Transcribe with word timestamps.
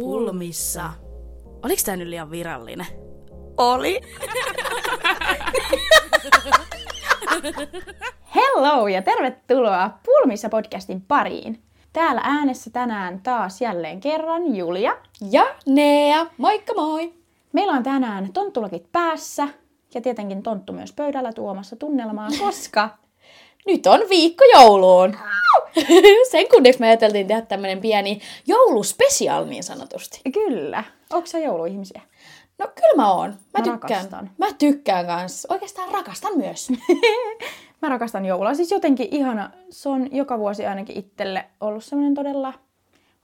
Pulmissa. 0.00 0.90
Oliks 1.62 1.84
tää 1.84 1.96
nyt 1.96 2.08
liian 2.08 2.30
virallinen? 2.30 2.86
Oli. 3.56 4.00
Hello 8.34 8.88
ja 8.88 9.02
tervetuloa 9.02 9.90
Pulmissa 10.04 10.48
podcastin 10.48 11.00
pariin. 11.00 11.62
Täällä 11.92 12.20
äänessä 12.24 12.70
tänään 12.70 13.20
taas 13.22 13.60
jälleen 13.60 14.00
kerran 14.00 14.56
Julia. 14.56 14.96
Ja 15.30 15.46
Nea, 15.66 16.26
moikka 16.38 16.74
moi! 16.74 17.14
Meillä 17.52 17.72
on 17.72 17.82
tänään 17.82 18.32
tonttulakit 18.32 18.92
päässä 18.92 19.48
ja 19.94 20.00
tietenkin 20.00 20.42
tonttu 20.42 20.72
myös 20.72 20.92
pöydällä 20.92 21.32
tuomassa 21.32 21.76
tunnelmaa, 21.76 22.28
koska 22.40 22.90
Nyt 23.66 23.86
on 23.86 24.00
viikko 24.08 24.44
jouluun. 24.54 25.16
Sen 26.30 26.48
kunneksi 26.50 26.80
me 26.80 26.86
ajateltiin 26.86 27.26
tehdä 27.26 27.42
tämmönen 27.42 27.80
pieni 27.80 28.20
jouluspesial 28.46 29.44
niin 29.44 29.64
sanotusti. 29.64 30.20
kyllä, 30.32 30.84
onko 31.12 31.26
sä 31.26 31.38
jouluihmisiä? 31.38 32.02
No 32.58 32.68
kyllä 32.74 32.96
mä 32.96 33.12
oon. 33.12 33.30
Mä, 33.30 33.36
Mä 33.58 33.64
tykkään. 33.64 33.80
rakastan. 33.82 34.30
Mä 34.38 34.46
tykkään 34.58 35.06
kans. 35.06 35.46
Oikeastaan 35.50 35.92
rakastan 35.92 36.36
myös. 36.36 36.68
Mä 37.82 37.88
rakastan 37.88 38.24
joulua. 38.24 38.54
Siis 38.54 38.70
jotenkin 38.70 39.08
ihana, 39.10 39.50
se 39.70 39.88
on 39.88 40.08
joka 40.16 40.38
vuosi 40.38 40.66
ainakin 40.66 40.98
itselle 40.98 41.44
ollut 41.60 41.84
semmoinen 41.84 42.14
todella, 42.14 42.52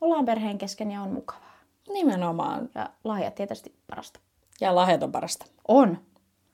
ollaan 0.01 0.25
perheen 0.25 0.59
kesken 0.59 0.91
ja 0.91 1.03
on 1.03 1.13
mukavaa. 1.13 1.53
Nimenomaan. 1.89 2.69
Ja 2.75 2.91
lahjat 3.05 3.35
tietysti 3.35 3.75
parasta. 3.91 4.21
Ja 4.61 4.75
lahjat 4.75 5.03
on 5.03 5.13
parasta. 5.13 5.47
On. 5.69 5.89
Ja 5.91 5.97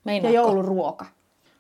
Meinaatko? 0.05 0.34
jouluruoka. 0.36 1.06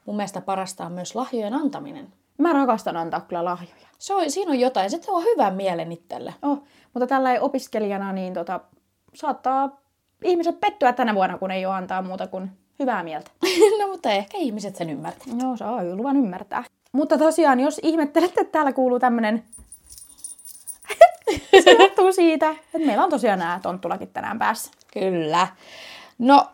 Mun 0.06 0.16
mielestä 0.16 0.40
parasta 0.40 0.86
on 0.86 0.92
myös 0.92 1.14
lahjojen 1.14 1.54
antaminen. 1.54 2.12
Mä 2.38 2.52
rakastan 2.52 2.96
antaa 2.96 3.20
kyllä 3.20 3.44
lahjoja. 3.44 3.88
Se 3.98 4.14
on, 4.14 4.30
siinä 4.30 4.50
on 4.50 4.60
jotain. 4.60 4.90
Se 4.90 4.98
tuo 4.98 5.20
hyvän 5.20 5.54
mielen 5.54 5.92
itselle. 5.92 6.34
Oh, 6.42 6.62
mutta 6.94 7.06
tällä 7.06 7.32
ei 7.32 7.38
opiskelijana 7.38 8.12
niin 8.12 8.34
tota, 8.34 8.60
saattaa 9.14 9.80
ihmiset 10.24 10.60
pettyä 10.60 10.92
tänä 10.92 11.14
vuonna, 11.14 11.38
kun 11.38 11.50
ei 11.50 11.66
ole 11.66 11.74
antaa 11.74 12.02
muuta 12.02 12.26
kuin 12.26 12.50
hyvää 12.78 13.02
mieltä. 13.02 13.30
no 13.80 13.88
mutta 13.88 14.10
ehkä 14.10 14.38
ihmiset 14.38 14.76
sen 14.76 14.90
ymmärtävät. 14.90 15.42
Joo, 15.42 15.56
saa 15.56 15.84
luvan 15.84 16.16
ymmärtää. 16.16 16.64
Mutta 16.92 17.18
tosiaan, 17.18 17.60
jos 17.60 17.80
ihmettelette, 17.82 18.40
että 18.40 18.52
täällä 18.52 18.72
kuuluu 18.72 18.98
tämmönen... 18.98 19.44
se 21.64 21.72
johtuu 21.78 22.12
siitä, 22.12 22.50
että 22.50 22.86
meillä 22.86 23.04
on 23.04 23.10
tosiaan 23.10 23.38
nämä 23.38 23.60
tonttulakit 23.62 24.12
tänään 24.12 24.38
päässä. 24.38 24.70
Kyllä. 24.92 25.46
No, 26.18 26.46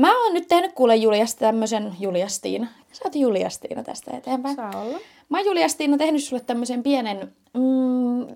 mä 0.00 0.22
oon 0.22 0.34
nyt 0.34 0.48
tehnyt 0.48 0.72
kuule 0.72 0.96
Juliasta 0.96 1.40
tämmösen 1.40 1.96
Juliastiina. 2.00 2.66
Sä 2.92 3.02
oot 3.04 3.14
Juliastiina 3.14 3.82
tästä 3.82 4.16
eteenpäin. 4.16 4.56
Saa 4.56 4.70
olla. 4.74 4.98
Mä 5.30 5.38
oon 5.38 5.46
Juliastiina 5.46 5.96
tehnyt 5.98 6.24
sulle 6.24 6.42
tämmöisen 6.42 6.82
pienen 6.82 7.34
mm, 7.54 8.26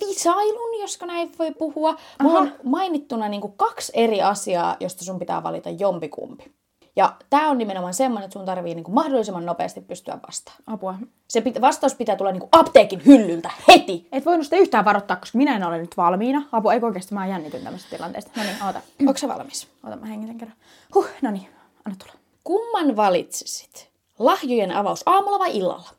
visailun, 0.00 0.80
josko 0.80 1.06
näin 1.06 1.32
voi 1.38 1.50
puhua. 1.50 1.96
Mulla 2.22 2.38
on 2.38 2.52
mainittuna 2.64 3.28
niin 3.28 3.52
kaksi 3.56 3.92
eri 3.94 4.22
asiaa, 4.22 4.76
josta 4.80 5.04
sun 5.04 5.18
pitää 5.18 5.42
valita 5.42 5.70
jompikumpi. 5.70 6.52
Ja 6.96 7.16
tää 7.30 7.50
on 7.50 7.58
nimenomaan 7.58 7.94
semmoinen, 7.94 8.24
että 8.24 8.32
sun 8.32 8.46
tarvii 8.46 8.74
niin 8.74 8.84
mahdollisimman 8.88 9.46
nopeasti 9.46 9.80
pystyä 9.80 10.18
vastaamaan. 10.26 10.62
Apua. 10.66 10.94
Se 11.28 11.40
pit- 11.40 11.60
vastaus 11.60 11.94
pitää 11.94 12.16
tulla 12.16 12.32
niin 12.32 12.48
apteekin 12.52 13.02
hyllyltä 13.06 13.50
heti. 13.68 14.08
Et 14.12 14.26
voinut 14.26 14.46
sitä 14.46 14.56
yhtään 14.56 14.84
varoittaa, 14.84 15.16
koska 15.16 15.38
minä 15.38 15.56
en 15.56 15.64
ole 15.64 15.78
nyt 15.78 15.96
valmiina. 15.96 16.42
Apua, 16.52 16.74
eikö 16.74 16.86
oikeasti 16.86 17.14
mä 17.14 17.26
jännityn 17.26 17.62
tämmöisestä 17.62 17.96
tilanteesta. 17.96 18.30
No 18.36 18.42
niin, 18.42 18.56
oota. 18.66 18.80
Onko 19.06 19.18
se 19.18 19.28
valmis? 19.28 19.68
Oota, 19.84 19.96
mä 19.96 20.06
hengitän 20.06 20.38
kerran. 20.38 20.56
Huh, 20.94 21.06
no 21.22 21.30
niin, 21.30 21.48
anna 21.84 21.96
tulla. 21.98 22.14
Kumman 22.44 22.96
valitsisit? 22.96 23.90
Lahjojen 24.18 24.72
avaus 24.72 25.02
aamulla 25.06 25.38
vai 25.38 25.56
illalla? 25.56 25.97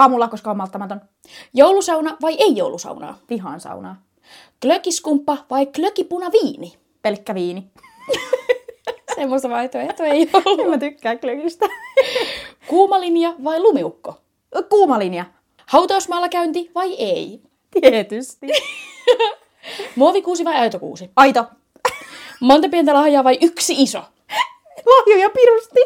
Aamulla, 0.00 0.28
koska 0.28 0.50
on 0.50 0.56
malttamaton. 0.56 1.00
Joulusauna 1.54 2.16
vai 2.22 2.36
ei 2.38 2.56
joulusaunaa? 2.56 3.18
Vihaan 3.30 3.60
saunaa. 3.60 4.02
Klökiskumppa 4.62 5.36
vai 5.50 5.66
klökipuna 5.66 6.32
viini? 6.32 6.72
Pelkkä 7.02 7.34
viini. 7.34 7.70
Semmoista 9.14 9.48
vaihtoehtoa 9.48 10.06
ei. 10.06 10.30
En 10.58 10.70
mä 10.70 10.78
tykkää 10.78 11.16
klökistä. 11.16 11.66
Kuuma 12.68 13.00
linja 13.00 13.34
vai 13.44 13.60
lumiukko? 13.60 14.20
Kuuma 14.68 14.98
linja. 14.98 15.24
Hautausmaalla 15.66 16.28
käynti 16.28 16.70
vai 16.74 16.94
ei? 16.94 17.42
Tietysti. 17.80 18.46
Muovikuusi 19.96 20.44
vai 20.44 20.54
aitokuusi? 20.54 21.10
Aito. 21.16 21.44
Monta 22.40 22.68
pientä 22.68 22.94
lahjaa 22.94 23.24
vai 23.24 23.38
yksi 23.40 23.74
iso? 23.82 24.02
Lahjoja 24.86 25.30
pirusti. 25.30 25.80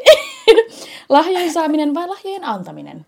Lahjojen 1.09 1.53
saaminen 1.53 1.95
vai 1.95 2.09
lahjojen 2.09 2.45
antaminen? 2.45 3.07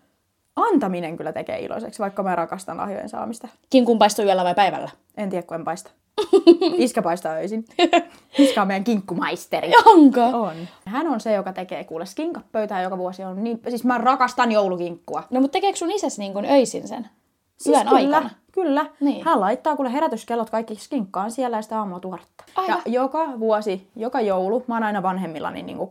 Antaminen 0.57 1.17
kyllä 1.17 1.33
tekee 1.33 1.59
iloiseksi, 1.59 1.99
vaikka 1.99 2.23
mä 2.23 2.35
rakastan 2.35 2.77
lahjojen 2.77 3.09
saamista. 3.09 3.47
Kinkun 3.69 3.97
paisto 3.97 4.23
yöllä 4.23 4.43
vai 4.43 4.55
päivällä? 4.55 4.89
En 5.17 5.29
tiedä, 5.29 5.47
kun 5.47 5.55
en 5.55 5.63
paista. 5.63 5.91
Iskä 6.77 7.01
paistaa 7.01 7.33
öisin. 7.33 7.65
Iskä 8.37 8.61
on 8.61 8.67
meidän 8.67 8.83
kinkkumaisteri. 8.83 9.71
Onko? 9.93 10.21
On. 10.21 10.55
Hän 10.85 11.07
on 11.07 11.19
se, 11.19 11.33
joka 11.33 11.53
tekee 11.53 11.83
kuule 11.83 12.05
skinkat 12.05 12.51
pöytään 12.51 12.83
joka 12.83 12.97
vuosi. 12.97 13.23
On 13.23 13.43
niin, 13.43 13.59
siis 13.69 13.83
mä 13.83 13.97
rakastan 13.97 14.51
joulukinkkua. 14.51 15.23
No 15.29 15.41
mutta 15.41 15.53
tekeekö 15.53 15.77
sun 15.77 15.91
isäs 15.91 16.19
niin 16.19 16.33
kuin 16.33 16.45
öisin 16.45 16.87
sen? 16.87 17.09
Siis 17.57 17.75
Yön 17.75 17.87
kyllä, 17.87 18.17
aikana? 18.17 18.29
Kyllä. 18.51 18.85
Niin. 18.99 19.25
Hän 19.25 19.39
laittaa 19.39 19.75
kuule 19.75 19.93
herätyskellot 19.93 20.49
kaikki 20.49 20.75
skinkkaan 20.75 21.31
siellä 21.31 21.57
ja 21.57 21.61
sitä 21.61 21.77
aamulla 21.79 21.99
tuoretta. 21.99 22.43
Aivan. 22.55 22.81
Ja 22.85 22.91
joka 22.91 23.39
vuosi, 23.39 23.87
joka 23.95 24.21
joulu, 24.21 24.63
mä 24.67 24.75
oon 24.75 24.83
aina 24.83 25.03
vanhemmillani 25.03 25.63
niin 25.63 25.77
kuin 25.77 25.89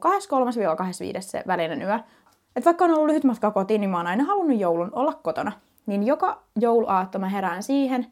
23-25 1.19 1.21
se 1.21 1.43
välinen 1.47 1.83
yö. 1.83 1.99
Et 2.57 2.65
vaikka 2.65 2.85
on 2.85 2.91
ollut 2.91 3.07
lyhyt 3.07 3.25
matka 3.25 3.51
kotiin, 3.51 3.81
niin 3.81 3.91
mä 3.91 3.97
oon 3.97 4.07
aina 4.07 4.25
halunnut 4.25 4.61
joulun 4.61 4.91
olla 4.93 5.13
kotona. 5.13 5.53
Niin 5.87 6.03
joka 6.03 6.43
jouluaatto 6.57 7.19
mä 7.19 7.29
herään 7.29 7.63
siihen, 7.63 8.07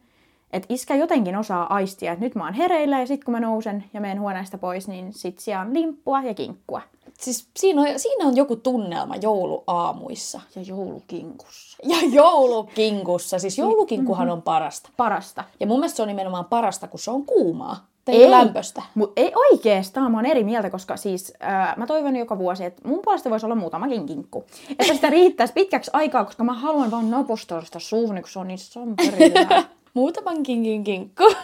että 0.52 0.66
iskä 0.74 0.94
jotenkin 0.94 1.36
osaa 1.36 1.74
aistia, 1.74 2.12
että 2.12 2.24
nyt 2.24 2.34
mä 2.34 2.44
oon 2.44 2.54
hereillä 2.54 3.00
ja 3.00 3.06
sitten 3.06 3.24
kun 3.24 3.32
mä 3.32 3.40
nousen 3.40 3.84
ja 3.94 4.00
menen 4.00 4.20
huoneesta 4.20 4.58
pois, 4.58 4.88
niin 4.88 5.12
sit 5.12 5.38
siellä 5.38 5.62
on 5.62 5.74
limppua 5.74 6.22
ja 6.22 6.34
kinkkua. 6.34 6.80
Siis 7.18 7.48
siinä 7.56 7.82
on, 7.82 7.86
siinä 7.96 8.26
on 8.26 8.36
joku 8.36 8.56
tunnelma 8.56 9.16
jouluaamuissa. 9.16 10.40
Ja 10.56 10.62
joulukinkussa. 10.62 11.78
Ja 11.82 11.96
joulukinkussa. 12.12 13.38
Siis 13.38 13.58
joulukinkuhan 13.58 14.30
on 14.30 14.42
parasta. 14.42 14.90
Parasta. 14.96 15.44
Ja 15.60 15.66
mun 15.66 15.78
mielestä 15.78 15.96
se 15.96 16.02
on 16.02 16.08
nimenomaan 16.08 16.44
parasta, 16.44 16.88
kun 16.88 17.00
se 17.00 17.10
on 17.10 17.26
kuumaa. 17.26 17.86
Tai 18.04 18.30
lämpöstä. 18.30 18.82
Mut 18.94 19.12
ei 19.16 19.32
oikeastaan, 19.52 20.12
mä 20.12 20.18
oon 20.18 20.26
eri 20.26 20.44
mieltä, 20.44 20.70
koska 20.70 20.96
siis 20.96 21.32
ää, 21.40 21.74
mä 21.76 21.86
toivon 21.86 22.16
joka 22.16 22.38
vuosi, 22.38 22.64
että 22.64 22.88
mun 22.88 23.00
puolesta 23.04 23.30
voisi 23.30 23.46
olla 23.46 23.54
muutamakin 23.54 24.06
kinkku. 24.06 24.44
Että 24.70 24.94
sitä 24.94 25.10
riittäisi 25.10 25.52
pitkäksi 25.54 25.90
aikaa, 25.94 26.24
koska 26.24 26.44
mä 26.44 26.52
haluan 26.52 26.90
vaan 26.90 27.10
napustaa 27.10 27.64
sitä 27.64 27.78
suuhun, 27.78 28.16
kun 28.20 28.28
se 28.28 28.38
on 28.38 28.48
niin 28.48 28.58
samperilla. 28.58 29.64
Muutaman 29.94 30.42
kinkin 30.42 30.84
kinkku. 30.84 31.24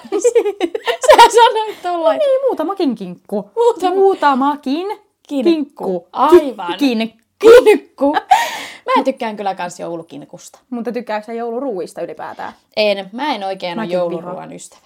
Sä 1.06 1.16
sanoit 1.34 1.82
tollain. 1.82 2.19
niin, 2.19 2.41
muutamakin 2.49 2.94
kinkku. 2.94 3.50
Muutama- 3.56 3.94
Muutamakin 3.94 4.87
Kinkku. 5.28 5.50
kinkku. 5.50 6.09
Aivan. 6.12 6.75
Kin. 6.78 7.12
Kinkku. 7.38 8.12
Mä 8.97 9.03
tykkään 9.04 9.37
kyllä 9.37 9.54
kans 9.54 9.81
joulukinkusta. 9.81 10.59
Mutta 10.70 10.93
tykkääkö 10.93 11.26
sä 11.26 11.32
jouluruuista 11.32 12.00
ylipäätään? 12.03 12.53
En, 12.76 13.10
mä 13.12 13.34
en 13.34 13.44
oikein 13.44 13.78
ole 13.78 13.84
Mäkin 13.87 13.94
jouluruoan 13.94 14.53
ystävä. 14.53 14.81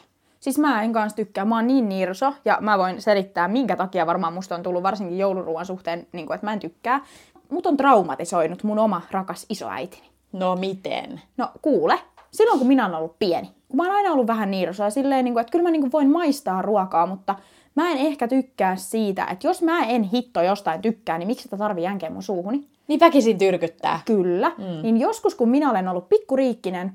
Siis 0.45 0.59
mä 0.59 0.83
en 0.83 0.93
kanssa 0.93 1.17
tykkää. 1.17 1.45
Mä 1.45 1.57
oon 1.57 1.67
niin 1.67 1.89
nirso 1.89 2.33
ja 2.45 2.59
mä 2.61 2.79
voin 2.79 3.03
selittää, 3.03 3.49
minkä 3.49 3.77
takia 3.77 4.07
varmaan 4.07 4.33
musta 4.33 4.55
on 4.55 4.63
tullut 4.63 4.83
varsinkin 4.83 5.19
jouluruuan 5.19 5.67
suhteen, 5.67 6.07
niin 6.13 6.27
kuin, 6.27 6.35
että 6.35 6.47
mä 6.47 6.53
en 6.53 6.61
tykkää. 6.61 7.01
Mut 7.51 7.67
on 7.67 7.77
traumatisoinut 7.77 8.63
mun 8.63 8.79
oma 8.79 9.03
rakas 9.11 9.47
isoäitini. 9.49 10.07
No 10.33 10.57
miten? 10.57 11.21
No 11.37 11.49
kuule, 11.63 11.99
silloin 12.31 12.59
kun 12.59 12.69
minä 12.69 12.87
olen 12.87 12.99
ollut 12.99 13.19
pieni, 13.19 13.51
kun 13.69 13.77
mä 13.77 13.83
oon 13.83 13.97
aina 13.97 14.13
ollut 14.13 14.27
vähän 14.27 14.51
niirosa 14.51 14.85
ja 14.85 14.91
silleen, 14.91 15.25
niin 15.25 15.35
kuin, 15.35 15.41
että 15.41 15.51
kyllä 15.51 15.63
mä 15.63 15.71
niin 15.71 15.83
kuin 15.83 15.93
voin 15.93 16.11
maistaa 16.11 16.63
ruokaa, 16.63 17.07
mutta 17.07 17.35
mä 17.75 17.91
en 17.91 17.99
ehkä 17.99 18.29
tykkää 18.29 18.77
siitä, 18.77 19.27
että 19.31 19.47
jos 19.47 19.63
mä 19.63 19.85
en 19.85 20.03
hitto 20.03 20.43
jostain 20.43 20.83
tykkää, 20.83 21.19
niin 21.19 21.27
miksi 21.27 21.43
sitä 21.43 21.57
tarvii 21.57 21.85
jänkeä 21.85 22.11
mun 22.11 22.23
suuhuni? 22.23 22.69
Niin 22.89 23.01
väkisin 23.01 23.39
tyrkyttää. 23.39 24.01
Kyllä. 24.05 24.53
Mm. 24.59 24.83
Niin 24.83 25.01
joskus, 25.01 25.35
kun 25.35 25.49
minä 25.49 25.71
olen 25.71 25.89
ollut 25.89 26.09
pikkuriikkinen, 26.09 26.93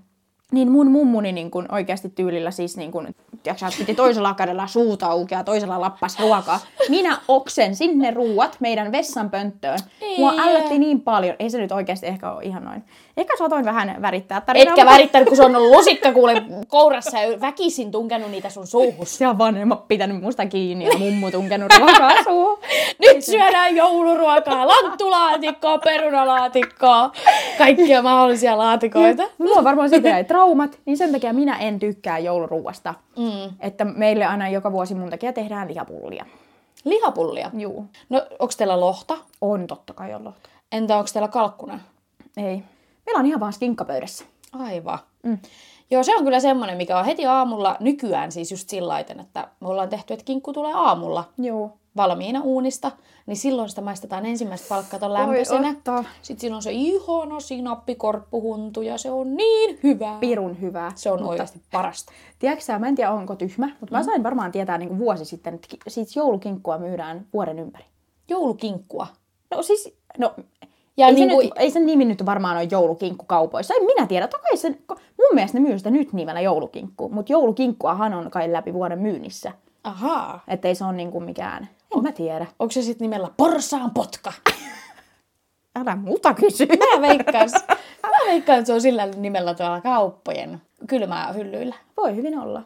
niin 0.51 0.71
mun 0.71 0.91
mummuni 0.91 1.31
niin 1.31 1.51
kuin 1.51 1.65
oikeasti 1.71 2.09
tyylillä 2.09 2.51
siis 2.51 2.77
niin 2.77 2.91
kuin, 2.91 3.15
tiedätkö, 3.43 3.71
sä, 3.71 3.77
piti 3.77 3.95
toisella 3.95 4.33
kädellä 4.33 4.67
suuta 4.67 5.07
auki 5.07 5.35
ja 5.35 5.43
toisella 5.43 5.81
lappas 5.81 6.19
ruokaa. 6.19 6.59
Minä 6.89 7.17
oksen 7.27 7.75
sinne 7.75 8.11
ruuat 8.11 8.57
meidän 8.59 8.91
vessanpönttöön. 8.91 9.79
Mua 10.17 10.33
Ei. 10.33 10.39
ällötti 10.39 10.79
niin 10.79 11.01
paljon. 11.01 11.35
Ei 11.39 11.49
se 11.49 11.57
nyt 11.57 11.71
oikeasti 11.71 12.07
ehkä 12.07 12.31
ole 12.31 12.43
ihan 12.43 12.63
noin. 12.63 12.83
Ehkä 13.19 13.37
saatoin 13.37 13.65
vähän 13.65 14.01
värittää 14.01 14.41
tarinaa. 14.41 14.71
Etkä 14.71 14.81
mutta- 14.81 14.93
värittänyt, 14.93 15.27
kun 15.27 15.37
se 15.37 15.43
on 15.45 15.55
ollut 15.55 15.71
lusikka 15.75 16.13
kuule 16.13 16.43
kourassa 16.67 17.19
ja 17.19 17.41
väkisin 17.41 17.91
tunkenut 17.91 18.31
niitä 18.31 18.49
sun 18.49 18.67
suuhus. 18.67 19.17
Siellä 19.17 19.37
vanhemmat 19.37 19.87
pitänyt 19.87 20.21
musta 20.21 20.45
kiinni 20.45 20.85
ja 20.85 20.97
mummu 20.97 21.31
tunkenut 21.31 21.71
ruokaa 21.79 22.23
suuhun. 22.23 22.59
Nyt 22.99 23.23
syödään 23.23 23.75
jouluruokaa, 23.75 24.67
lanttulaatikkoa, 24.67 25.77
perunalaatikkoa, 25.77 27.11
kaikkia 27.57 28.01
mahdollisia 28.01 28.57
laatikoita. 28.57 29.23
Mulla 29.37 29.55
on 29.55 29.63
varmaan 29.63 29.89
siitä 29.89 30.09
jäi 30.09 30.23
traumat, 30.23 30.79
niin 30.85 30.97
sen 30.97 31.11
takia 31.11 31.33
minä 31.33 31.57
en 31.57 31.79
tykkää 31.79 32.19
jouluruuasta. 32.19 32.93
Mm. 33.17 33.53
Että 33.59 33.85
meille 33.85 34.25
aina 34.25 34.49
joka 34.49 34.71
vuosi 34.71 34.95
mun 34.95 35.09
takia 35.09 35.33
tehdään 35.33 35.67
lihapullia. 35.67 36.25
Lihapullia. 36.85 37.51
Juu. 37.57 37.85
No, 38.09 38.21
onko 38.39 38.53
teillä 38.57 38.79
lohta? 38.79 39.17
On 39.41 39.67
totta 39.67 39.93
kai 39.93 40.13
on 40.13 40.23
lohta. 40.23 40.49
Entä 40.71 40.97
onko 40.97 41.09
teillä 41.13 41.27
kalkkuna? 41.27 41.79
Ei. 42.37 42.63
Meillä 43.09 43.19
on 43.19 43.25
ihan 43.25 43.39
vaan 43.39 43.53
skinkkapöydässä. 43.53 44.25
Aivan. 44.51 44.99
Mm. 45.23 45.37
Joo, 45.91 46.03
se 46.03 46.15
on 46.15 46.23
kyllä 46.23 46.39
semmoinen, 46.39 46.77
mikä 46.77 46.99
on 46.99 47.05
heti 47.05 47.25
aamulla 47.25 47.77
nykyään 47.79 48.31
siis 48.31 48.51
just 48.51 48.69
sillä 48.69 48.99
että 48.99 49.47
me 49.59 49.67
ollaan 49.67 49.89
tehty, 49.89 50.13
että 50.13 50.25
kinkku 50.25 50.53
tulee 50.53 50.73
aamulla 50.73 51.23
Joo. 51.37 51.77
valmiina 51.97 52.41
uunista, 52.41 52.91
niin 53.25 53.37
silloin 53.37 53.69
sitä 53.69 53.81
maistetaan 53.81 54.25
ensimmäistä 54.25 54.67
palkkaton 54.69 55.13
lämpöisenä. 55.13 55.75
Sitten 56.21 56.41
siinä 56.41 56.55
on 56.55 56.61
se 56.61 56.71
ihana 56.71 57.39
sinappikorppuhuntu 57.39 58.81
ja 58.81 58.97
se 58.97 59.11
on 59.11 59.35
niin 59.35 59.79
hyvää. 59.83 60.19
Pirun 60.19 60.61
hyvää. 60.61 60.91
Se 60.95 61.11
on 61.11 61.19
Mutta 61.19 61.29
oikeasti 61.29 61.61
parasta. 61.71 62.11
Tiedätkö 62.39 62.65
sä, 62.65 62.79
mä 62.79 62.87
en 62.87 62.95
tiedä 62.95 63.11
onko 63.11 63.35
tyhmä, 63.35 63.69
mutta 63.79 63.95
mä 63.95 64.03
sain 64.03 64.23
varmaan 64.23 64.51
tietää 64.51 64.77
niin 64.77 64.89
kuin 64.89 64.99
vuosi 64.99 65.25
sitten, 65.25 65.53
että 65.53 65.67
siitä 65.87 66.11
joulukinkkua 66.15 66.77
myydään 66.77 67.27
vuoden 67.33 67.59
ympäri. 67.59 67.85
Joulukinkkua. 68.29 69.07
No 69.51 69.61
siis, 69.63 69.97
no 70.17 70.35
Ja 70.99 71.07
ei, 71.07 71.13
niin 71.13 71.29
se 71.29 71.33
kuin- 71.33 71.43
nyt, 71.45 71.53
ei 71.55 71.71
sen 71.71 71.85
nimi 71.85 72.05
nyt 72.05 72.25
varmaan 72.25 72.57
ole 72.57 72.67
joulukinkku 72.71 73.25
kaupoissa. 73.25 73.73
En 73.73 73.83
minä 73.85 74.07
tiedä, 74.07 74.27
toki 74.27 74.57
se, 74.57 74.69
ko- 74.69 74.99
mun 75.17 75.29
mielestä 75.33 75.59
ne 75.59 75.67
myy 75.67 75.77
sitä 75.77 75.89
nyt 75.89 76.13
nimellä 76.13 76.41
joulukinkku, 76.41 77.09
mutta 77.09 77.31
joulukinkkuahan 77.31 78.13
on 78.13 78.31
kai 78.31 78.51
läpi 78.53 78.73
vuoden 78.73 78.99
myynnissä. 78.99 79.51
Ahaa. 79.83 80.43
Että 80.47 80.67
ei 80.67 80.75
se 80.75 80.85
ole 80.85 80.93
niinku 80.93 81.19
mikään, 81.19 81.69
en 81.95 82.03
mä 82.03 82.11
tiedä. 82.11 82.45
Onko 82.59 82.71
se 82.71 82.81
sitten 82.81 83.05
nimellä 83.05 83.27
Porsaan 83.37 83.91
potka? 83.91 84.33
Älä 85.81 85.95
multa 85.95 86.33
kysy. 86.33 86.65
Mä 86.65 87.01
veikkaan, 87.01 87.49
mä 88.03 88.17
veikkaan, 88.27 88.59
että 88.59 88.67
se 88.67 88.73
on 88.73 88.81
sillä 88.81 89.05
nimellä 89.05 89.53
tuolla 89.53 89.81
kauppojen 89.81 90.61
kylmää 90.87 91.31
hyllyillä. 91.33 91.75
Voi 91.97 92.15
hyvin 92.15 92.39
olla. 92.39 92.61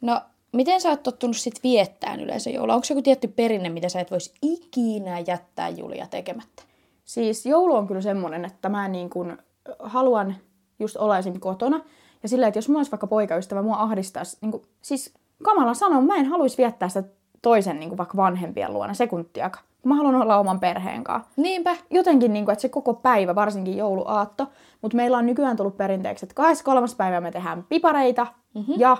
No, 0.00 0.20
miten 0.52 0.80
sä 0.80 0.88
oot 0.88 1.02
tottunut 1.02 1.36
sit 1.36 1.62
viettään 1.62 2.20
yleensä 2.20 2.50
joulua? 2.50 2.74
Onko 2.74 2.84
se 2.84 2.94
joku 2.94 3.02
tietty 3.02 3.28
perinne, 3.28 3.68
mitä 3.68 3.88
sä 3.88 4.00
et 4.00 4.10
voisi 4.10 4.34
ikinä 4.42 5.18
jättää 5.26 5.68
Julia 5.68 6.06
tekemättä? 6.06 6.62
Siis 7.04 7.46
joulu 7.46 7.74
on 7.74 7.86
kyllä 7.86 8.00
semmonen, 8.00 8.44
että 8.44 8.68
mä 8.68 8.88
niin 8.88 9.10
kuin 9.10 9.38
haluan 9.78 10.34
just 10.78 10.96
olla 10.96 11.18
esim. 11.18 11.40
kotona. 11.40 11.80
Ja 12.22 12.28
sillä, 12.28 12.46
että 12.46 12.58
jos 12.58 12.68
mulla 12.68 12.78
olisi 12.78 12.90
vaikka 12.90 13.06
poikaystävä, 13.06 13.62
mua 13.62 13.76
ahdistaisi, 13.76 14.38
niin 14.40 14.50
kuin, 14.50 14.62
siis 14.82 15.14
kamala 15.42 15.74
sanoa, 15.74 16.00
mä 16.00 16.16
en 16.16 16.26
haluaisi 16.26 16.58
viettää 16.58 16.88
sitä 16.88 17.08
toisen 17.42 17.80
niin 17.80 17.88
kuin 17.88 17.98
vaikka 17.98 18.16
vanhempien 18.16 18.72
luona 18.72 18.94
sekuntiakaan. 18.94 19.64
Mä 19.84 19.94
haluan 19.94 20.14
olla 20.14 20.38
oman 20.38 20.60
perheen 20.60 21.04
kanssa. 21.04 21.30
Niinpä. 21.36 21.76
Jotenkin, 21.90 22.32
niin 22.32 22.44
kuin, 22.44 22.52
että 22.52 22.62
se 22.62 22.68
koko 22.68 22.94
päivä, 22.94 23.34
varsinkin 23.34 23.76
jouluaatto, 23.76 24.48
mutta 24.82 24.96
meillä 24.96 25.18
on 25.18 25.26
nykyään 25.26 25.56
tullut 25.56 25.76
perinteeksi, 25.76 26.24
että 26.24 26.34
23. 26.34 26.86
päivä 26.96 27.20
me 27.20 27.30
tehdään 27.30 27.64
pipareita, 27.68 28.26
mm-hmm. 28.54 28.74
ja 28.76 28.96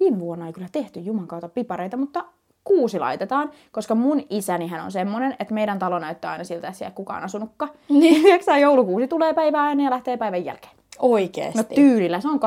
viime 0.00 0.20
vuonna 0.20 0.46
ei 0.46 0.52
kyllä 0.52 0.68
tehty 0.72 1.00
juman 1.00 1.26
kautta 1.26 1.48
pipareita, 1.48 1.96
mutta 1.96 2.24
kuusi 2.64 2.98
laitetaan, 2.98 3.50
koska 3.72 3.94
mun 3.94 4.22
isänihän 4.30 4.84
on 4.84 4.92
semmonen, 4.92 5.36
että 5.38 5.54
meidän 5.54 5.78
talo 5.78 5.98
näyttää 5.98 6.30
aina 6.32 6.44
siltä, 6.44 6.68
että 6.68 6.78
siellä 6.78 6.94
kukaan 6.94 7.22
asunutkaan. 7.22 7.70
Niin. 7.88 8.40
Joulukuusi 8.60 9.08
tulee 9.08 9.34
päivää 9.34 9.70
ennen 9.70 9.84
ja 9.84 9.90
lähtee 9.90 10.16
päivän 10.16 10.44
jälkeen. 10.44 10.72
Oikeesti. 10.98 11.58
No 11.58 11.64
tyylillä, 11.74 12.20
se 12.20 12.28
on 12.28 12.40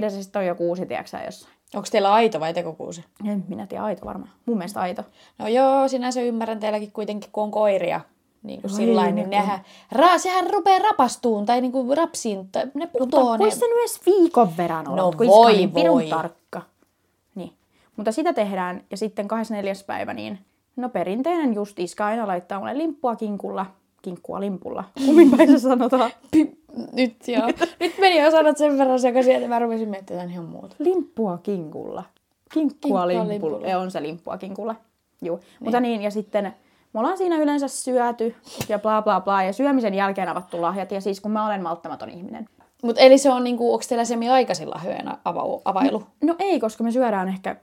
23-25 0.00 0.04
ja 0.04 0.10
sitten 0.10 0.40
on 0.40 0.46
jo 0.46 0.54
kuusi, 0.54 0.86
tiedätkö 0.86 1.16
jossain. 1.24 1.54
Onko 1.74 1.88
teillä 1.92 2.12
aito 2.12 2.40
vai 2.40 2.54
tekokuusi? 2.54 3.04
En 3.28 3.44
minä 3.48 3.66
tiedä, 3.66 3.84
aito 3.84 4.06
varmaan. 4.06 4.30
Mun 4.46 4.58
mielestä 4.58 4.80
aito. 4.80 5.02
No 5.38 5.48
joo, 5.48 5.88
sinänsä 5.88 6.20
ymmärrän 6.20 6.60
teilläkin 6.60 6.92
kuitenkin, 6.92 7.30
kun 7.32 7.42
on 7.44 7.50
koiria. 7.50 8.00
Niin 8.42 8.60
kuin 8.60 8.70
sillain, 8.70 9.14
ne 9.14 9.20
niin 9.20 9.30
nehän, 9.30 9.60
ra, 9.92 10.18
sehän 10.18 10.50
rupeaa 10.50 10.78
rapastuun 10.78 11.46
tai 11.46 11.60
niin 11.60 11.72
kuin 11.72 11.96
rapsiin, 11.96 12.48
tai 12.52 12.64
ne 12.74 12.86
putoo. 12.86 13.32
Ne... 13.32 13.38
Voisi 13.38 13.58
se 13.58 13.66
nyt 13.66 13.78
edes 13.78 14.00
viikon 14.06 14.56
verran 14.56 14.88
olla, 14.88 15.02
No 15.02 15.12
voi, 15.26 15.56
niin 15.56 15.74
voi. 15.74 16.06
tarkka. 16.06 16.62
Mutta 17.98 18.12
sitä 18.12 18.32
tehdään, 18.32 18.84
ja 18.90 18.96
sitten 18.96 19.28
24. 19.28 19.72
päivä, 19.86 20.14
niin 20.14 20.38
no 20.76 20.88
perinteinen 20.88 21.54
just 21.54 21.78
iska 21.78 22.06
aina 22.06 22.26
laittaa 22.26 22.58
mulle 22.58 22.78
limppua 22.78 23.16
kinkulla, 23.16 23.66
kinkkua 24.02 24.40
limpulla, 24.40 24.84
kummin 25.06 25.30
päin 25.30 25.50
se 25.50 25.58
sanotaan. 25.58 26.10
Nyt 26.92 27.28
joo. 27.28 27.46
Nyt 27.80 27.98
meni 27.98 28.22
jo 28.22 28.30
sanat 28.30 28.58
sen 28.58 28.78
verran 28.78 29.00
sekaisin, 29.00 29.34
että 29.34 29.48
mä 29.48 29.58
rupesin 29.58 29.88
miettimään 29.88 30.30
ihan 30.30 30.44
muuta. 30.44 30.76
Limppua 30.78 31.38
kinkulla. 31.38 32.04
Kinkkua 32.54 32.78
Kinkkua 32.80 33.08
limpulla. 33.08 33.28
limpulla. 33.28 33.66
Ja 33.66 33.78
on 33.78 33.90
se 33.90 34.02
limppua 34.02 34.38
kinkulla. 34.38 34.74
Joo. 35.22 35.36
Niin. 35.36 35.46
Mutta 35.60 35.80
niin, 35.80 36.02
ja 36.02 36.10
sitten 36.10 36.54
me 36.92 37.00
ollaan 37.00 37.18
siinä 37.18 37.36
yleensä 37.36 37.68
syöty 37.68 38.34
ja 38.68 38.78
bla 38.78 39.02
bla 39.02 39.20
bla, 39.20 39.42
ja 39.42 39.52
syömisen 39.52 39.94
jälkeen 39.94 40.28
avattu 40.28 40.62
lahjat, 40.62 40.92
ja 40.92 41.00
siis 41.00 41.20
kun 41.20 41.30
mä 41.30 41.46
olen 41.46 41.62
malttamaton 41.62 42.10
ihminen. 42.10 42.48
Mutta 42.82 43.00
eli 43.00 43.18
se 43.18 43.30
on 43.30 43.44
niinku, 43.44 43.72
onko 43.72 43.84
teillä 43.88 44.04
semi-aikaisin 44.04 44.70
lahjojen 44.70 45.08
avau, 45.24 45.60
availu? 45.64 46.02
No 46.22 46.34
ei, 46.38 46.60
koska 46.60 46.84
me 46.84 46.92
syödään 46.92 47.28
ehkä, 47.28 47.56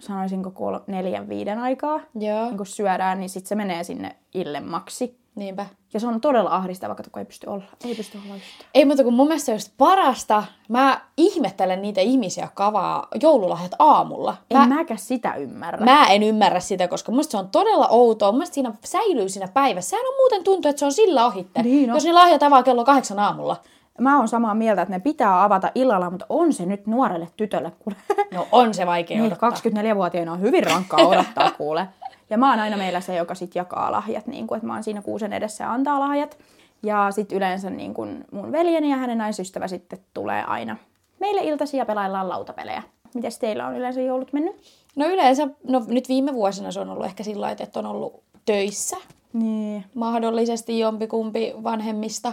sanoisinko 0.00 0.50
kol- 0.50 0.78
neljän, 0.86 1.28
viiden 1.28 1.58
aikaa. 1.58 2.00
Joo. 2.14 2.44
Niin 2.44 2.56
kun 2.56 2.66
syödään, 2.66 3.20
niin 3.20 3.30
sitten 3.30 3.48
se 3.48 3.54
menee 3.54 3.84
sinne 3.84 4.16
illemmaksi. 4.34 5.18
Niinpä. 5.34 5.66
Ja 5.94 6.00
se 6.00 6.06
on 6.06 6.20
todella 6.20 6.50
ahdistavaa, 6.50 6.94
kato, 6.94 7.08
kun 7.12 7.20
ei 7.20 7.24
pysty 7.26 7.46
olla. 7.46 7.64
Ei 7.84 7.94
pysty 7.94 8.18
olla 8.24 8.34
yhtään. 8.34 8.70
Ei 8.74 8.84
mutta 8.84 9.04
kun 9.04 9.14
mun 9.14 9.26
mielestä 9.26 9.52
just 9.52 9.72
parasta. 9.78 10.44
Mä 10.68 11.00
ihmettelen 11.16 11.82
niitä 11.82 12.00
ihmisiä, 12.00 12.44
jotka 12.44 12.66
avaa 12.66 13.08
joululahjat 13.22 13.72
aamulla. 13.78 14.36
En 14.50 14.58
Mä, 14.58 14.66
mäkään 14.66 14.98
sitä 14.98 15.34
ymmärrä. 15.34 15.84
mä 15.84 16.06
en 16.06 16.22
ymmärrä 16.22 16.60
sitä, 16.60 16.88
koska 16.88 17.12
musta 17.12 17.30
se 17.30 17.36
on 17.36 17.48
todella 17.48 17.88
outoa. 17.88 18.32
Mun 18.32 18.46
siinä 18.46 18.72
säilyy 18.84 19.28
siinä 19.28 19.48
päivässä. 19.48 19.90
Sehän 19.90 20.06
on 20.06 20.14
muuten 20.16 20.44
tuntuu, 20.44 20.68
että 20.68 20.78
se 20.80 20.84
on 20.86 20.92
sillä 20.92 21.26
ohitte. 21.26 21.62
Niin 21.62 21.90
on. 21.90 21.96
Jos 21.96 22.04
ne 22.04 22.12
lahjat 22.12 22.42
avaa 22.42 22.62
kello 22.62 22.84
kahdeksan 22.84 23.18
aamulla. 23.18 23.56
Mä 23.98 24.18
oon 24.18 24.28
samaa 24.28 24.54
mieltä, 24.54 24.82
että 24.82 24.94
ne 24.94 25.00
pitää 25.00 25.44
avata 25.44 25.70
illalla, 25.74 26.10
mutta 26.10 26.26
on 26.28 26.52
se 26.52 26.66
nyt 26.66 26.86
nuorelle 26.86 27.28
tytölle, 27.36 27.72
kuule. 27.78 27.96
No 28.34 28.46
on 28.52 28.74
se 28.74 28.86
vaikea 28.86 29.16
Niin, 29.16 29.26
odottaa. 29.26 29.50
24-vuotiaana 29.50 30.32
on 30.32 30.40
hyvin 30.40 30.64
rankkaa 30.64 31.06
odottaa, 31.08 31.50
kuule. 31.50 31.88
Ja 32.30 32.38
mä 32.38 32.50
oon 32.50 32.60
aina 32.60 32.76
meillä 32.76 33.00
se, 33.00 33.16
joka 33.16 33.34
sit 33.34 33.54
jakaa 33.54 33.92
lahjat, 33.92 34.26
niin 34.26 34.46
kuin, 34.46 34.56
että 34.56 34.66
mä 34.66 34.72
oon 34.74 34.84
siinä 34.84 35.02
kuusen 35.02 35.32
edessä 35.32 35.64
ja 35.64 35.72
antaa 35.72 36.00
lahjat. 36.00 36.38
Ja 36.82 37.06
sitten 37.10 37.36
yleensä 37.38 37.70
niin 37.70 37.94
kun 37.94 38.24
mun 38.32 38.52
veljeni 38.52 38.90
ja 38.90 38.96
hänen 38.96 39.18
naisystävä 39.18 39.68
sitten 39.68 39.98
tulee 40.14 40.44
aina 40.44 40.76
meille 41.20 41.40
iltaisin 41.40 41.78
ja 41.78 41.86
pelaillaan 41.86 42.28
lautapelejä. 42.28 42.82
Mites 43.14 43.38
teillä 43.38 43.66
on 43.66 43.76
yleensä 43.76 44.00
joulut 44.00 44.32
mennyt? 44.32 44.56
No 44.96 45.06
yleensä, 45.06 45.48
no 45.68 45.82
nyt 45.88 46.08
viime 46.08 46.34
vuosina 46.34 46.72
se 46.72 46.80
on 46.80 46.90
ollut 46.90 47.04
ehkä 47.06 47.22
sillä 47.22 47.40
lailla, 47.40 47.62
että 47.62 47.78
on 47.80 47.86
ollut 47.86 48.22
töissä 48.44 48.96
Niin. 49.32 49.84
mahdollisesti 49.94 50.78
jompikumpi 50.78 51.54
vanhemmista. 51.64 52.32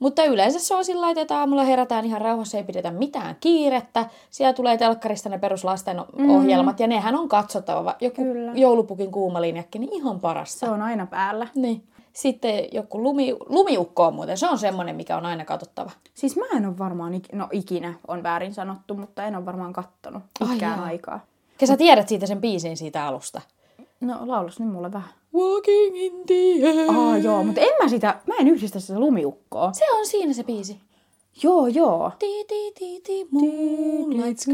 Mutta 0.00 0.24
yleensä 0.24 0.58
se 0.58 0.74
on 0.74 0.84
sillä 0.84 1.10
että 1.10 1.38
aamulla 1.38 1.64
herätään 1.64 2.04
ihan 2.04 2.20
rauhassa, 2.20 2.56
ei 2.58 2.64
pidetä 2.64 2.90
mitään 2.90 3.36
kiirettä. 3.40 4.06
Siellä 4.30 4.52
tulee 4.52 4.76
telkkarista 4.78 5.28
ne 5.28 5.38
peruslasten 5.38 6.00
ohjelmat 6.36 6.80
ja 6.80 6.86
nehän 6.86 7.14
on 7.16 7.28
katsottava. 7.28 7.94
Joku 8.00 8.24
Mm. 8.24 8.32
Kyllä. 8.32 8.52
joulupukin 8.54 9.10
kuuma 9.10 9.40
linjakki, 9.40 9.78
niin 9.78 9.92
ihan 9.92 10.20
parasta. 10.20 10.58
Se 10.58 10.70
on 10.70 10.82
aina 10.82 11.06
päällä. 11.06 11.46
Niin. 11.54 11.84
Sitten 12.12 12.64
joku 12.72 13.02
lumi, 13.02 13.36
lumiukko 13.48 14.04
on 14.06 14.14
muuten, 14.14 14.38
se 14.38 14.48
on 14.48 14.58
semmoinen, 14.58 14.96
mikä 14.96 15.16
on 15.16 15.26
aina 15.26 15.44
katsottava. 15.44 15.90
Siis 16.14 16.36
mä 16.36 16.44
en 16.56 16.66
ole 16.66 16.78
varmaan, 16.78 17.12
ik- 17.14 17.36
no 17.36 17.48
ikinä 17.52 17.94
on 18.08 18.22
väärin 18.22 18.54
sanottu, 18.54 18.94
mutta 18.94 19.24
en 19.24 19.36
ole 19.36 19.46
varmaan 19.46 19.72
kattonut 19.72 20.22
pitkään 20.38 20.78
jaa. 20.78 20.84
aikaa. 20.86 21.20
Ja 21.60 21.66
sä 21.66 21.76
tiedät 21.76 22.08
siitä 22.08 22.26
sen 22.26 22.40
biisin 22.40 22.76
siitä 22.76 23.06
alusta. 23.06 23.40
No 24.00 24.18
laulas 24.26 24.60
nyt 24.60 24.68
mulle 24.68 24.92
vähän. 24.92 25.10
Walking 25.34 25.96
in 25.96 26.12
the 26.26 26.66
air. 26.68 26.90
Aa 26.90 27.18
joo, 27.18 27.44
mutta 27.44 27.60
en 27.60 27.72
mä 27.82 27.88
sitä, 27.88 28.20
mä 28.26 28.34
en 28.40 28.48
yhdistä 28.48 28.80
sitä 28.80 28.98
lumiukkoa. 29.00 29.72
Se 29.72 29.84
on 29.92 30.06
siinä 30.06 30.32
se 30.32 30.44
biisi. 30.44 30.80
Joo, 31.42 31.66
joo. 31.66 32.12
Ti, 32.18 32.44
ti, 32.48 32.72
ti, 32.78 33.00
ti, 33.00 33.28
moonlight 33.30 34.38
sky. 34.38 34.52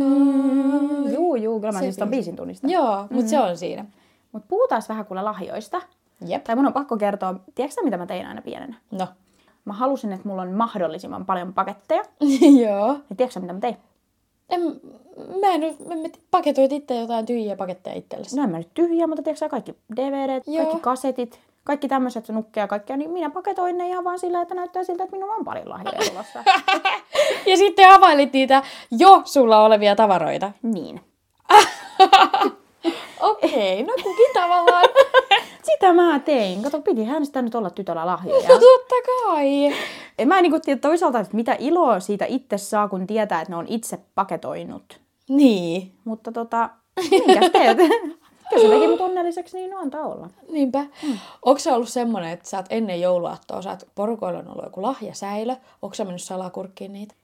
Joo, 1.13 1.37
joo, 1.37 1.61
kyllä 1.61 1.73
mä 1.73 1.81
siis 1.81 1.97
ton 1.97 2.09
biisi. 2.09 2.19
biisin 2.21 2.37
tunnistan. 2.37 2.71
Joo, 2.71 3.07
mutta 3.11 3.31
se 3.31 3.41
on 3.41 3.57
siinä. 3.57 3.85
Mutta 4.33 4.49
puhutaan 4.49 4.83
vähän 4.89 5.07
kuule 5.07 5.23
lahjoista. 5.23 5.83
Jep. 6.27 6.45
Tai 6.45 6.57
mun 6.57 6.67
on 6.67 6.73
pakko 6.73 6.97
kertoa, 6.97 7.35
tiedätkö 7.55 7.83
mitä 7.85 7.97
mä 7.97 8.07
tein 8.07 8.27
aina 8.27 8.43
pienenä? 8.43 8.77
No. 8.91 9.07
Mä 9.65 9.73
halusin, 9.73 10.13
että 10.13 10.29
mulla 10.29 10.43
on 10.43 10.53
mahdollisimman 10.53 11.27
paljon 11.27 11.55
paketteja. 11.55 12.03
Joo. 12.67 12.87
Ja 12.87 13.17
tiedätkö 13.17 13.33
sä, 13.33 13.41
mitä 13.41 13.53
mä 13.53 13.61
tein? 13.61 13.77
En, 14.51 14.61
mä 15.41 15.47
en, 15.55 15.61
mä 15.61 15.95
en 15.95 16.13
paketoit 16.31 16.73
itse 16.73 16.95
jotain 17.01 17.27
tyhjiä 17.27 17.57
paketteja 17.57 17.97
itsellesi. 17.97 18.37
No 18.37 18.43
en 18.43 18.51
mä 18.51 18.59
nyt 18.59 18.75
tyhjiä, 18.75 19.07
mutta 19.07 19.23
tiedätkö 19.23 19.49
kaikki 19.49 19.75
DVD, 19.97 20.43
Joo. 20.47 20.65
kaikki 20.65 20.81
kasetit, 20.83 21.41
kaikki 21.65 21.89
tämmöiset 21.89 22.29
nukkeja 22.29 22.67
kaikkea, 22.69 22.97
niin 22.97 23.11
minä 23.11 23.31
paketoin 23.31 23.79
ne 23.79 23.89
ihan 23.89 24.05
vaan 24.05 24.19
sillä, 24.19 24.43
että 24.43 24.55
näyttää 24.55 24.85
siltä, 24.85 25.05
että 25.05 25.17
minulla 25.17 25.35
on 25.35 25.45
paljon 25.45 25.69
lahjoja 25.69 26.11
tulossa. 26.11 26.45
Ja 27.47 27.57
sitten 27.57 27.91
availit 27.91 28.33
niitä 28.33 28.63
jo 28.91 29.23
sulla 29.25 29.65
olevia 29.65 29.97
tavaroita. 29.97 30.53
niin. 30.63 31.01
Okei, 33.21 33.83
no 33.83 33.93
kukin 34.03 34.31
tavallaan. 34.35 34.85
Sitä 35.73 35.93
mä 35.93 36.19
tein. 36.19 36.63
Kato, 36.63 36.81
pitihän 36.81 37.27
sitä 37.27 37.43
nyt 37.43 37.55
olla 37.55 37.71
tytöllä 37.71 38.07
lahjoja. 38.07 38.49
No 38.49 38.55
totta 38.55 38.95
kai. 39.07 39.75
En 40.19 40.29
mä 40.29 40.43
niinku 40.43 40.61
tiedä 40.61 40.81
toisaalta, 40.81 41.21
että 41.21 41.37
mitä 41.37 41.57
iloa 41.59 42.01
siitä 42.01 42.25
itse 42.29 42.59
saa, 42.59 42.89
kun 42.89 43.07
tietää, 43.07 43.41
että 43.41 43.53
ne 43.53 43.57
on 43.57 43.67
itse 43.69 43.99
paketoinut. 44.15 45.01
Niin. 45.29 45.93
Mutta 46.05 46.33
tota, 46.33 46.71
minkäs 47.11 47.51
teet? 47.51 47.79
Jos 48.53 48.63
se 48.63 48.69
teki 48.69 48.87
mut 48.87 49.01
onnelliseksi, 49.01 49.57
niin 49.57 49.71
no 49.71 49.79
antaa 49.79 50.07
olla. 50.07 50.31
Niinpä. 50.51 50.87
Mm. 51.03 51.19
Onko 51.43 51.59
se 51.59 51.73
ollut 51.73 51.89
semmonen, 51.89 52.31
että 52.31 52.49
sä 52.49 52.57
oot 52.57 52.67
ennen 52.71 53.01
jouluaattoa, 53.01 53.63
sä 53.63 53.71
oot 53.71 53.89
porukoilla 53.95 54.39
on 54.39 54.49
ollut 54.49 54.65
joku 54.65 54.83
lahjasäilö, 54.83 55.57
onko 55.83 55.95
sä 55.95 56.05
mennyt 56.05 56.23
salakurkkiin 56.23 56.93
niitä? 56.93 57.15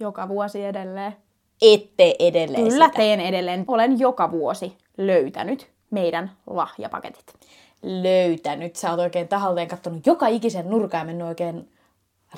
Joka 0.00 0.28
vuosi 0.28 0.64
edelleen. 0.64 1.16
Ette 1.62 2.14
edelleen 2.18 2.68
Kyllä 2.68 2.86
sitä. 2.86 2.96
teen 2.96 3.20
edelleen. 3.20 3.64
Olen 3.68 3.98
joka 3.98 4.30
vuosi 4.30 4.76
löytänyt 4.98 5.70
meidän 5.90 6.30
lahjapaketit. 6.46 7.34
löytänyt. 7.82 8.76
Sä 8.76 8.90
oot 8.90 9.00
oikein 9.00 9.28
tahalteen 9.28 9.68
kattonut 9.68 10.06
joka 10.06 10.26
ikisen 10.26 10.70
nurkan 10.70 10.98
ja 10.98 11.04
mennyt 11.04 11.26
oikein 11.26 11.68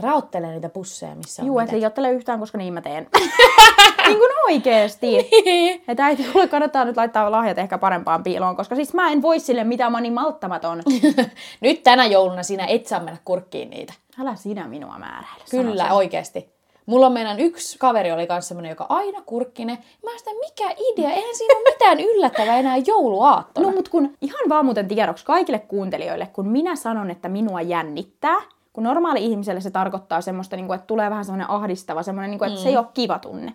raottelemaan 0.00 0.54
niitä 0.54 0.68
pusseja, 0.68 1.14
missä 1.14 1.42
on 1.42 1.46
Juu, 1.46 1.60
liioittele 1.72 2.10
yhtään, 2.10 2.40
koska 2.40 2.58
niin 2.58 2.74
mä 2.74 2.80
teen. 2.80 3.06
niin 4.06 4.18
kuin 4.18 4.30
oikeesti. 4.48 5.30
Että 5.88 6.04
äiti, 6.04 6.22
sulle 6.32 6.48
kannattaa 6.48 6.84
nyt 6.84 6.96
laittaa 6.96 7.30
lahjat 7.30 7.58
ehkä 7.58 7.78
parempaan 7.78 8.22
piiloon, 8.22 8.56
koska 8.56 8.74
siis 8.74 8.94
mä 8.94 9.10
en 9.10 9.22
voi 9.22 9.40
sille 9.40 9.64
mitään, 9.64 9.92
mä 9.92 9.96
oon 9.98 10.02
niin 10.02 10.12
malttamaton. 10.12 10.82
Nyt 11.60 11.82
tänä 11.82 12.06
jouluna 12.06 12.42
sinä 12.42 12.66
et 12.66 12.86
saa 12.86 13.00
mennä 13.00 13.18
kurkkiin 13.24 13.70
niitä. 13.70 13.92
Älä 14.20 14.34
sinä 14.34 14.68
minua 14.68 14.98
määräile. 14.98 15.44
Kyllä, 15.50 15.92
oikeesti. 15.94 16.51
Mulla 16.86 17.06
on 17.06 17.12
meidän 17.12 17.40
yksi 17.40 17.78
kaveri 17.78 18.12
oli 18.12 18.26
kanssa 18.26 18.48
semmonen, 18.48 18.70
joka 18.70 18.86
aina 18.88 19.22
kurkkinen. 19.26 19.78
Mä 20.04 20.10
sitä, 20.18 20.30
mikä 20.40 20.74
idea? 20.92 21.10
Eihän 21.10 21.36
siinä 21.36 21.54
ole 21.54 21.70
mitään 21.70 22.00
yllättävää 22.00 22.58
enää 22.58 22.76
jouluaattona. 22.76 23.66
No 23.66 23.74
mut 23.74 23.88
kun 23.88 24.16
ihan 24.20 24.48
vaan 24.48 24.64
muuten 24.64 24.88
tiedoksi 24.88 25.24
kaikille 25.24 25.58
kuuntelijoille, 25.58 26.26
kun 26.32 26.48
minä 26.48 26.76
sanon, 26.76 27.10
että 27.10 27.28
minua 27.28 27.60
jännittää, 27.60 28.36
kun 28.72 28.84
normaali 28.84 29.24
ihmiselle 29.24 29.60
se 29.60 29.70
tarkoittaa 29.70 30.20
semmoista, 30.20 30.56
niin 30.56 30.66
kuin, 30.66 30.74
että 30.74 30.86
tulee 30.86 31.10
vähän 31.10 31.24
semmoinen 31.24 31.50
ahdistava, 31.50 32.02
semmoinen, 32.02 32.30
niin 32.30 32.38
kuin, 32.38 32.48
että 32.48 32.60
mm. 32.60 32.62
se 32.62 32.68
ei 32.68 32.76
ole 32.76 32.86
kiva 32.94 33.18
tunne. 33.18 33.54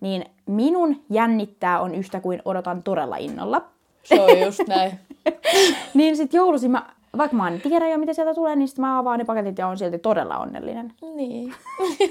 Niin 0.00 0.24
minun 0.46 1.02
jännittää 1.10 1.80
on 1.80 1.94
yhtä 1.94 2.20
kuin 2.20 2.42
odotan 2.44 2.82
todella 2.82 3.16
innolla. 3.16 3.62
Se 4.02 4.20
on 4.20 4.40
just 4.40 4.60
näin. 4.68 4.92
niin 5.94 6.16
sit 6.16 6.34
joulusi 6.34 6.68
mä, 6.68 6.86
vaikka 7.18 7.36
mä 7.36 7.48
en 7.48 7.60
tiedä 7.60 7.88
jo 7.88 7.98
mitä 7.98 8.12
sieltä 8.12 8.34
tulee, 8.34 8.56
niin 8.56 8.68
sit 8.68 8.78
mä 8.78 8.98
avaan 8.98 9.18
ne 9.18 9.24
paketit 9.24 9.58
ja 9.58 9.66
on 9.68 9.78
silti 9.78 9.98
todella 9.98 10.38
onnellinen. 10.38 10.92
Niin. 11.14 11.54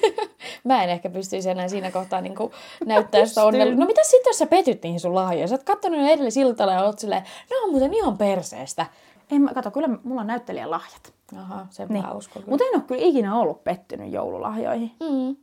mä 0.63 0.83
en 0.83 0.89
ehkä 0.89 1.09
pystyisi 1.09 1.49
enää 1.49 1.67
siinä 1.67 1.91
kohtaa 1.91 2.21
niin 2.21 2.35
näyttää 2.85 3.25
sitä 3.25 3.43
onnellista. 3.45 3.79
No 3.81 3.85
mitä 3.87 4.01
sitten, 4.03 4.29
jos 4.29 4.37
sä 4.37 4.45
petyt 4.47 4.83
niihin 4.83 4.99
sun 4.99 5.15
lahjoihin? 5.15 5.47
Sä 5.47 5.55
oot 5.55 5.63
kattonut 5.63 5.99
ne 5.99 6.11
edellisiltalla 6.13 6.73
ja 6.73 6.83
oot 6.83 6.99
silleen, 6.99 7.23
ne 7.49 7.57
on 7.63 7.71
muuten 7.71 7.93
ihan 7.93 8.17
perseestä. 8.17 8.85
En 9.31 9.41
mä, 9.41 9.53
kato, 9.53 9.71
kyllä 9.71 9.89
mulla 10.03 10.21
on 10.21 10.27
näyttelijän 10.27 10.71
lahjat. 10.71 11.13
Aha, 11.37 11.65
sen 11.69 11.87
Niin. 11.89 12.05
mä 12.05 12.11
uskon. 12.11 12.43
Mutta 12.47 12.65
en 12.65 12.75
ole 12.75 12.83
kyllä 12.87 13.01
ikinä 13.03 13.39
ollut 13.39 13.63
pettynyt 13.63 14.11
joululahjoihin. 14.13 14.91
Mm. 14.99 15.35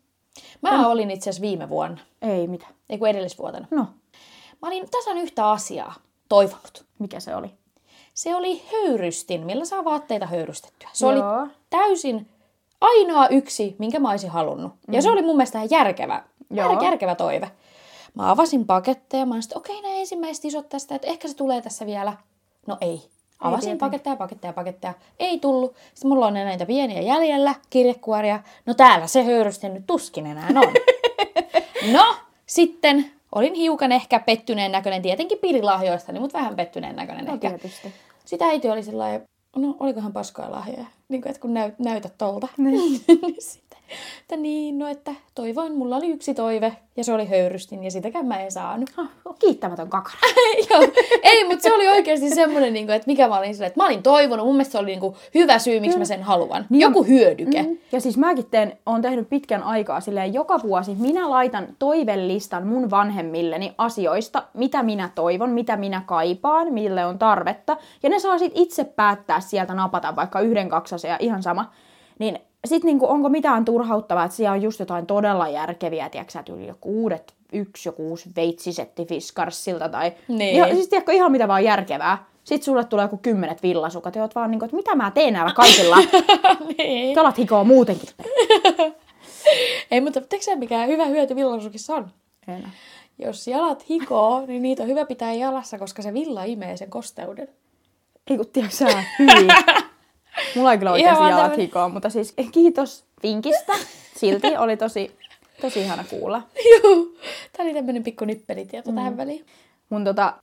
Mä 0.63 0.89
olin 0.89 1.11
itse 1.11 1.31
asiassa 1.31 1.43
viime 1.43 1.69
vuonna, 1.69 1.99
Ei 2.23 2.47
mitä. 2.49 2.67
ei 2.91 2.99
kun 2.99 3.09
edellisvuotena. 3.09 3.67
No, 3.71 3.87
Mä 4.63 4.69
olin 4.69 4.91
tasan 4.91 5.19
yhtä 5.19 5.51
asiaa 5.51 5.95
toivonut. 6.29 6.85
mikä 6.99 7.21
se 7.21 7.37
oli? 7.37 7.51
Se 8.15 8.35
oli 8.35 8.63
höyrystin, 8.73 9.47
millä 9.47 9.65
saa 9.65 9.85
vaatteita 9.85 10.27
höyrystettyä. 10.27 10.89
Se 10.93 11.07
Joo. 11.07 11.13
oli 11.13 11.51
täysin 11.71 12.29
ainoa 12.81 13.29
yksi, 13.29 13.77
minkä 13.79 13.99
mä 13.99 14.11
olisin 14.11 14.31
halunnut. 14.31 14.73
Mm. 14.89 14.95
Ja 14.95 15.03
se 15.03 15.11
oli 15.11 15.23
mun 15.23 15.37
mielestä 15.37 15.59
ihan 15.59 15.71
järkevä, 15.71 16.23
Joo. 16.51 16.73
Jär, 16.73 16.85
järkevä 16.85 17.15
toive. 17.15 17.51
Mä 18.15 18.31
avasin 18.31 18.67
paketteja, 18.67 19.27
mä 19.27 19.41
sitten, 19.41 19.59
okei, 19.59 19.83
nämä 19.83 19.95
ensimmäiset 19.95 20.45
isot 20.45 20.69
tästä, 20.69 20.95
että 20.95 21.09
ehkä 21.09 21.29
se 21.29 21.37
tulee 21.37 21.63
tässä 21.63 21.87
vielä. 21.87 22.13
No 22.67 22.79
ei. 22.81 23.03
Avasin 23.41 23.61
tietenkään. 23.61 23.91
paketteja, 23.91 24.17
paketteja, 24.17 24.53
paketteja. 24.53 24.95
Ei 25.19 25.39
tullut. 25.39 25.77
Sitten 25.95 26.09
mulla 26.09 26.27
on 26.27 26.35
näitä 26.35 26.67
pieniä 26.67 27.01
jäljellä, 27.01 27.55
kirjekuoria. 27.71 28.41
No 28.67 28.75
täällä 28.75 29.07
se 29.07 29.25
höyrystin 29.25 29.75
nyt 29.75 29.87
tuskin 29.87 30.27
enää 30.27 30.49
on. 30.49 30.73
no, 31.97 32.15
sitten 32.47 33.12
olin 33.35 33.55
hiukan 33.55 33.93
ehkä 33.93 34.21
pettyneen 34.21 34.73
näköinen, 34.73 35.03
tietenkin 35.03 35.39
piirilahjoista, 35.39 36.13
mutta 36.21 36.39
vähän 36.39 36.57
pettyneen 36.57 36.97
näköinen 36.97 37.25
No 37.25 37.35
ehkä. 37.35 37.49
tietysti. 37.49 37.93
Sitä 38.25 38.45
äiti 38.45 38.69
oli 38.69 38.83
sellainen, 38.83 39.23
no 39.57 39.77
olikohan 39.81 40.13
paskaa 40.13 40.51
lahjoja, 40.51 40.87
niin 41.09 41.23
kuin, 41.23 41.31
että 41.31 41.41
kun 41.41 41.55
näyt, 41.55 41.79
näytät 41.79 42.15
tolta. 42.19 42.49
Niin. 42.57 43.01
Sitten, 43.93 44.23
että 44.23 44.37
niin, 44.37 44.79
no 44.79 44.89
että 44.89 45.15
toivoin, 45.35 45.75
mulla 45.75 45.97
oli 45.97 46.11
yksi 46.11 46.35
toive 46.35 46.77
ja 46.97 47.05
se 47.05 47.13
oli 47.13 47.29
höyrystin 47.29 47.85
ja 47.85 47.91
sitäkään 47.91 48.27
mä 48.27 48.41
en 48.41 48.53
saanut. 48.53 48.91
Oh, 49.25 49.37
kiittämätön 49.39 49.89
kakara. 49.89 50.19
Joo, 50.71 50.89
ei, 51.23 51.45
mutta 51.45 51.63
se 51.63 51.75
oli 51.75 51.89
oikeasti 51.89 52.31
semmoinen, 52.31 52.73
niin 52.73 52.87
kuin, 52.87 52.97
että 52.97 53.07
mikä 53.07 53.29
mä 53.29 53.39
olin 53.39 53.55
sillä, 53.55 53.67
että 53.67 53.81
mä 53.81 53.87
olin 53.87 54.03
toivonut, 54.03 54.47
mun 54.47 54.55
mielestä 54.55 54.73
se 54.73 54.79
oli 54.79 54.87
niin 54.87 55.01
kuin, 55.01 55.15
hyvä 55.35 55.59
syy, 55.59 55.81
miksi 55.81 55.99
mä 55.99 56.05
sen 56.05 56.23
haluan. 56.23 56.67
Niin 56.71 56.81
Joku 56.81 57.03
hyödyke. 57.03 57.63
Mm. 57.63 57.79
Ja 57.93 58.01
siis 58.01 58.17
mäkin 58.17 58.47
teen, 58.51 58.79
on 58.87 59.03
tehnyt 59.03 59.29
pitkän 59.29 59.63
aikaa 59.63 60.01
silleen, 60.01 60.35
joka 60.35 60.63
vuosi 60.63 60.95
minä 60.95 61.31
laitan 61.31 61.69
toivelistan 61.79 62.67
mun 62.67 62.91
vanhemmilleni 62.91 63.75
asioista, 63.79 64.43
mitä 64.55 64.83
minä 64.83 65.11
toivon, 65.15 65.51
mitä 65.51 65.77
minä 65.77 66.03
kaipaan, 66.07 66.73
mille 66.73 67.07
on 67.07 67.19
tarvetta. 67.19 67.77
Ja 68.03 68.09
ne 68.09 68.19
saa 68.19 68.39
sit 68.39 68.53
itse 68.55 68.85
päättää 68.85 69.41
sieltä 69.41 69.75
napata 69.75 70.17
vaikka 70.17 70.41
yhden, 70.41 70.69
kaksi 70.69 70.95
asiaa, 70.95 71.17
ihan 71.21 71.43
sama. 71.43 71.73
Niin 72.19 72.39
sit 72.67 72.85
niinku, 72.85 73.07
onko 73.11 73.29
mitään 73.29 73.65
turhauttavaa, 73.65 74.25
että 74.25 74.37
siellä 74.37 74.53
on 74.53 74.63
just 74.63 74.81
jotain 74.81 75.07
todella 75.07 75.49
järkeviä, 75.49 76.09
tiedätkö 76.09 76.33
sä, 76.33 76.43
tyyli 76.43 76.67
joku 76.67 77.03
uudet, 77.03 77.35
yksi 77.53 77.89
joku 77.89 78.09
uusi 78.09 78.31
veitsisetti 78.37 79.05
Fiskarssilta 79.07 79.89
tai... 79.89 80.13
Niin. 80.29 80.57
Ja 80.57 80.75
siis 80.75 80.89
tiedätkö, 80.89 81.13
ihan 81.13 81.33
mitä 81.33 81.49
vaan 81.49 81.65
järkevää. 81.65 82.25
Sitten 82.45 82.65
sulle 82.65 82.85
tulee 82.85 83.05
joku 83.05 83.17
kymmenet 83.17 83.63
villasukat 83.63 84.17
ja 84.17 84.23
oot 84.23 84.35
vaan 84.35 84.51
niinku, 84.51 84.65
että 84.65 84.77
mitä 84.77 84.95
mä 84.95 85.11
teen 85.11 85.33
näillä 85.33 85.53
kaikilla. 85.53 85.97
niin. 86.79 87.15
Kalat 87.15 87.39
hikoo 87.39 87.65
muutenkin. 87.65 88.09
Ei, 89.91 90.01
mutta 90.01 90.21
tiedätkö 90.21 90.57
mikä 90.57 90.87
hyvä 90.87 91.05
hyöty 91.05 91.37
villasukissa 91.37 91.95
on? 91.95 92.11
Enää. 92.49 92.71
Jos 93.19 93.49
jalat 93.49 93.89
hikoo, 93.89 94.47
niin 94.47 94.63
niitä 94.63 94.83
on 94.83 94.89
hyvä 94.89 95.05
pitää 95.05 95.33
jalassa, 95.33 95.79
koska 95.79 96.03
se 96.03 96.15
villa 96.15 96.45
imee 96.45 96.77
sen 96.77 96.91
kosteuden. 96.91 97.49
Ei 98.31 98.37
kun 98.37 98.47
tiedätkö 98.53 98.77
sä. 98.77 99.05
Mulla 100.57 100.73
ei 100.73 100.79
kyllä 100.79 100.93
oikeasti 100.93 101.23
jalat 101.25 101.37
tämmönen- 101.37 101.59
hikoa, 101.59 101.89
mutta 101.89 102.11
siis 102.11 102.35
kiitos 102.53 103.05
vinkistä. 103.23 103.73
Silti 104.17 104.57
oli 104.57 104.77
tosi, 104.77 105.17
tosi 105.61 105.81
ihana 105.81 106.05
kuulla. 106.11 106.43
Joo. 106.71 107.07
Tää 107.57 107.65
oli 107.67 107.75
tämmönen 107.75 108.03
pikku 108.03 108.25
nippelitieto 108.25 108.91
mm. 108.91 108.97
tähän 108.97 109.17
väliin. 109.17 109.47
Mun, 109.91 110.05
tota, 110.05 110.35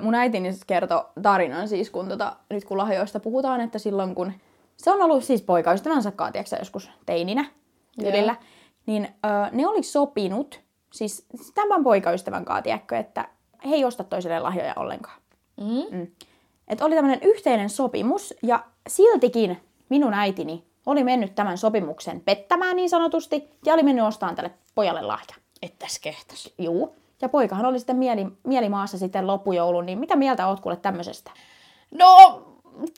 mun 0.00 0.14
äitini 0.14 0.52
siis 0.52 0.64
kertoi 0.64 1.04
tarinan 1.22 1.68
siis, 1.68 1.90
kun 1.90 2.08
tota, 2.08 2.36
nyt 2.50 2.64
kun 2.64 2.78
lahjoista 2.78 3.20
puhutaan, 3.20 3.60
että 3.60 3.78
silloin 3.78 4.14
kun 4.14 4.32
se 4.76 4.90
on 4.90 5.02
ollut 5.02 5.24
siis 5.24 5.42
poikaystävänsä 5.42 6.10
kanssa, 6.10 6.56
joskus 6.56 6.90
teininä 7.06 7.44
tyylillä, 8.00 8.36
niin 8.86 9.08
ö, 9.24 9.28
ne 9.52 9.68
oli 9.68 9.82
sopinut, 9.82 10.60
siis 10.92 11.26
tämän 11.54 11.84
poikaystävän 11.84 12.44
kanssa, 12.44 12.62
tiedätkö, 12.62 12.96
että 12.96 13.28
he 13.68 13.74
ei 13.74 13.84
osta 13.84 14.04
toiselle 14.04 14.40
lahjoja 14.40 14.72
ollenkaan. 14.76 15.20
Mm. 15.60 15.96
Mm. 15.98 16.06
Että 16.68 16.84
oli 16.84 16.94
tämmöinen 16.94 17.20
yhteinen 17.22 17.70
sopimus, 17.70 18.34
ja 18.42 18.64
siltikin 18.88 19.58
minun 19.88 20.14
äitini 20.14 20.64
oli 20.86 21.04
mennyt 21.04 21.34
tämän 21.34 21.58
sopimuksen 21.58 22.20
pettämään 22.20 22.76
niin 22.76 22.90
sanotusti, 22.90 23.50
ja 23.66 23.74
oli 23.74 23.82
mennyt 23.82 24.04
ostamaan 24.04 24.36
tälle 24.36 24.50
pojalle 24.74 25.02
lahja. 25.02 25.34
Ettäs 25.62 25.98
kehtas. 25.98 26.50
Juu. 26.58 26.96
Ja 27.22 27.28
poikahan 27.28 27.66
oli 27.66 27.78
sitten 27.78 27.96
mieli, 27.96 28.26
mielimaassa 28.44 28.98
sitten 28.98 29.26
loppujoulun, 29.26 29.86
niin 29.86 29.98
mitä 29.98 30.16
mieltä 30.16 30.46
oot 30.46 30.60
kuule 30.60 30.76
tämmöisestä? 30.76 31.30
No, 31.90 32.42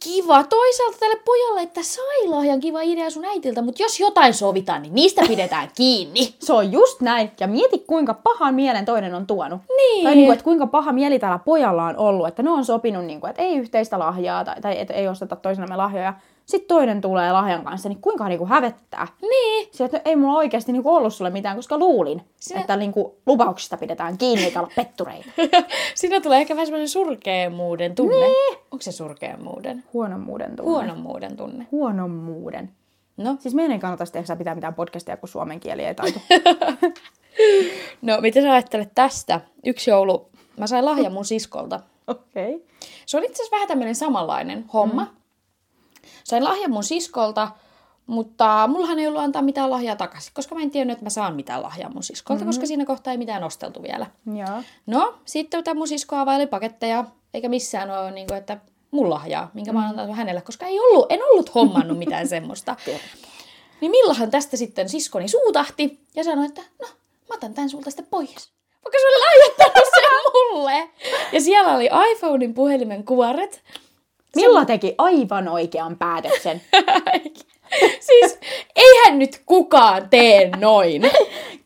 kiva. 0.05 0.45
Toisaalta 0.45 0.99
tälle 1.01 1.17
pojalle, 1.25 1.63
että 1.63 1.83
sai 1.83 2.27
lahjan 2.27 2.61
kiva 2.61 2.83
idea 2.83 3.11
sun 3.11 3.25
äitiltä, 3.25 3.63
mutta 3.63 3.83
jos 3.83 4.01
jotain 4.01 4.35
sovitaan, 4.35 4.83
niin 4.83 4.95
niistä 4.95 5.23
pidetään 5.29 5.69
kiinni. 5.77 6.35
Se 6.39 6.53
on 6.53 6.73
just 6.73 7.01
näin. 7.01 7.31
Ja 7.41 7.47
mieti, 7.47 7.79
kuinka 7.79 8.15
pahan 8.15 8.55
mielen 8.55 8.85
toinen 8.85 9.15
on 9.15 9.27
tuonut. 9.27 9.61
Niin. 9.77 10.05
Tai 10.05 10.15
niin 10.15 10.27
kuin, 10.27 10.33
että 10.33 10.45
kuinka 10.45 10.67
paha 10.67 10.93
mieli 10.93 11.19
tällä 11.19 11.39
pojalla 11.39 11.85
on 11.85 11.97
ollut, 11.97 12.29
että 12.29 12.43
ne 12.43 12.51
on 12.51 12.65
sopinut, 12.65 13.05
niin 13.05 13.21
kuin, 13.21 13.31
että 13.31 13.43
ei 13.43 13.57
yhteistä 13.57 13.99
lahjaa 13.99 14.45
tai, 14.45 14.61
tai 14.61 14.81
että 14.81 14.95
ei 14.95 15.09
osteta 15.09 15.37
toisemme 15.37 15.77
lahjoja. 15.77 16.15
Sitten 16.51 16.69
toinen 16.69 17.01
tulee 17.01 17.33
lahjan 17.33 17.65
kanssa, 17.65 17.89
niin 17.89 18.01
kuinka 18.01 18.29
niin 18.29 18.39
kuin 18.39 18.51
hävettää. 18.51 19.07
Niin. 19.23 19.69
Sillä, 19.73 19.87
että 19.87 20.01
ei 20.05 20.17
mulla 20.17 20.39
oikeasti 20.39 20.73
niin 20.73 20.83
kuin 20.83 20.95
ollut 20.95 21.15
sulle 21.15 21.31
mitään, 21.31 21.57
koska 21.57 21.79
luulin, 21.79 22.23
Sinä- 22.37 22.61
että 22.61 22.77
niin 22.77 22.93
kuin, 22.93 23.13
lupauksista 23.27 23.77
pidetään 23.77 24.19
kiinni 24.19 24.45
eikä 24.45 24.61
olla 24.61 24.73
pettureita. 24.77 25.31
Siinä 25.95 26.21
tulee 26.21 26.41
ehkä 26.41 26.55
vähän 26.55 26.67
semmoinen 26.67 26.89
surkeamuuden 26.89 27.95
tunne. 27.95 28.17
Niin. 28.17 28.59
Onko 28.71 28.83
se 28.83 28.93
surkeamuuden? 28.93 29.85
Huonommuuden 29.93 30.57
tunne. 30.57 30.71
Huonommuuden 30.71 31.37
tunne. 31.37 31.67
Huonommuuden. 31.73 32.71
No, 33.17 33.37
Siis 33.39 33.55
meidän 33.55 33.73
ei 33.73 33.79
kannata 33.79 34.05
tehdä 34.07 34.37
pitää 34.37 34.55
mitään 34.55 34.75
podcastia, 34.75 35.17
kun 35.17 35.29
suomen 35.29 35.61
kieli 35.61 35.85
ei 35.85 35.95
taito. 35.95 36.21
no 38.03 38.21
mitä 38.21 38.41
sä 38.41 38.53
ajattelet 38.53 38.91
tästä? 38.95 39.41
Yksi 39.67 39.91
joulu, 39.91 40.29
mä 40.57 40.67
sain 40.67 40.85
lahjan 40.85 41.13
mun 41.13 41.25
siskolta. 41.25 41.81
Okei. 42.07 42.55
Okay. 42.55 42.67
Se 43.07 43.17
oli 43.17 43.27
itse 43.27 43.43
asiassa 43.43 43.57
vähän 43.57 43.69
tämmöinen 43.69 43.95
samanlainen 43.95 44.65
homma. 44.73 45.05
Mm. 45.05 45.20
Sain 46.25 46.45
lahjan 46.45 46.71
mun 46.71 46.85
siskolta, 46.85 47.49
mutta 48.07 48.67
mullahan 48.69 48.99
ei 48.99 49.07
ollut 49.07 49.23
antaa 49.23 49.43
mitään 49.43 49.71
lahjaa 49.71 49.97
takaisin, 49.97 50.33
koska 50.35 50.55
mä 50.55 50.61
en 50.61 50.71
tiennyt, 50.71 50.93
että 50.93 51.05
mä 51.05 51.11
saan 51.11 51.35
mitään 51.35 51.63
lahjaa 51.63 51.91
mun 51.91 52.03
siskolta, 52.03 52.39
mm-hmm. 52.39 52.49
koska 52.49 52.67
siinä 52.67 52.85
kohtaa 52.85 53.11
ei 53.11 53.19
mitään 53.19 53.45
osteltu 53.45 53.83
vielä. 53.83 54.07
Joo. 54.27 54.63
No, 54.87 55.15
sitten 55.25 55.65
tämä 55.65 55.79
mun 55.79 55.89
sisko 55.89 56.17
availi 56.17 56.47
paketteja, 56.47 57.05
eikä 57.35 57.49
missään 57.49 57.91
ole, 57.91 58.11
niin 58.11 58.27
kuin, 58.27 58.39
että 58.39 58.59
mun 58.91 59.11
lahjaa, 59.11 59.51
minkä 59.55 59.73
mä 59.73 59.79
oon 59.79 59.89
antanut 59.89 60.17
hänelle, 60.17 60.41
koska 60.41 60.67
ei 60.67 60.81
ollut, 60.81 61.13
en 61.13 61.21
ollut 61.25 61.55
hommannut 61.55 61.99
mitään 61.99 62.29
semmoista. 62.37 62.77
Niin 63.81 63.91
millahan 63.91 64.31
tästä 64.31 64.57
sitten 64.57 64.89
siskoni 64.89 65.29
suutahti 65.29 66.01
ja 66.15 66.25
sanoi, 66.25 66.47
että 66.47 66.63
no, 66.81 66.87
mä 67.29 67.35
otan 67.35 67.55
tän 67.55 67.71
sulta 67.71 67.91
sitten 67.91 68.07
pois. 68.11 68.51
Vaikka 68.85 68.99
se 68.99 69.07
oli 69.07 69.21
lahjoittanut 69.21 69.89
sen 69.95 70.33
mulle. 70.35 70.91
Ja 71.33 71.41
siellä 71.41 71.75
oli 71.75 71.89
iPhonein 72.13 72.55
puhelimen 72.55 73.05
kuoret. 73.05 73.63
Milla 74.37 74.65
teki 74.65 74.95
aivan 74.99 75.49
oikean 75.49 75.97
päätöksen. 75.97 76.63
Siis 78.09 78.39
eihän 78.77 79.19
nyt 79.19 79.43
kukaan 79.47 80.09
tee 80.11 80.51
noin. 80.57 81.03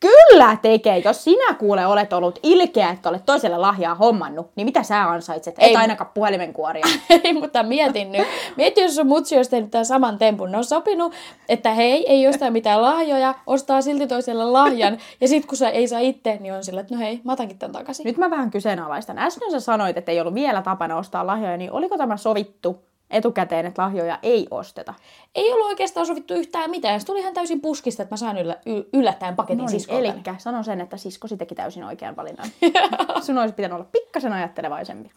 Kyllä 0.01 0.57
tekee. 0.63 0.99
Jos 0.99 1.25
sinä 1.25 1.55
kuule 1.55 1.87
olet 1.87 2.13
ollut 2.13 2.39
ilkeä, 2.43 2.91
että 2.91 3.09
olet 3.09 3.27
toiselle 3.27 3.59
lahjaa 3.59 3.95
hommannut, 3.95 4.51
niin 4.57 4.65
mitä 4.65 4.83
sä 4.83 5.11
ansaitset? 5.11 5.55
Et 5.59 5.69
Ei. 5.69 5.77
ainakaan 5.77 6.11
puhelimenkuoria. 6.15 6.85
Ei, 7.25 7.33
mutta 7.33 7.63
mietin 7.63 8.13
nyt. 8.13 8.27
Mieti, 8.57 8.81
jos 8.81 8.95
sun 8.95 9.07
mutsi 9.07 9.37
olisi 9.37 9.51
tehnyt 9.51 9.71
tämän 9.71 9.87
saman 9.87 10.19
tempun. 10.19 10.53
Ne 10.53 10.59
on 10.59 10.65
sopinut, 10.65 11.13
että 11.49 11.71
hei, 11.71 12.13
ei 12.13 12.29
ostaa 12.29 12.51
mitään 12.51 12.83
lahjoja, 12.83 13.35
ostaa 13.47 13.83
silti 13.83 14.07
toiselle 14.07 14.45
lahjan. 14.45 14.99
Ja 15.21 15.29
sit 15.29 15.47
kun 15.47 15.59
sä 15.59 15.69
ei 15.69 15.89
saa 15.89 16.01
itse, 16.01 16.39
niin 16.41 16.55
on 16.55 16.65
sillä, 16.65 16.81
että 16.81 16.95
no 16.95 17.01
hei, 17.01 17.21
mä 17.25 17.33
otankin 17.33 17.59
tämän 17.59 17.73
takaisin. 17.73 18.05
Nyt 18.05 18.17
mä 18.17 18.31
vähän 18.31 18.51
kyseenalaistan. 18.51 19.19
Äsken 19.19 19.51
sä 19.51 19.61
sanoit, 19.61 19.97
että 19.97 20.13
ei 20.13 20.21
ollut 20.21 20.35
vielä 20.35 20.63
tapana 20.63 20.97
ostaa 20.97 21.27
lahjoja, 21.27 21.57
niin 21.57 21.73
oliko 21.73 21.99
tämä 21.99 22.17
sovittu 22.17 22.94
etukäteen, 23.11 23.67
että 23.67 23.83
lahjoja 23.83 24.19
ei 24.23 24.47
osteta? 24.51 24.95
Ei 25.35 25.53
ollut 25.53 25.67
oikeastaan 25.67 26.07
sovittu 26.07 26.35
yhtään 26.35 26.71
mitään. 26.71 27.01
Se 27.01 27.07
tuli 27.07 27.21
ihan 27.21 27.35
täysin 27.35 27.61
puskista, 27.61 28.03
että 28.03 28.13
mä 28.13 28.17
sain 28.17 28.39
yllä, 28.39 28.57
yllättäen 28.93 29.37
paketin 29.37 29.59
No 29.59 29.65
niin, 29.65 29.71
siskoltani. 29.81 30.23
sanon 30.39 30.65
sen, 30.65 30.81
että 30.81 30.97
siskosi 30.97 31.37
teki 31.37 31.55
täysin 31.55 31.85
oikean 31.85 32.17
valinnan. 32.17 32.47
Sun 33.27 33.39
olisi 33.39 33.55
pitänyt 33.55 33.75
olla 33.75 33.87
pikkasen 33.93 34.33
ajattelevaisempi. 34.33 35.11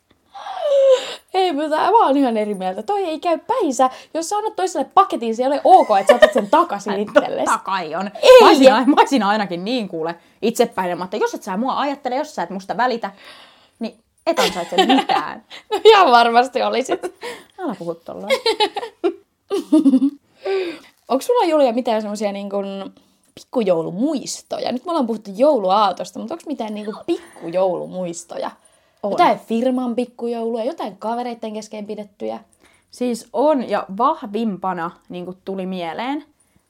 Ei, 1.34 1.54
mutta 1.54 1.76
mä 1.78 2.06
oon 2.06 2.18
ihan 2.18 2.38
eri 2.38 2.54
mieltä. 2.54 2.84
Toi 2.84 3.04
ei 3.04 3.20
käy 3.20 3.38
päinsä. 3.38 3.90
Jos 4.14 4.30
sä 4.30 4.38
annat 4.38 4.56
toiselle 4.56 4.88
paketin, 4.94 5.36
se 5.36 5.44
ei 5.44 5.48
ole 5.48 5.62
ok, 5.64 5.88
että 6.00 6.14
sä 6.14 6.16
otat 6.16 6.34
sen 6.34 6.50
takaisin 6.50 7.00
itsellesi. 7.10 7.46
Totta 7.46 7.58
kai 7.64 7.96
on. 7.96 8.12
Ei. 8.22 8.42
Mä 8.42 8.48
olisin, 8.48 8.70
mä 8.72 8.96
olisin 9.00 9.24
ainakin 9.24 9.66
niin 9.66 9.88
kuule 9.88 10.16
itsepäinen, 10.42 11.02
että 11.02 11.18
jos 11.18 11.34
et 11.34 11.44
sä 11.44 11.58
mua 11.58 11.80
ajattele, 11.80 12.16
jos 12.16 12.36
sä 12.36 12.44
et 12.44 12.50
musta 12.50 12.78
välitä, 12.78 13.12
et 14.28 14.40
ansaitse 14.40 14.86
mitään. 14.86 15.44
No 15.72 15.82
ihan 15.86 16.12
varmasti 16.12 16.64
olisit. 16.64 17.02
Älä 17.60 17.76
puhu 17.80 17.96
tollaan. 17.96 18.32
Onko 21.08 21.22
sulla 21.22 21.46
Julia 21.46 21.74
mitään 21.74 22.02
semmoisia 22.02 22.32
niin 22.32 22.50
kuin 22.50 22.66
pikkujoulumuistoja? 23.36 24.72
Nyt 24.72 24.86
me 24.86 24.92
ollaan 24.92 25.08
puhuttu 25.08 25.32
jouluaatosta, 25.36 26.20
mutta 26.20 26.34
onko 26.34 26.44
mitään 26.48 26.74
niin 26.74 26.86
kuin 26.86 26.98
pikkujoulumuistoja? 27.06 28.52
On. 29.04 29.12
Jotain 29.12 29.40
firman 29.40 29.96
pikkujouluja, 29.96 30.64
jotain 30.64 30.98
kavereiden 30.98 31.54
kesken 31.54 31.86
pidettyjä. 31.86 32.40
Siis 32.92 33.28
on 33.34 33.70
ja 33.70 33.86
vahvimpana 33.98 34.92
niin 35.10 35.38
tuli 35.46 35.66
mieleen. 35.66 36.26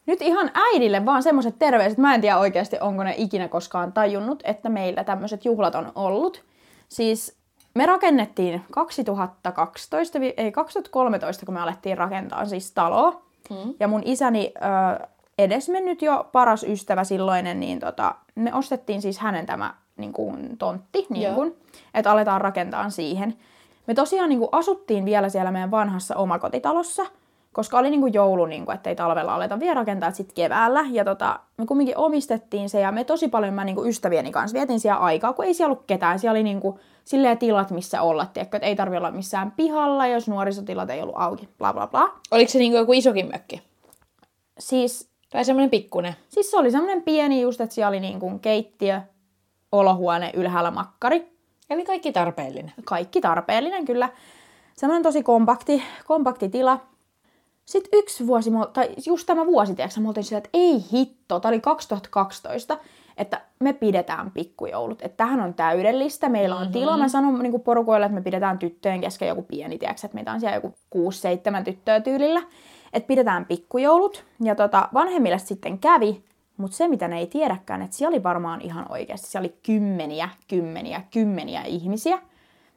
Nyt 0.06 0.22
ihan 0.22 0.52
äidille 0.54 1.06
vaan 1.06 1.24
semmoiset 1.24 1.56
terveiset. 1.60 1.98
Mä 1.98 2.16
en 2.16 2.22
tiedä 2.22 2.38
oikeasti, 2.38 2.78
onko 2.80 3.04
ne 3.04 3.14
ikinä 3.18 3.48
koskaan 3.48 3.94
tajunnut, 3.94 4.44
että 4.44 4.70
meillä 4.70 5.04
tämmöiset 5.04 5.46
juhlat 5.46 5.76
on 5.76 5.92
ollut. 5.96 6.44
Siis 6.90 7.37
me 7.78 7.86
rakennettiin 7.86 8.62
2012, 8.72 10.20
vi- 10.20 10.34
ei 10.38 10.52
2013, 10.52 11.46
kun 11.46 11.54
me 11.54 11.62
alettiin 11.62 11.98
rakentaa 11.98 12.46
siis 12.46 12.72
taloa. 12.72 13.22
Mm. 13.50 13.74
Ja 13.80 13.88
mun 13.88 14.02
isäni 14.06 14.54
ö, 14.56 15.08
edesmennyt 15.38 16.02
jo 16.02 16.30
paras 16.32 16.64
ystävä 16.64 17.04
silloinen, 17.04 17.60
niin 17.60 17.80
tota, 17.80 18.16
me 18.36 18.54
ostettiin 18.54 19.02
siis 19.02 19.20
hänen 19.20 19.46
tämä 19.46 19.74
niin 19.98 20.14
kuin, 20.14 20.58
tontti, 20.58 21.06
niin 21.10 21.34
kuin, 21.34 21.56
että 21.94 22.12
aletaan 22.12 22.42
rakentaa 22.42 22.90
siihen. 22.90 23.36
Me 23.88 23.94
tosiaan 23.94 24.30
niin 24.30 24.40
kuin, 24.40 24.50
asuttiin 24.52 25.06
vielä 25.06 25.30
siellä 25.30 25.52
meidän 25.52 25.72
vanhassa 25.72 26.16
omakotitalossa, 26.16 27.06
koska 27.54 27.78
oli 27.78 27.90
niin 27.90 28.02
kuin 28.02 28.14
joulu, 28.14 28.46
niin 28.46 28.66
kuin, 28.66 28.76
että 28.76 28.90
ei 28.90 28.96
talvella 28.96 29.36
aleta 29.36 29.60
vielä 29.60 29.74
rakentaa, 29.74 30.12
sitten 30.12 30.36
keväällä. 30.36 30.86
Ja 30.92 31.06
tota, 31.06 31.40
me 31.58 31.66
kumminkin 31.66 31.98
omistettiin 31.98 32.70
se 32.70 32.80
ja 32.80 32.92
me 32.92 33.04
tosi 33.04 33.28
paljon 33.28 33.54
mä 33.54 33.64
niin 33.64 33.76
kuin 33.76 33.90
ystävieni 33.90 34.32
kanssa 34.32 34.56
vietin 34.56 34.80
siellä 34.80 35.00
aikaa, 35.00 35.34
kun 35.34 35.46
ei 35.46 35.54
siellä 35.54 35.72
ollut 35.72 35.86
ketään. 35.88 36.20
Siellä 36.20 36.32
oli 36.32 36.44
niin 36.44 36.60
kuin, 36.60 36.80
silleen 37.08 37.38
tilat, 37.38 37.72
missä 37.72 38.02
olla, 38.02 38.26
tiedätkö, 38.26 38.58
että 38.58 38.68
ei 38.68 38.76
tarvi 38.76 38.98
olla 38.98 39.12
missään 39.12 39.52
pihalla, 39.52 40.08
jos 40.08 40.28
nuorisotilat 40.28 40.90
ei 40.90 41.02
ollut 41.02 41.16
auki, 41.18 41.50
bla 41.58 41.74
bla 41.74 41.88
bla. 41.88 42.10
Oliko 42.32 42.52
se 42.52 42.60
niin 42.60 42.72
kuin 42.72 42.80
joku 42.80 42.94
isokin 42.94 43.28
mökki? 43.32 43.62
Siis, 44.60 45.10
Tai 45.30 45.46
semmoinen 45.46 45.70
pikkunen? 45.70 46.16
siis 46.30 46.52
se 46.52 46.58
oli 46.58 46.72
semmoinen 46.72 47.04
pieni 47.04 47.42
just, 47.42 47.62
että 47.62 47.76
siellä 47.76 47.90
oli 47.90 48.00
niin 48.00 48.20
kuin 48.20 48.40
keittiö, 48.40 49.02
olohuone, 49.72 50.32
ylhäällä 50.34 50.72
makkari. 50.72 51.32
Eli 51.70 51.86
kaikki 51.86 52.12
tarpeellinen. 52.12 52.74
kaikki 52.86 53.22
tarpeellinen 53.22 53.86
kyllä. 53.86 54.10
Semmoinen 54.76 55.04
tosi 55.04 55.24
kompakti, 55.24 55.84
kompakti 56.08 56.50
tila. 56.50 56.80
Sitten 57.66 58.00
yksi 58.00 58.28
vuosi, 58.28 58.52
tai 58.74 58.90
just 59.06 59.26
tämä 59.26 59.46
vuosi, 59.46 59.76
tiedätkö, 59.76 60.00
me 60.00 60.08
oltiin 60.08 60.24
sillä, 60.24 60.38
että 60.38 60.50
ei 60.54 60.84
hitto, 60.94 61.40
tämä 61.40 61.50
oli 61.50 61.60
2012, 61.60 62.78
että 63.18 63.42
me 63.60 63.74
pidetään 63.74 64.32
pikkujoulut. 64.32 65.02
Että 65.02 65.18
tähän 65.18 65.40
on 65.40 65.54
täydellistä, 65.54 66.30
meillä 66.30 66.56
on 66.56 66.62
mm-hmm. 66.62 66.74
tila. 66.74 66.98
Mä 66.98 67.08
sanon 67.08 67.40
niin 67.40 67.62
porukoille, 67.62 68.06
että 68.06 68.16
me 68.16 68.22
pidetään 68.22 68.60
tyttöjen 68.60 69.02
kesken 69.02 69.28
joku 69.28 69.42
pieni, 69.42 69.78
tiedätkö, 69.78 70.08
että 70.08 70.16
meitä 70.16 70.32
on 70.32 70.40
siellä 70.40 70.56
joku 70.56 70.76
6-7 70.96 71.64
tyttöä 71.64 72.00
tyylillä. 72.00 72.42
Että 72.94 73.08
pidetään 73.08 73.46
pikkujoulut. 73.46 74.24
Ja 74.44 74.56
tota, 74.56 74.90
vanhemmille 74.94 75.40
sitten 75.40 75.80
kävi, 75.80 76.24
mutta 76.58 76.78
se, 76.78 76.88
mitä 76.88 77.08
ne 77.08 77.20
ei 77.20 77.28
tiedäkään, 77.28 77.82
että 77.82 77.98
siellä 77.98 78.16
oli 78.16 78.24
varmaan 78.24 78.62
ihan 78.62 78.86
oikeasti, 78.90 79.28
siellä 79.28 79.46
oli 79.46 79.56
kymmeniä, 79.64 80.30
kymmeniä, 80.48 81.02
kymmeniä 81.14 81.64
ihmisiä. 81.64 82.20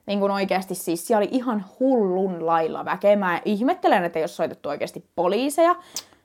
Niin 0.07 0.21
kuin 0.21 0.33
oikeasti 0.33 0.75
siis 0.75 1.07
siellä 1.07 1.19
oli 1.19 1.29
ihan 1.33 1.65
hullun 1.81 2.47
lailla 2.47 2.85
väkeä. 2.85 3.17
Mä 3.17 3.41
ihmettelen, 3.45 4.05
että 4.05 4.19
ole 4.19 4.29
soitettu 4.29 4.69
oikeasti 4.69 5.05
poliiseja. 5.17 5.75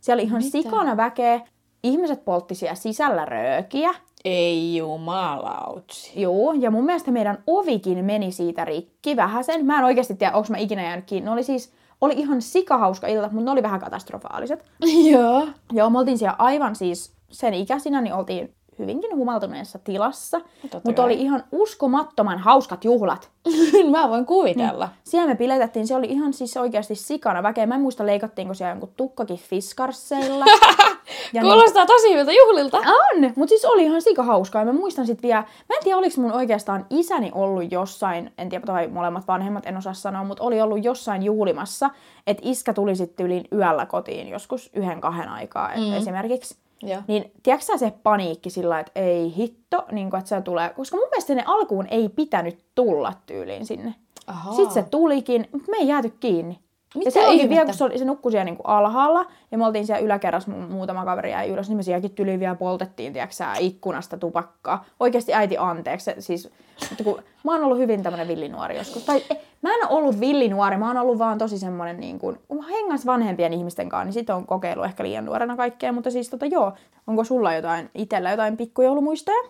Siellä 0.01 0.21
oli 0.21 0.27
ihan 0.27 0.43
Mitä? 0.43 0.51
sikana 0.51 0.97
väkeä. 0.97 1.41
Ihmiset 1.85 2.25
poltti 2.25 2.55
siellä 2.55 2.75
sisällä 2.75 3.25
röökiä. 3.25 3.93
Ei 4.25 4.77
jumalautsi. 4.77 6.21
Joo, 6.21 6.53
ja 6.53 6.71
mun 6.71 6.85
mielestä 6.85 7.11
meidän 7.11 7.43
ovikin 7.47 8.05
meni 8.05 8.31
siitä 8.31 8.65
rikki 8.65 9.15
vähäsen. 9.15 9.65
Mä 9.65 9.77
en 9.77 9.85
oikeasti 9.85 10.15
tiedä, 10.15 10.33
onko 10.33 10.47
mä 10.51 10.57
ikinä 10.57 10.83
jäänyt 10.83 11.05
kiinni. 11.05 11.25
Ne 11.25 11.31
oli 11.31 11.43
siis, 11.43 11.73
oli 12.01 12.13
ihan 12.13 12.41
sikahauska 12.41 13.07
ilta, 13.07 13.29
mutta 13.29 13.45
ne 13.45 13.51
oli 13.51 13.63
vähän 13.63 13.79
katastrofaaliset. 13.79 14.65
Joo. 15.11 15.47
Joo, 15.71 15.89
me 15.89 15.99
oltiin 15.99 16.17
siellä 16.17 16.35
aivan 16.37 16.75
siis 16.75 17.13
sen 17.31 17.53
ikäisinä, 17.53 18.01
niin 18.01 18.13
oltiin 18.13 18.53
hyvinkin 18.79 19.15
humaltuneessa 19.15 19.79
tilassa. 19.79 20.41
Mutta 20.61 20.93
kai. 20.93 21.05
oli 21.05 21.13
ihan 21.13 21.43
uskomattoman 21.51 22.39
hauskat 22.39 22.85
juhlat. 22.85 23.29
Mä 23.91 24.09
voin 24.09 24.25
kuvitella. 24.25 24.89
Siellä 25.03 25.27
me 25.27 25.35
piletettiin, 25.35 25.87
se 25.87 25.95
oli 25.95 26.07
ihan 26.07 26.33
siis 26.33 26.57
oikeasti 26.57 26.95
sikana 26.95 27.43
väkeä. 27.43 27.65
Mä 27.65 27.75
en 27.75 27.81
muista 27.81 28.05
leikattiinko 28.05 28.53
siellä 28.53 28.71
jonkun 28.71 28.93
tukkakin 28.97 29.37
fiskarsseilla. 29.37 30.45
ja 31.33 31.41
niin, 31.41 31.53
Kuulostaa 31.53 31.85
tosi 31.85 32.13
hyviltä 32.13 32.31
juhlilta. 32.31 32.77
on, 32.77 33.33
mutta 33.35 33.49
siis 33.49 33.65
oli 33.65 33.83
ihan 33.83 34.01
sika 34.01 34.23
hauskaa. 34.23 34.61
Ja 34.61 34.65
mä 34.65 34.73
muistan 34.73 35.05
sitten 35.05 35.27
vielä, 35.27 35.41
mä 35.41 35.75
en 35.75 35.83
tiedä 35.83 35.97
oliko 35.97 36.21
mun 36.21 36.31
oikeastaan 36.31 36.85
isäni 36.89 37.31
ollut 37.33 37.71
jossain, 37.71 38.31
en 38.37 38.49
tiedä 38.49 38.65
tai 38.65 38.87
molemmat 38.87 39.27
vanhemmat, 39.27 39.65
en 39.65 39.77
osaa 39.77 39.93
sanoa, 39.93 40.23
mutta 40.23 40.43
oli 40.43 40.61
ollut 40.61 40.83
jossain 40.83 41.23
juhlimassa, 41.23 41.89
että 42.27 42.43
iskä 42.45 42.73
tuli 42.73 42.95
sitten 42.95 43.25
yli 43.25 43.43
yöllä 43.53 43.85
kotiin 43.85 44.27
joskus 44.27 44.69
yhden 44.73 45.01
kahden 45.01 45.29
aikaa 45.29 45.71
mm. 45.77 45.93
esimerkiksi. 45.93 46.64
Joo. 46.87 47.01
Niin 47.07 47.31
tiedätkö 47.43 47.65
sä 47.65 47.77
se 47.77 47.93
paniikki 48.03 48.49
sillä, 48.49 48.79
että 48.79 48.91
ei 48.95 49.33
hitto, 49.37 49.85
niin 49.91 50.09
kun, 50.09 50.19
että 50.19 50.29
se 50.29 50.41
tulee, 50.41 50.69
koska 50.69 50.97
mun 50.97 51.07
mielestä 51.11 51.35
ne 51.35 51.43
alkuun 51.45 51.87
ei 51.91 52.09
pitänyt 52.09 52.59
tulla 52.75 53.13
tyyliin 53.25 53.65
sinne. 53.65 53.95
Ahaa. 54.27 54.53
Sitten 54.53 54.83
se 54.83 54.89
tulikin, 54.89 55.47
mutta 55.51 55.71
me 55.71 55.77
ei 55.77 55.87
jääty 55.87 56.09
kiinni. 56.19 56.59
Mitä 56.95 57.07
ja 57.07 57.11
se 57.11 57.27
ihmettä? 57.27 57.49
vielä, 57.49 57.65
kun 57.65 57.73
se, 57.73 57.83
oli, 57.83 57.97
se 57.97 58.05
nukkui 58.05 58.31
siellä 58.31 58.45
niinku 58.45 58.63
alhaalla, 58.63 59.25
ja 59.51 59.57
me 59.57 59.65
oltiin 59.65 59.85
siellä 59.85 60.05
yläkerrassa, 60.05 60.51
mu- 60.51 60.71
muutama 60.71 61.05
kaveri 61.05 61.31
jäi 61.31 61.49
ylös, 61.49 61.69
niin 61.69 61.77
me 61.77 61.83
sielläkin 61.83 62.11
tyliin 62.11 62.39
vielä 62.39 62.55
poltettiin, 62.55 63.13
tiedätkö 63.13 63.35
ikkunasta 63.59 64.17
tupakkaa. 64.17 64.85
Oikeasti 64.99 65.33
äiti 65.33 65.57
anteeksi, 65.57 66.05
se, 66.05 66.15
siis, 66.19 66.51
mutta 66.89 67.03
kun 67.03 67.23
mä 67.43 67.51
oon 67.51 67.63
ollut 67.63 67.77
hyvin 67.77 68.03
tämmönen 68.03 68.27
villinuori 68.27 68.77
joskus. 68.77 69.03
Tai 69.03 69.23
eh, 69.29 69.37
mä 69.61 69.73
en 69.73 69.87
ole 69.87 69.97
ollut 69.97 70.19
villinuori, 70.19 70.77
mä 70.77 70.87
oon 70.87 70.97
ollut 70.97 71.19
vaan 71.19 71.37
tosi 71.37 71.59
semmonen, 71.59 71.99
niin 71.99 72.19
kuin, 72.19 72.39
kun 72.47 72.57
mä 72.57 72.67
hengas 72.67 73.05
vanhempien 73.05 73.53
ihmisten 73.53 73.89
kanssa, 73.89 74.05
niin 74.05 74.13
sit 74.13 74.29
on 74.29 74.45
kokeillut 74.45 74.85
ehkä 74.85 75.03
liian 75.03 75.25
nuorena 75.25 75.55
kaikkea, 75.55 75.91
mutta 75.91 76.11
siis 76.11 76.29
tota 76.29 76.45
joo, 76.45 76.73
onko 77.07 77.23
sulla 77.23 77.53
jotain, 77.53 77.89
itellä 77.95 78.31
jotain 78.31 78.57
pikkujoulumuistoja? 78.57 79.49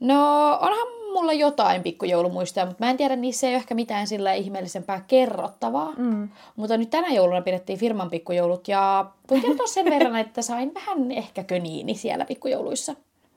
No, 0.00 0.50
onhan 0.52 0.88
mulla 1.12 1.32
jotain 1.32 1.82
pikkujoulumuistoja, 1.82 2.66
mutta 2.66 2.84
mä 2.84 2.90
en 2.90 2.96
tiedä, 2.96 3.16
niissä 3.16 3.46
ei 3.46 3.52
ole 3.52 3.56
ehkä 3.56 3.74
mitään 3.74 4.06
sillä 4.06 4.32
ihmeellisempää 4.32 5.04
kerrottavaa. 5.06 5.92
Mm. 5.96 6.28
Mutta 6.56 6.76
nyt 6.76 6.90
tänä 6.90 7.08
jouluna 7.08 7.42
pidettiin 7.42 7.78
firman 7.78 8.10
pikkujoulut 8.10 8.68
ja 8.68 9.06
voin 9.30 9.42
kertoa 9.42 9.66
sen 9.66 9.84
verran, 9.84 10.16
että 10.16 10.42
sain 10.42 10.74
vähän 10.74 11.12
ehkä 11.12 11.44
köniini 11.44 11.94
siellä 11.94 12.24
pikkujouluissa. 12.24 12.94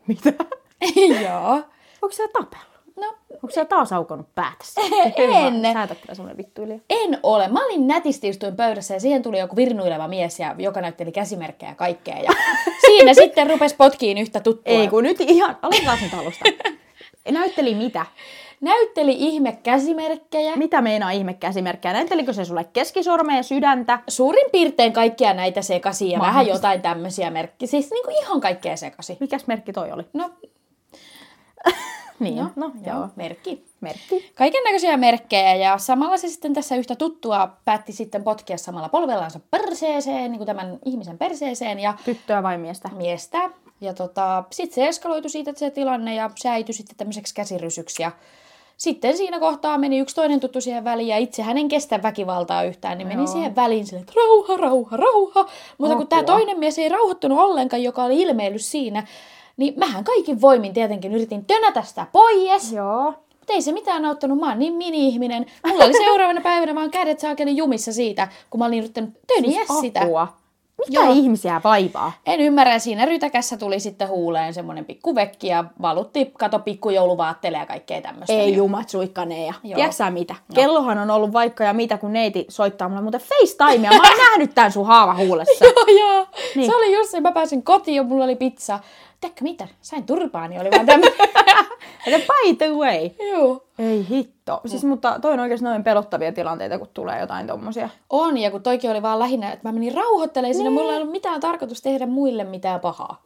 Mitä? 0.07 0.33
Joo. 1.29 1.51
Onko 2.01 2.15
sä 2.15 2.23
tapellut? 2.33 2.74
No, 2.95 3.15
Onko 3.33 3.49
sä 3.49 3.65
taas 3.65 3.93
aukonut 3.93 4.35
päätässä? 4.35 4.81
En. 5.17 5.73
Sä 5.73 5.83
et 5.83 5.91
ole 5.91 5.97
kyllä 6.01 6.15
semmonen 6.15 6.37
vittuilija. 6.37 6.79
en 6.89 7.19
ole. 7.23 7.47
Mä 7.47 7.65
olin 7.65 7.87
nätisti 7.87 8.27
istuin 8.27 8.55
pöydässä 8.55 8.93
ja 8.93 8.99
siihen 8.99 9.23
tuli 9.23 9.39
joku 9.39 9.55
virnuileva 9.55 10.07
mies, 10.07 10.39
ja, 10.39 10.55
joka 10.57 10.81
näytteli 10.81 11.11
käsimerkkejä 11.11 11.71
ja 11.71 11.75
kaikkea. 11.75 12.17
Ja 12.19 12.31
siinä 12.87 13.13
sitten 13.13 13.49
rupes 13.49 13.73
potkiin 13.73 14.17
yhtä 14.17 14.39
tuttua. 14.39 14.73
Ei 14.73 14.87
kun 14.87 15.03
nyt 15.03 15.21
ihan, 15.21 15.57
aloitetaan 15.61 15.97
nyt 16.01 16.13
alusta. 16.13 16.45
Näytteli 17.31 17.75
mitä? 17.75 18.05
Näytteli 18.61 19.15
ihme 19.19 19.57
käsimerkkejä. 19.63 20.55
Mitä 20.55 20.81
meinaa 20.81 21.11
ihmekäsimerkkejä? 21.11 21.93
Näyttelikö 21.93 22.33
se 22.33 22.45
sulle 22.45 22.63
keskisormea, 22.73 23.43
sydäntä? 23.43 23.99
Suurin 24.07 24.51
piirtein 24.51 24.93
kaikkia 24.93 25.33
näitä 25.33 25.61
sekaisin 25.61 26.11
ja 26.11 26.19
vähän 26.19 26.47
jotain 26.47 26.81
tämmöisiä 26.81 27.29
merkkiä. 27.29 27.67
Siis 27.67 27.91
niinku 27.91 28.11
ihan 28.21 28.41
kaikkea 28.41 28.77
sekaisin. 28.77 29.17
Mikäs 29.19 29.47
merkki 29.47 29.73
toi 29.73 29.91
oli? 29.91 30.03
No, 30.13 30.29
Niin, 32.19 32.35
no, 32.35 32.49
no 32.55 32.71
joo. 32.85 32.97
joo. 32.97 33.09
Merkki. 33.15 33.65
Merkki. 33.81 34.31
Kaiken 34.35 34.63
näköisiä 34.63 34.97
merkkejä 34.97 35.55
ja 35.55 35.77
samalla 35.77 36.17
se 36.17 36.27
sitten 36.27 36.53
tässä 36.53 36.75
yhtä 36.75 36.95
tuttua 36.95 37.49
päätti 37.65 37.93
sitten 37.93 38.23
potkia 38.23 38.57
samalla 38.57 38.89
polvellansa 38.89 39.39
perseeseen, 39.51 40.31
niin 40.31 40.39
kuin 40.39 40.45
tämän 40.45 40.79
ihmisen 40.85 41.17
perseeseen. 41.17 41.79
Ja 41.79 41.93
Tyttöä 42.05 42.43
vai 42.43 42.57
miestä? 42.57 42.89
Miestä. 42.95 43.49
Ja 43.81 43.93
tota, 43.93 44.43
sitten 44.51 44.75
se 44.75 44.87
eskaloitu 44.87 45.29
siitä 45.29 45.53
se 45.55 45.69
tilanne 45.69 46.15
ja 46.15 46.29
säityi 46.35 46.73
sitten 46.73 46.97
tämmöiseksi 46.97 47.35
käsirysyksi. 47.35 48.03
Ja 48.03 48.11
sitten 48.77 49.17
siinä 49.17 49.39
kohtaa 49.39 49.77
meni 49.77 49.99
yksi 49.99 50.15
toinen 50.15 50.39
tuttu 50.39 50.61
siihen 50.61 50.83
väliin 50.83 51.07
ja 51.07 51.17
itse 51.17 51.43
hän 51.43 51.57
en 51.57 51.67
kestä 51.67 52.03
väkivaltaa 52.03 52.63
yhtään, 52.63 52.97
niin 52.97 53.07
meni 53.07 53.19
Joo. 53.19 53.27
siihen 53.27 53.55
väliin 53.55 53.85
sille, 53.85 54.01
että 54.01 54.13
rauha, 54.15 54.57
rauha, 54.57 54.97
rauha. 54.97 55.45
Mutta 55.77 55.95
kun 55.95 56.07
tämä 56.07 56.23
toinen 56.23 56.59
mies 56.59 56.79
ei 56.79 56.89
rauhoittunut 56.89 57.39
ollenkaan, 57.39 57.83
joka 57.83 58.03
oli 58.03 58.21
ilmeillyt 58.21 58.61
siinä, 58.61 59.07
niin 59.57 59.73
mähän 59.77 60.03
kaikin 60.03 60.41
voimin 60.41 60.73
tietenkin 60.73 61.13
yritin 61.13 61.45
tönätä 61.45 61.81
sitä 61.83 62.07
pois. 62.11 62.71
Joo. 62.71 63.13
Mutta 63.29 63.53
ei 63.53 63.61
se 63.61 63.71
mitään 63.71 64.05
auttanut, 64.05 64.39
mä 64.39 64.49
oon 64.49 64.59
niin 64.59 64.73
mini-ihminen. 64.73 65.45
Mulla 65.67 65.83
oli 65.83 65.93
seuraavana 65.93 66.41
päivänä 66.49 66.75
vaan 66.75 66.91
kädet 66.91 67.19
saakeli 67.19 67.57
jumissa 67.57 67.93
siitä, 67.93 68.27
kun 68.49 68.59
mä 68.59 68.65
olin 68.65 68.79
yrittänyt 68.79 69.09
töniä 69.27 69.65
siis 69.65 69.79
sitä. 69.79 70.01
Apua. 70.01 70.27
Mitä 70.87 70.99
Joo. 70.99 71.13
ihmisiä 71.13 71.61
vaivaa? 71.63 72.11
En 72.25 72.41
ymmärrä. 72.41 72.79
Siinä 72.79 73.05
rytäkässä 73.05 73.57
tuli 73.57 73.79
sitten 73.79 74.07
huuleen 74.07 74.53
semmoinen 74.53 74.85
pikku 74.85 75.15
vekki 75.15 75.47
ja 75.47 75.63
valutti, 75.81 76.31
kato 76.39 76.59
pikkujouluvaatteelle 76.59 77.57
ja 77.57 77.65
kaikkea 77.65 78.01
tämmöistä. 78.01 78.33
Ei 78.33 78.45
niin. 78.45 78.57
jumat 78.57 78.89
suikkaneja. 78.89 79.53
Tiedätkö 79.61 80.09
mitä? 80.09 80.33
No. 80.33 80.55
Kellohan 80.55 80.97
on 80.97 81.11
ollut 81.11 81.33
vaikka 81.33 81.63
ja 81.63 81.73
mitä, 81.73 81.97
kun 81.97 82.13
neiti 82.13 82.45
soittaa 82.49 82.89
mulle 82.89 83.01
muuten 83.01 83.21
FaceTimea. 83.21 83.91
Mä 83.91 83.97
oon 83.97 84.17
nähnyt 84.31 84.55
tän 84.55 84.71
sun 84.71 84.85
haava 84.85 85.15
huulessa. 85.15 85.65
joo, 85.65 85.97
joo. 85.99 86.27
Niin. 86.55 86.69
Se 86.69 86.75
oli 86.75 86.95
just 86.95 87.11
se, 87.11 87.21
mä 87.21 87.31
pääsin 87.31 87.63
kotiin 87.63 87.95
ja 87.95 88.03
mulla 88.03 88.23
oli 88.23 88.35
pizza 88.35 88.79
tiedätkö 89.25 89.43
mitä, 89.43 89.67
sain 89.81 90.03
turpaani, 90.03 90.59
oli 90.59 90.71
vaan 90.71 90.85
tämmöinen. 90.85 91.17
by 92.27 92.55
the 92.57 92.69
way. 92.69 93.29
Joo. 93.31 93.63
Ei 93.79 94.05
hitto. 94.09 94.61
Siis, 94.65 94.83
mm. 94.83 94.89
mutta 94.89 95.19
toi 95.21 95.33
on 95.33 95.39
oikeasti 95.39 95.65
noin 95.65 95.83
pelottavia 95.83 96.31
tilanteita, 96.31 96.77
kun 96.77 96.87
tulee 96.93 97.19
jotain 97.19 97.47
tommosia. 97.47 97.89
On, 98.09 98.37
ja 98.37 98.51
kun 98.51 98.63
toikin 98.63 98.91
oli 98.91 99.01
vaan 99.01 99.19
lähinnä, 99.19 99.51
että 99.51 99.69
mä 99.69 99.71
menin 99.71 99.93
rauhoittelemaan 99.93 100.49
niin. 100.49 100.55
siinä, 100.55 100.69
mulla 100.69 100.91
ei 100.91 100.97
ollut 100.97 101.11
mitään 101.11 101.41
tarkoitus 101.41 101.81
tehdä 101.81 102.05
muille 102.05 102.43
mitään 102.43 102.79
pahaa. 102.79 103.23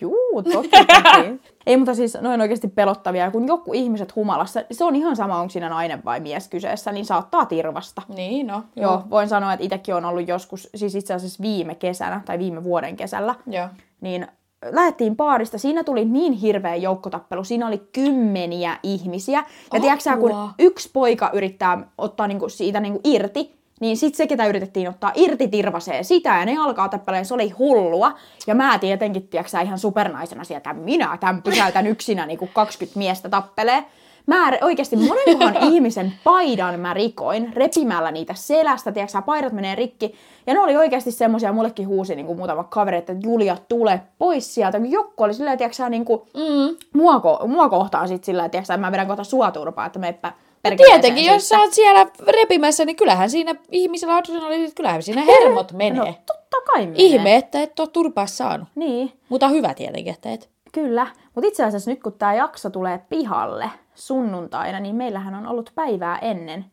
Juu, 0.00 0.42
toki, 0.52 0.68
toki. 0.68 1.40
Ei, 1.66 1.76
mutta 1.76 1.94
siis 1.94 2.18
noin 2.20 2.40
oikeasti 2.40 2.68
pelottavia. 2.68 3.30
Kun 3.30 3.46
joku 3.46 3.72
ihmiset 3.72 4.16
humalassa, 4.16 4.60
se 4.70 4.84
on 4.84 4.96
ihan 4.96 5.16
sama, 5.16 5.40
onko 5.40 5.50
siinä 5.50 5.68
nainen 5.68 6.04
vai 6.04 6.20
mies 6.20 6.48
kyseessä, 6.48 6.92
niin 6.92 7.04
saattaa 7.04 7.46
tirvasta. 7.46 8.02
Niin, 8.08 8.46
no. 8.46 8.62
Joo, 8.76 8.92
joo 8.92 9.02
voin 9.10 9.28
sanoa, 9.28 9.52
että 9.52 9.64
itsekin 9.64 9.94
on 9.94 10.04
ollut 10.04 10.28
joskus, 10.28 10.70
siis 10.74 10.94
itse 10.94 11.14
asiassa 11.14 11.42
viime 11.42 11.74
kesänä 11.74 12.20
tai 12.24 12.38
viime 12.38 12.64
vuoden 12.64 12.96
kesällä, 12.96 13.34
joo. 13.46 13.68
niin 14.00 14.26
lähettiin 14.62 15.16
paarista, 15.16 15.58
siinä 15.58 15.84
tuli 15.84 16.04
niin 16.04 16.32
hirveä 16.32 16.76
joukkotappelu, 16.76 17.44
siinä 17.44 17.66
oli 17.66 17.82
kymmeniä 17.92 18.78
ihmisiä. 18.82 19.44
Ja 19.72 19.80
tiedätkö 19.80 20.16
kun 20.20 20.50
yksi 20.58 20.90
poika 20.92 21.30
yrittää 21.32 21.78
ottaa 21.98 22.28
niinku 22.28 22.48
siitä 22.48 22.80
niinku 22.80 23.00
irti, 23.04 23.58
niin 23.80 23.96
sit 23.96 24.14
se, 24.14 24.26
ketä 24.26 24.46
yritettiin 24.46 24.88
ottaa 24.88 25.12
irti, 25.14 25.48
tirvasee 25.48 26.02
sitä 26.02 26.28
ja 26.28 26.44
ne 26.44 26.56
alkaa 26.58 26.88
tappeleen, 26.88 27.24
se 27.24 27.34
oli 27.34 27.50
hullua. 27.50 28.12
Ja 28.46 28.54
mä 28.54 28.78
tietenkin, 28.78 29.28
tiedätkö 29.28 29.60
ihan 29.62 29.78
supernaisena 29.78 30.44
sieltä, 30.44 30.72
minä 30.72 31.16
tämän 31.20 31.42
pysäytän 31.42 31.86
yksinä, 31.86 32.26
niin 32.26 32.38
kuin 32.38 32.50
20 32.54 32.98
miestä 32.98 33.28
tappelee 33.28 33.84
mä 34.28 34.52
oikeasti 34.60 34.96
monenkohan 34.96 35.56
ihmisen 35.72 36.12
paidan 36.24 36.80
mä 36.80 36.94
rikoin 36.94 37.52
repimällä 37.54 38.10
niitä 38.10 38.34
selästä, 38.34 38.92
tiedätkö 38.92 39.22
paidat 39.22 39.52
menee 39.52 39.74
rikki. 39.74 40.14
Ja 40.46 40.54
ne 40.54 40.60
oli 40.60 40.76
oikeasti 40.76 41.12
semmosia, 41.12 41.52
mullekin 41.52 41.88
huusi 41.88 42.16
niin 42.16 42.26
kuin 42.26 42.38
muutama 42.38 42.64
kaveri, 42.64 42.96
että 42.96 43.14
Julia, 43.22 43.56
tule 43.68 44.00
pois 44.18 44.54
sieltä. 44.54 44.78
Kun 44.78 44.90
Jokko 44.90 45.24
oli 45.24 45.34
silleen, 45.34 45.58
tiedätkö 45.58 45.88
niin 45.88 46.04
kuin, 46.04 46.22
mm. 46.34 46.76
mua, 46.92 47.22
mua 47.46 47.68
kohtaan 47.68 48.08
sit 48.08 48.24
silleen, 48.24 48.50
tiedätkö 48.50 48.74
että 48.74 48.86
mä 48.86 48.92
vedän 48.92 49.06
kohta 49.06 49.24
sua 49.24 49.50
turpaa, 49.50 49.86
että 49.86 49.98
meppä 49.98 50.32
tietenkin, 50.76 51.26
jos 51.26 51.48
sä 51.48 51.60
oot 51.60 51.72
siellä 51.72 52.06
repimässä, 52.26 52.84
niin 52.84 52.96
kyllähän 52.96 53.30
siinä 53.30 53.54
ihmisellä 53.70 54.16
adrenaliinit, 54.16 54.74
kyllähän 54.74 55.02
siinä 55.02 55.22
hermot 55.40 55.72
menee. 55.72 56.04
No, 56.04 56.14
totta 56.26 56.56
kai 56.66 56.86
menee. 56.86 57.02
Ihme, 57.02 57.36
että 57.36 57.62
et 57.62 57.80
ole 57.80 57.88
turpaa 57.88 58.26
saanut. 58.26 58.68
Niin. 58.74 59.12
Mutta 59.28 59.48
hyvä 59.48 59.74
tietenkin, 59.74 60.14
että 60.14 60.32
et. 60.32 60.50
Kyllä, 60.72 61.06
mutta 61.34 61.48
itse 61.48 61.64
asiassa 61.64 61.90
nyt 61.90 62.02
kun 62.02 62.12
tämä 62.12 62.34
jakso 62.34 62.70
tulee 62.70 63.00
pihalle 63.08 63.70
sunnuntaina, 63.98 64.80
niin 64.80 64.96
meillähän 64.96 65.34
on 65.34 65.46
ollut 65.46 65.72
päivää 65.74 66.18
ennen 66.18 66.64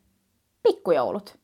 pikkujoulut. 0.63 1.37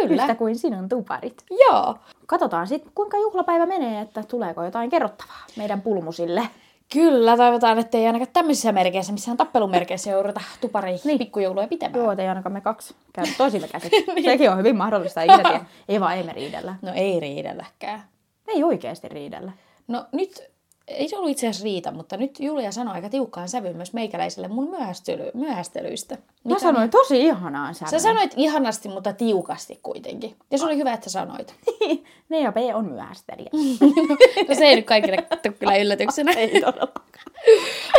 Kyllä. 0.00 0.22
Yhtä 0.22 0.34
kuin 0.34 0.58
sinun 0.58 0.88
tuparit. 0.88 1.44
Joo. 1.50 1.94
Katsotaan 2.26 2.66
sitten, 2.66 2.92
kuinka 2.94 3.18
juhlapäivä 3.18 3.66
menee, 3.66 4.00
että 4.00 4.22
tuleeko 4.22 4.64
jotain 4.64 4.90
kerrottavaa 4.90 5.46
meidän 5.56 5.82
pulmusille. 5.82 6.48
Kyllä, 6.92 7.36
toivotaan, 7.36 7.78
että 7.78 7.98
ei 7.98 8.06
ainakaan 8.06 8.30
tämmöisissä 8.32 8.72
merkeissä, 8.72 9.12
missään 9.12 9.36
tappelumerkeissä 9.36 10.10
jouduta 10.10 10.40
tupariin 10.60 11.00
niin. 11.04 11.18
pikkujouluja 11.18 11.66
pitämään. 11.66 12.04
Joo, 12.04 12.14
ei 12.18 12.28
ainakaan 12.28 12.52
me 12.52 12.60
kaksi 12.60 12.94
käy 13.12 13.24
toisimme 13.38 13.68
käsit. 13.68 13.92
niin. 14.14 14.24
Sekin 14.24 14.50
on 14.50 14.58
hyvin 14.58 14.76
mahdollista, 14.76 15.22
ei, 15.22 15.28
tiedä. 15.28 15.64
ei 15.88 16.00
vaan 16.00 16.16
ei 16.16 16.22
me 16.22 16.32
riidellä. 16.32 16.74
No 16.82 16.92
ei 16.94 17.20
riidelläkään. 17.20 18.02
Ei 18.48 18.64
oikeasti 18.64 19.08
riidellä. 19.08 19.52
No 19.88 20.06
nyt 20.12 20.50
ei 20.90 21.08
se 21.08 21.16
ollut 21.16 21.30
itse 21.30 21.48
asiassa 21.48 21.64
riita, 21.64 21.90
mutta 21.90 22.16
nyt 22.16 22.40
Julia 22.40 22.72
sanoi 22.72 22.94
aika 22.94 23.08
tiukkaan 23.08 23.48
sävyyn 23.48 23.76
myös 23.76 23.92
meikäläiselle 23.92 24.48
mun 24.48 24.70
myöhästely, 24.70 25.30
myöhästelyistä. 25.34 26.18
Mä 26.44 26.58
sanoin 26.58 26.80
niin... 26.80 26.90
tosi 26.90 27.20
ihanaan 27.20 27.74
sävyyn. 27.74 27.90
Sä 27.90 27.98
sanoit 27.98 28.34
ihanasti, 28.36 28.88
mutta 28.88 29.12
tiukasti 29.12 29.80
kuitenkin. 29.82 30.36
Ja 30.50 30.58
se 30.58 30.64
oli 30.64 30.76
hyvä, 30.76 30.92
että 30.92 31.10
sanoit. 31.10 31.54
ne 32.28 32.40
ja 32.40 32.52
B 32.52 32.56
on 32.74 32.84
myöhästelijä. 32.84 33.50
no 34.48 34.54
se 34.54 34.64
ei 34.64 34.76
nyt 34.76 34.86
kaikille 34.86 35.16
kyllä 35.58 35.76
yllätyksenä. 35.76 36.32
ei 36.38 36.62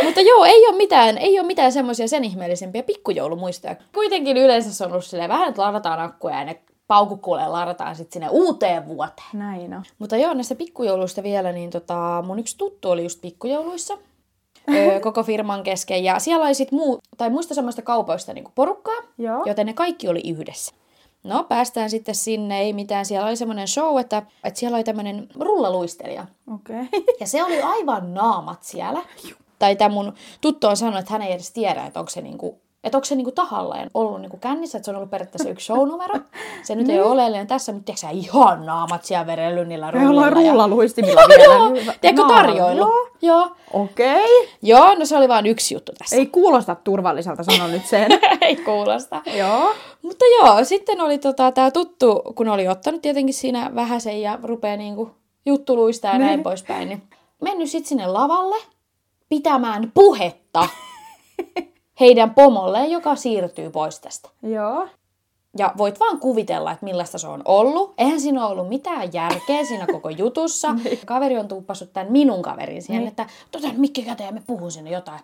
mutta 0.04 0.20
joo, 0.20 0.44
ei 0.44 0.66
ole 0.66 0.76
mitään, 0.76 1.18
ei 1.18 1.38
ole 1.38 1.46
mitään 1.46 1.72
semmoisia 1.72 2.08
sen 2.08 2.24
ihmeellisempiä 2.24 2.82
pikkujoulumuistoja. 2.82 3.76
Kuitenkin 3.94 4.36
yleensä 4.36 4.74
se 4.74 4.84
on 4.84 4.92
ollut 4.92 5.04
silleen 5.04 5.30
vähän, 5.30 5.48
että 5.48 5.62
ladataan 5.62 6.00
akkuja 6.00 6.38
ja 6.38 6.44
ne 6.44 6.60
paukukuulee 6.92 7.48
larataan 7.48 7.96
sitten 7.96 8.12
sinne 8.12 8.28
uuteen 8.30 8.86
vuoteen. 8.86 9.28
Näin 9.32 9.74
on. 9.74 9.82
Mutta 9.98 10.16
joo, 10.16 10.34
näistä 10.34 10.54
pikkujouluista 10.54 11.22
vielä, 11.22 11.52
niin 11.52 11.70
tota, 11.70 12.24
mun 12.26 12.38
yksi 12.38 12.58
tuttu 12.58 12.90
oli 12.90 13.02
just 13.02 13.20
pikkujouluissa 13.20 13.98
öö, 14.74 15.00
koko 15.06 15.22
firman 15.22 15.62
kesken. 15.62 16.04
Ja 16.04 16.18
siellä 16.18 16.46
oli 16.46 16.54
sitten 16.54 16.78
muu, 16.78 17.00
tai 17.16 17.30
muista 17.30 17.54
samasta 17.54 17.82
kaupoista 17.82 18.32
niin 18.32 18.44
porukkaa, 18.54 18.94
joo. 19.18 19.42
joten 19.46 19.66
ne 19.66 19.72
kaikki 19.72 20.08
oli 20.08 20.20
yhdessä. 20.30 20.74
No, 21.24 21.44
päästään 21.44 21.90
sitten 21.90 22.14
sinne, 22.14 22.60
ei 22.60 22.72
mitään. 22.72 23.06
Siellä 23.06 23.28
oli 23.28 23.36
semmoinen 23.36 23.68
show, 23.68 24.00
että, 24.00 24.22
että 24.44 24.60
siellä 24.60 24.76
oli 24.76 24.84
tämmöinen 24.84 25.28
rullaluistelija. 25.40 26.26
Okei. 26.54 26.76
Okay. 26.80 27.02
Ja 27.20 27.26
se 27.26 27.44
oli 27.44 27.62
aivan 27.62 28.14
naamat 28.14 28.62
siellä. 28.62 29.02
Tai 29.58 29.76
tämä 29.76 29.94
mun 29.94 30.12
tuttu 30.40 30.66
on 30.66 30.76
sanonut, 30.76 31.00
että 31.00 31.12
hän 31.12 31.22
ei 31.22 31.32
edes 31.32 31.52
tiedä, 31.52 31.86
että 31.86 32.00
onko 32.00 32.10
se 32.10 32.20
niinku 32.20 32.60
että 32.84 32.98
onko 32.98 33.04
se 33.04 33.14
niinku 33.14 33.32
tahalleen 33.32 33.90
ollut 33.94 34.20
niinku 34.20 34.36
kännissä, 34.36 34.78
että 34.78 34.84
se 34.84 34.90
on 34.90 34.96
ollut 34.96 35.10
periaatteessa 35.10 35.48
yksi 35.48 35.66
shownumero. 35.66 36.14
Se 36.62 36.74
nyt 36.74 36.86
niin. 36.86 36.96
ei 36.96 37.02
ole 37.02 37.10
oleellinen 37.10 37.46
tässä, 37.46 37.72
mutta 37.72 37.92
tiedätkö 37.92 38.26
ihan 38.26 38.66
naamat 38.66 39.04
siellä 39.04 39.26
verellyt 39.26 39.68
niillä 39.68 39.90
rullilla. 39.90 40.12
Jollain 40.12 40.32
rullaluistimilla 40.32 41.20
vielä. 41.38 41.94
Tiedätkö 42.00 42.22
tarjoilu? 42.28 42.78
Joo. 42.78 43.08
Joo. 43.22 43.50
Okei. 43.72 44.42
Okay. 44.42 44.54
Joo, 44.62 44.94
no 44.94 45.04
se 45.04 45.16
oli 45.16 45.28
vain 45.28 45.46
yksi 45.46 45.74
juttu 45.74 45.92
tässä. 45.98 46.16
Ei 46.16 46.26
kuulosta 46.26 46.74
turvalliselta, 46.74 47.42
sanon 47.42 47.70
nyt 47.70 47.86
sen. 47.86 48.10
ei 48.40 48.56
kuulosta. 48.56 49.22
joo. 49.38 49.74
Mutta 50.02 50.24
joo, 50.40 50.64
sitten 50.64 51.00
oli 51.00 51.18
tota, 51.18 51.52
tämä 51.52 51.70
tuttu, 51.70 52.22
kun 52.34 52.48
oli 52.48 52.68
ottanut 52.68 53.02
tietenkin 53.02 53.34
siinä 53.34 53.70
vähäsen 53.74 54.22
ja 54.22 54.38
rupeaa 54.42 54.76
niinku 54.76 55.10
juttuluista 55.46 56.06
ja 56.06 56.12
niin. 56.12 56.26
näin 56.26 56.42
poispäin, 56.42 56.88
niin 56.88 57.02
mennyt 57.42 57.70
sitten 57.70 57.88
sinne 57.88 58.06
lavalle 58.06 58.56
pitämään 59.28 59.90
puhetta 59.94 60.68
heidän 62.02 62.34
pomolleen, 62.34 62.90
joka 62.90 63.16
siirtyy 63.16 63.70
pois 63.70 64.00
tästä. 64.00 64.28
Joo. 64.42 64.88
Ja 65.58 65.72
voit 65.78 66.00
vaan 66.00 66.18
kuvitella, 66.18 66.72
että 66.72 66.84
millaista 66.84 67.18
se 67.18 67.28
on 67.28 67.42
ollut. 67.44 67.94
Eihän 67.98 68.20
siinä 68.20 68.46
ollut 68.46 68.68
mitään 68.68 69.12
järkeä 69.12 69.64
siinä 69.64 69.86
koko 69.86 70.10
jutussa. 70.10 70.72
niin. 70.84 70.98
Kaveri 71.06 71.38
on 71.38 71.48
tuuppassut 71.48 71.92
tämän 71.92 72.12
minun 72.12 72.42
kaverin 72.42 72.82
siihen, 72.82 73.00
niin. 73.00 73.08
että 73.08 73.26
tota 73.50 73.68
mikki 73.76 74.02
käteen 74.02 74.26
ja 74.26 74.32
me 74.32 74.42
puhun 74.46 74.70
sinne 74.70 74.90
jotain. 74.90 75.20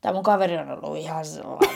Tämä 0.00 0.14
mun 0.14 0.22
kaveri 0.22 0.58
on 0.58 0.70
ollut 0.70 0.98
ihan 0.98 1.24
sellainen, 1.24 1.68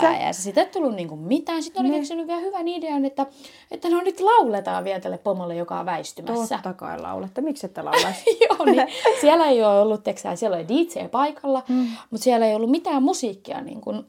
päijässä. 0.00 0.42
Sitten 0.42 0.64
ei 0.64 0.70
tullut 0.70 0.94
niinku 0.94 1.16
mitään. 1.16 1.62
Sitten 1.62 1.80
oli 1.80 1.88
niin. 1.88 2.00
keksinyt 2.00 2.26
vielä 2.26 2.40
hyvän 2.40 2.68
idean, 2.68 3.04
että, 3.04 3.26
että 3.70 3.88
no 3.88 4.00
nyt 4.00 4.20
lauletaan 4.20 4.84
vielä 4.84 5.00
tälle 5.00 5.18
pomolle, 5.18 5.56
joka 5.56 5.80
on 5.80 5.86
väistymässä. 5.86 6.54
Totta 6.54 6.72
kai 6.72 7.00
laulette. 7.00 7.40
Miksi 7.40 7.66
ette 7.66 7.82
laulaisi? 7.82 8.38
Joo, 8.48 8.64
niin 8.64 8.88
siellä 9.20 9.46
ei 9.46 9.64
ole 9.64 9.80
ollut, 9.80 10.04
teksää, 10.04 10.36
siellä 10.36 10.56
oli 10.56 10.68
DJ 10.68 11.08
paikalla, 11.08 11.62
mm. 11.68 11.88
mutta 12.10 12.24
siellä 12.24 12.46
ei 12.46 12.54
ollut 12.54 12.70
mitään 12.70 13.02
musiikkia 13.02 13.60
niin 13.60 13.80
kuin 13.80 14.06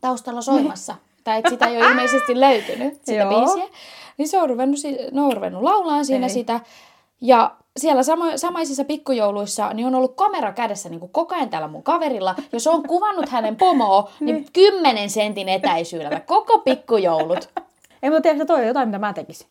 taustalla 0.00 0.42
soimassa. 0.42 0.92
Niin 0.92 1.13
tai 1.24 1.38
että 1.38 1.50
sitä 1.50 1.66
ei 1.66 1.76
ole 1.76 1.86
ilmeisesti 1.86 2.40
löytynyt, 2.46 2.94
sitä 2.94 3.12
Joo. 3.12 3.28
biisiä. 3.28 3.64
Niin 4.18 4.28
se 4.28 4.42
on 4.42 4.48
ruvennut, 4.48 4.78
ne 5.12 5.20
on 5.20 5.32
ruvennut 5.32 5.62
laulaan 5.62 6.04
siinä 6.04 6.26
ei. 6.26 6.30
sitä. 6.30 6.60
Ja 7.20 7.50
siellä 7.76 8.02
samo, 8.02 8.24
samaisissa 8.36 8.84
pikkujouluissa 8.84 9.72
niin 9.72 9.86
on 9.86 9.94
ollut 9.94 10.14
kamera 10.16 10.52
kädessä 10.52 10.88
niin 10.88 11.00
kuin 11.00 11.12
koko 11.12 11.34
ajan 11.34 11.50
täällä 11.50 11.68
mun 11.68 11.82
kaverilla. 11.82 12.34
Jos 12.52 12.66
on 12.66 12.82
kuvannut 12.82 13.28
hänen 13.28 13.56
pomoa, 13.56 14.10
niin, 14.20 14.34
niin 14.34 14.46
kymmenen 14.52 15.10
sentin 15.10 15.48
etäisyydellä 15.48 16.20
koko 16.20 16.58
pikkujoulut. 16.58 17.48
Ei, 18.02 18.10
mutta 18.10 18.22
tiedätkö, 18.22 18.44
toi 18.46 18.60
on 18.60 18.66
jotain, 18.66 18.88
mitä 18.88 18.98
mä 18.98 19.12
tekisin. 19.12 19.46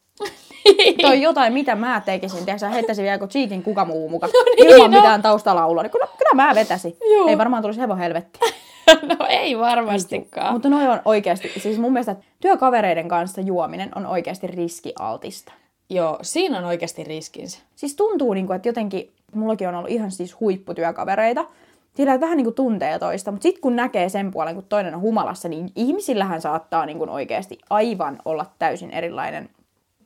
toi 1.02 1.22
jotain, 1.22 1.54
mitä 1.54 1.76
mä 1.76 2.02
tekisin. 2.06 2.46
Tiedätkö, 2.46 2.70
heittäisin 2.70 3.04
vielä 3.04 3.16
joku 3.16 3.28
cheekin 3.28 3.64
kukamuu 3.64 4.10
mukaan. 4.10 4.32
No 4.36 4.44
niin, 4.56 4.70
ilman 4.70 4.92
no. 4.92 4.98
mitään 4.98 5.22
taustalaulua. 5.22 5.84
Niin 5.84 5.92
kyllä, 5.92 6.08
kyllä 6.18 6.44
mä 6.44 6.56
vetäisin. 6.56 6.98
Joo. 7.12 7.28
Ei 7.28 7.38
varmaan 7.38 7.62
tulisi 7.62 7.80
hevon 7.80 7.98
helvetti. 7.98 8.40
no 9.20 9.26
ei 9.30 9.60
varmastikaan. 9.60 10.54
Mutta 10.54 10.70
noi 10.70 10.88
on 10.88 11.02
oikeasti, 11.06 11.52
siis 11.58 11.80
mun 11.80 11.94
mielestä 11.94 12.16
työkavereiden 12.40 13.08
kanssa 13.08 13.42
juominen 13.42 13.90
on 13.96 14.06
oikeasti 14.06 14.48
riskialtista. 14.48 15.54
Joo, 15.90 16.20
siinä 16.22 16.58
on 16.58 16.66
oikeasti 16.66 17.04
riskinsä. 17.04 17.60
Siis 17.76 17.96
tuntuu, 17.96 18.34
niin 18.34 18.48
kuin, 18.48 18.56
että 18.56 18.70
jotenkin, 18.70 19.12
mullakin 19.34 19.68
on 19.68 19.76
ollut 19.76 19.92
ihan 19.92 20.12
siis 20.12 20.40
huipputyökavereita, 20.40 21.46
sillä 21.94 22.20
vähän 22.20 22.38
niin 22.38 22.46
kuin 22.46 22.56
tuntee 22.56 23.00
toista, 23.00 23.32
mutta 23.32 23.44
sitten 23.44 23.62
kun 23.62 23.76
näkee 23.76 24.10
sen 24.10 24.32
puolen, 24.32 24.56
kun 24.56 24.66
toinen 24.70 24.96
on 24.96 25.02
humalassa, 25.02 25.50
niin 25.50 25.72
ihmisillähän 25.76 26.42
saattaa 26.42 26.86
niin 26.86 26.98
kuin 26.98 27.10
oikeasti 27.10 27.58
aivan 27.70 28.20
olla 28.26 28.46
täysin 28.60 28.92
erilainen 28.92 29.50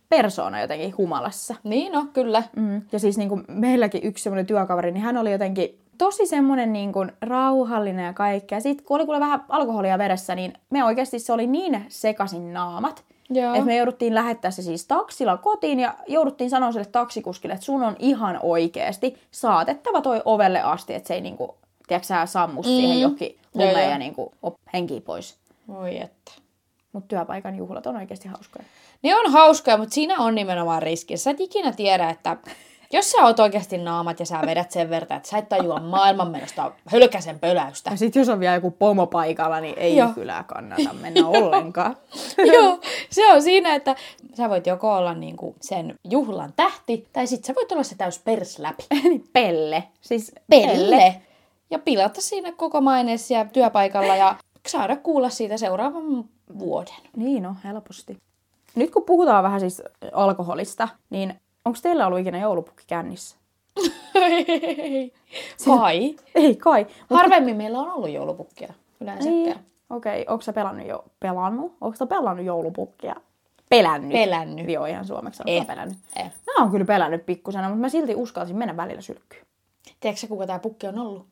persoona 0.10 0.62
jotenkin 0.62 0.98
humalassa. 0.98 1.56
Niin 1.64 1.92
no, 1.92 2.06
kyllä. 2.14 2.44
Mm. 2.56 2.82
Ja 2.92 3.00
siis 3.00 3.18
niin 3.18 3.30
kuin 3.30 3.44
meilläkin 3.48 4.04
yksi 4.04 4.24
semmoinen 4.24 4.46
työkaveri, 4.46 4.92
niin 4.92 5.04
hän 5.04 5.18
oli 5.18 5.32
jotenkin 5.32 5.80
tosi 5.98 6.28
semmoinen 6.28 6.74
niin 6.74 6.94
kuin 6.94 7.12
rauhallinen 7.22 8.06
ja 8.06 8.14
kaikkea. 8.14 8.60
Sitten 8.60 8.86
kun 8.86 8.96
oli 8.96 9.06
kuule 9.06 9.20
vähän 9.20 9.44
alkoholia 9.50 9.98
veressä, 9.98 10.36
niin 10.36 10.54
me 10.70 10.84
oikeasti 10.84 11.20
se 11.20 11.34
oli 11.34 11.48
niin 11.48 11.86
sekasin 11.90 12.54
naamat, 12.54 13.04
Joo. 13.30 13.54
että 13.54 13.66
me 13.66 13.76
jouduttiin 13.76 14.16
lähettää 14.16 14.52
se 14.52 14.62
siis 14.62 14.86
taksilla 14.86 15.38
kotiin 15.38 15.80
ja 15.80 15.96
jouduttiin 16.08 16.50
sanoa 16.50 16.72
sille 16.72 16.86
taksikuskille, 16.86 17.54
että 17.54 17.66
sun 17.66 17.84
on 17.84 17.96
ihan 18.00 18.40
oikeasti 18.44 19.18
saatettava 19.32 20.02
toi 20.02 20.22
ovelle 20.26 20.62
asti, 20.62 20.94
että 20.94 21.08
se 21.08 21.14
ei 21.14 21.22
niinku, 21.22 21.56
tiedätkö 21.88 22.14
sammu 22.26 22.62
mm. 22.62 22.66
siihen 22.66 23.02
Joo, 23.02 23.12
lumeen 23.54 23.92
ja 23.92 23.98
niinku, 23.98 24.32
op, 24.42 24.56
henkiä 24.74 25.02
pois. 25.02 25.36
Voi 25.68 25.98
että. 26.02 26.32
Mutta 26.94 27.08
työpaikan 27.08 27.56
juhlat 27.56 27.88
on 27.88 27.96
oikeasti 27.96 28.28
hauskoja. 28.28 28.66
Ne 29.04 29.16
on 29.16 29.32
hauskoja, 29.32 29.78
mutta 29.78 29.94
siinä 29.94 30.18
on 30.18 30.36
nimenomaan 30.36 30.82
riski. 30.82 31.18
Sä 31.18 31.32
et 31.32 31.40
ikinä 31.40 31.72
tiedä, 31.72 32.10
että 32.10 32.38
jos 32.92 33.12
sä 33.12 33.18
oot 33.18 33.40
oikeasti 33.40 33.78
naamat 33.78 34.20
ja 34.20 34.26
sä 34.26 34.42
vedät 34.46 34.72
sen 34.72 34.90
verran, 34.90 35.18
että 35.18 35.30
sä 35.30 35.38
et 35.38 35.50
tajua 35.50 35.80
maailmanmenosta 35.80 36.72
hölkäsen 36.86 37.40
pöläystä. 37.40 37.90
Ja 37.90 37.98
sitten 37.98 38.20
jos 38.20 38.30
on 38.30 38.40
vielä 38.40 38.56
joku 38.56 38.72
pomo 38.72 39.08
paikalla, 39.08 39.60
niin 39.60 39.76
ei 39.78 39.98
Joo. 39.98 40.10
kyllä 40.10 40.44
kannata 40.48 40.94
mennä 40.94 41.28
ollenkaan. 41.28 41.98
Joo, 42.54 42.80
se 43.10 43.34
on 43.34 43.42
siinä, 43.42 43.76
että 43.76 43.96
sä 44.34 44.50
voit 44.50 44.68
joko 44.68 44.96
olla 44.96 45.14
niinku 45.14 45.56
sen 45.62 45.96
juhlan 46.10 46.54
tähti, 46.56 47.08
tai 47.14 47.28
sit 47.28 47.46
sä 47.46 47.56
voit 47.56 47.72
olla 47.72 47.84
se 47.84 47.96
täys 47.96 48.20
persläpi. 48.20 48.84
Pelle. 49.34 49.84
Siis 50.02 50.32
Pelle. 50.50 51.22
Ja 51.70 51.80
pilata 51.80 52.22
siinä 52.22 52.52
koko 52.52 52.82
maineessa 52.82 53.34
ja 53.34 53.46
työpaikalla 53.46 54.16
ja 54.16 54.36
saada 54.68 54.96
kuulla 54.96 55.30
siitä 55.30 55.58
seuraavan 55.58 56.26
vuoden. 56.60 56.96
Niin 57.16 57.44
no, 57.44 57.56
helposti. 57.64 58.18
Nyt 58.76 58.92
kun 58.92 59.04
puhutaan 59.04 59.44
vähän 59.44 59.60
siis 59.60 59.82
alkoholista, 60.14 60.88
niin 61.10 61.40
onko 61.68 61.80
teillä 61.82 62.08
ollut 62.08 62.20
ikinä 62.20 62.40
joulupukki 62.40 62.84
kännissä? 62.88 63.38
Kai. 65.66 66.16
Ei 66.36 66.56
kai. 66.56 66.88
Mut 67.10 67.20
Harvemmin 67.20 67.56
meillä 67.56 67.80
on 67.80 67.92
ollut 67.92 68.10
joulupukkia 68.10 68.74
yleensä. 69.02 69.30
Niin. 69.30 69.56
Okei, 69.90 70.22
okay, 70.22 70.34
onko 70.34 70.42
sä 70.42 70.54
pelannut 70.54 70.88
jo, 70.88 71.04
pelannut? 71.20 71.78
Onko 71.82 71.98
sä 71.98 72.06
pelannut 72.06 72.46
joulupukkia? 72.46 73.16
Pelännyt. 73.70 74.12
Pelännyt. 74.12 74.70
Joo, 74.70 74.86
ihan 74.86 75.06
suomeksi 75.06 75.44
Eh. 75.46 75.60
on 75.62 75.66
pelännyt. 75.68 75.98
Eh. 76.16 76.26
Mä 76.26 76.64
oon 76.64 76.72
kyllä 76.72 76.86
pelännyt 76.86 77.26
pikkusena, 77.26 77.70
mutta 77.70 77.82
mä 77.82 77.90
silti 77.90 78.16
uskalsin 78.16 78.58
mennä 78.58 78.78
välillä 78.78 79.02
sylkkyyn. 79.02 79.46
Tiedätkö 80.00 80.22
sä, 80.22 80.28
kuka 80.28 80.48
tää 80.48 80.60
pukki 80.60 80.88
on 80.88 81.00
ollut? 81.00 81.28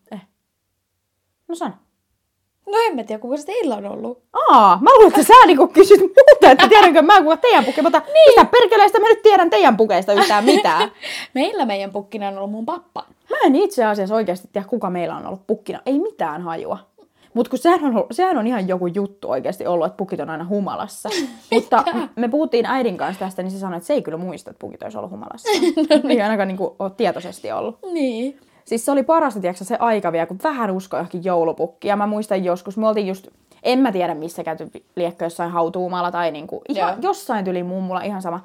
No 1.48 1.56
sano. 1.56 1.74
No 2.65 2.78
en 2.88 2.95
mä 2.95 3.04
tiedä, 3.04 3.19
kuka 3.19 3.38
se 3.38 3.45
teillä 3.45 3.75
on 3.75 3.86
ollut. 3.86 4.23
Aa, 4.34 4.78
mä 4.82 4.89
luulen, 4.93 5.08
että 5.08 5.23
sä 5.23 5.45
niinku 5.47 5.67
kysyt 5.67 5.99
muuta, 5.99 6.51
että 6.51 6.67
tiedänkö 6.73 7.01
mä 7.01 7.21
kuka 7.21 7.38
teidän 7.38 7.65
pukki, 7.65 7.82
mutta 7.82 7.99
niin. 7.99 8.13
mistä 8.28 8.45
perkeleestä 8.45 8.99
mä 8.99 9.10
nyt 9.10 9.21
tiedän 9.21 9.49
teidän 9.49 9.78
pukeista 9.78 10.13
yhtään 10.13 10.45
mitään. 10.54 10.91
Meillä 11.34 11.65
meidän 11.65 11.91
pukkina 11.91 12.28
on 12.28 12.38
ollut 12.38 12.51
mun 12.51 12.65
pappa. 12.65 13.06
Mä 13.30 13.38
en 13.45 13.56
itse 13.56 13.86
asiassa 13.86 14.15
oikeasti 14.15 14.49
tiedä, 14.54 14.67
kuka 14.67 14.89
meillä 14.89 15.15
on 15.15 15.25
ollut 15.25 15.47
pukkina. 15.47 15.82
Ei 15.86 15.99
mitään 15.99 16.41
hajua. 16.41 16.78
Mutta 17.34 17.49
kun 17.49 17.60
sehän 17.60 17.95
on, 17.95 18.06
sehän 18.12 18.38
on 18.38 18.47
ihan 18.47 18.67
joku 18.67 18.88
juttu 18.88 19.32
oikeasti 19.32 19.67
ollut, 19.67 19.88
että 19.88 19.97
pukit 19.97 20.19
on 20.19 20.30
aina 20.30 20.47
humalassa. 20.47 21.10
Mutta 21.54 21.84
me 22.15 22.28
puhuttiin 22.28 22.65
äidin 22.65 22.97
kanssa 22.97 23.19
tästä, 23.19 23.43
niin 23.43 23.51
se 23.51 23.60
sanoi, 23.60 23.78
että 23.78 23.88
se 23.88 23.93
ei 23.93 24.01
kyllä 24.01 24.17
muista, 24.17 24.51
että 24.51 24.60
pukit 24.60 24.84
olisi 24.84 24.97
ollut 24.97 25.12
humalassa. 25.12 25.49
no, 26.04 26.10
ei 26.10 26.21
ainakaan 26.21 26.47
niin 26.47 26.58
ole 26.80 26.91
tietoisesti 26.97 27.51
ollut. 27.51 27.80
Niin. 27.93 28.39
Siis 28.65 28.86
se 28.86 28.91
oli 28.91 29.04
parasta, 29.04 29.39
tiedätkö, 29.39 29.63
se 29.63 29.78
aika 29.80 30.12
vielä, 30.12 30.25
kun 30.25 30.39
vähän 30.43 30.71
uskoi 30.71 30.99
johonkin. 31.23 31.23
Ja 31.84 31.95
mä 31.95 32.08
muistan 32.08 32.43
joskus, 32.43 32.78
me 32.78 32.88
oltiin 32.88 33.08
just, 33.08 33.28
en 33.63 33.80
mä 33.80 33.91
tiedä 33.91 34.15
missä 34.15 34.43
käyty 34.43 34.71
liekkö 34.95 35.25
jossain 35.25 35.51
hautuumalla 35.51 36.12
tai 36.12 36.32
niinku, 36.32 36.62
ihan 36.69 36.93
Joo. 36.93 36.97
jossain 37.01 37.45
tyli 37.45 37.63
mummulla, 37.63 38.01
ihan 38.01 38.21
sama. 38.21 38.43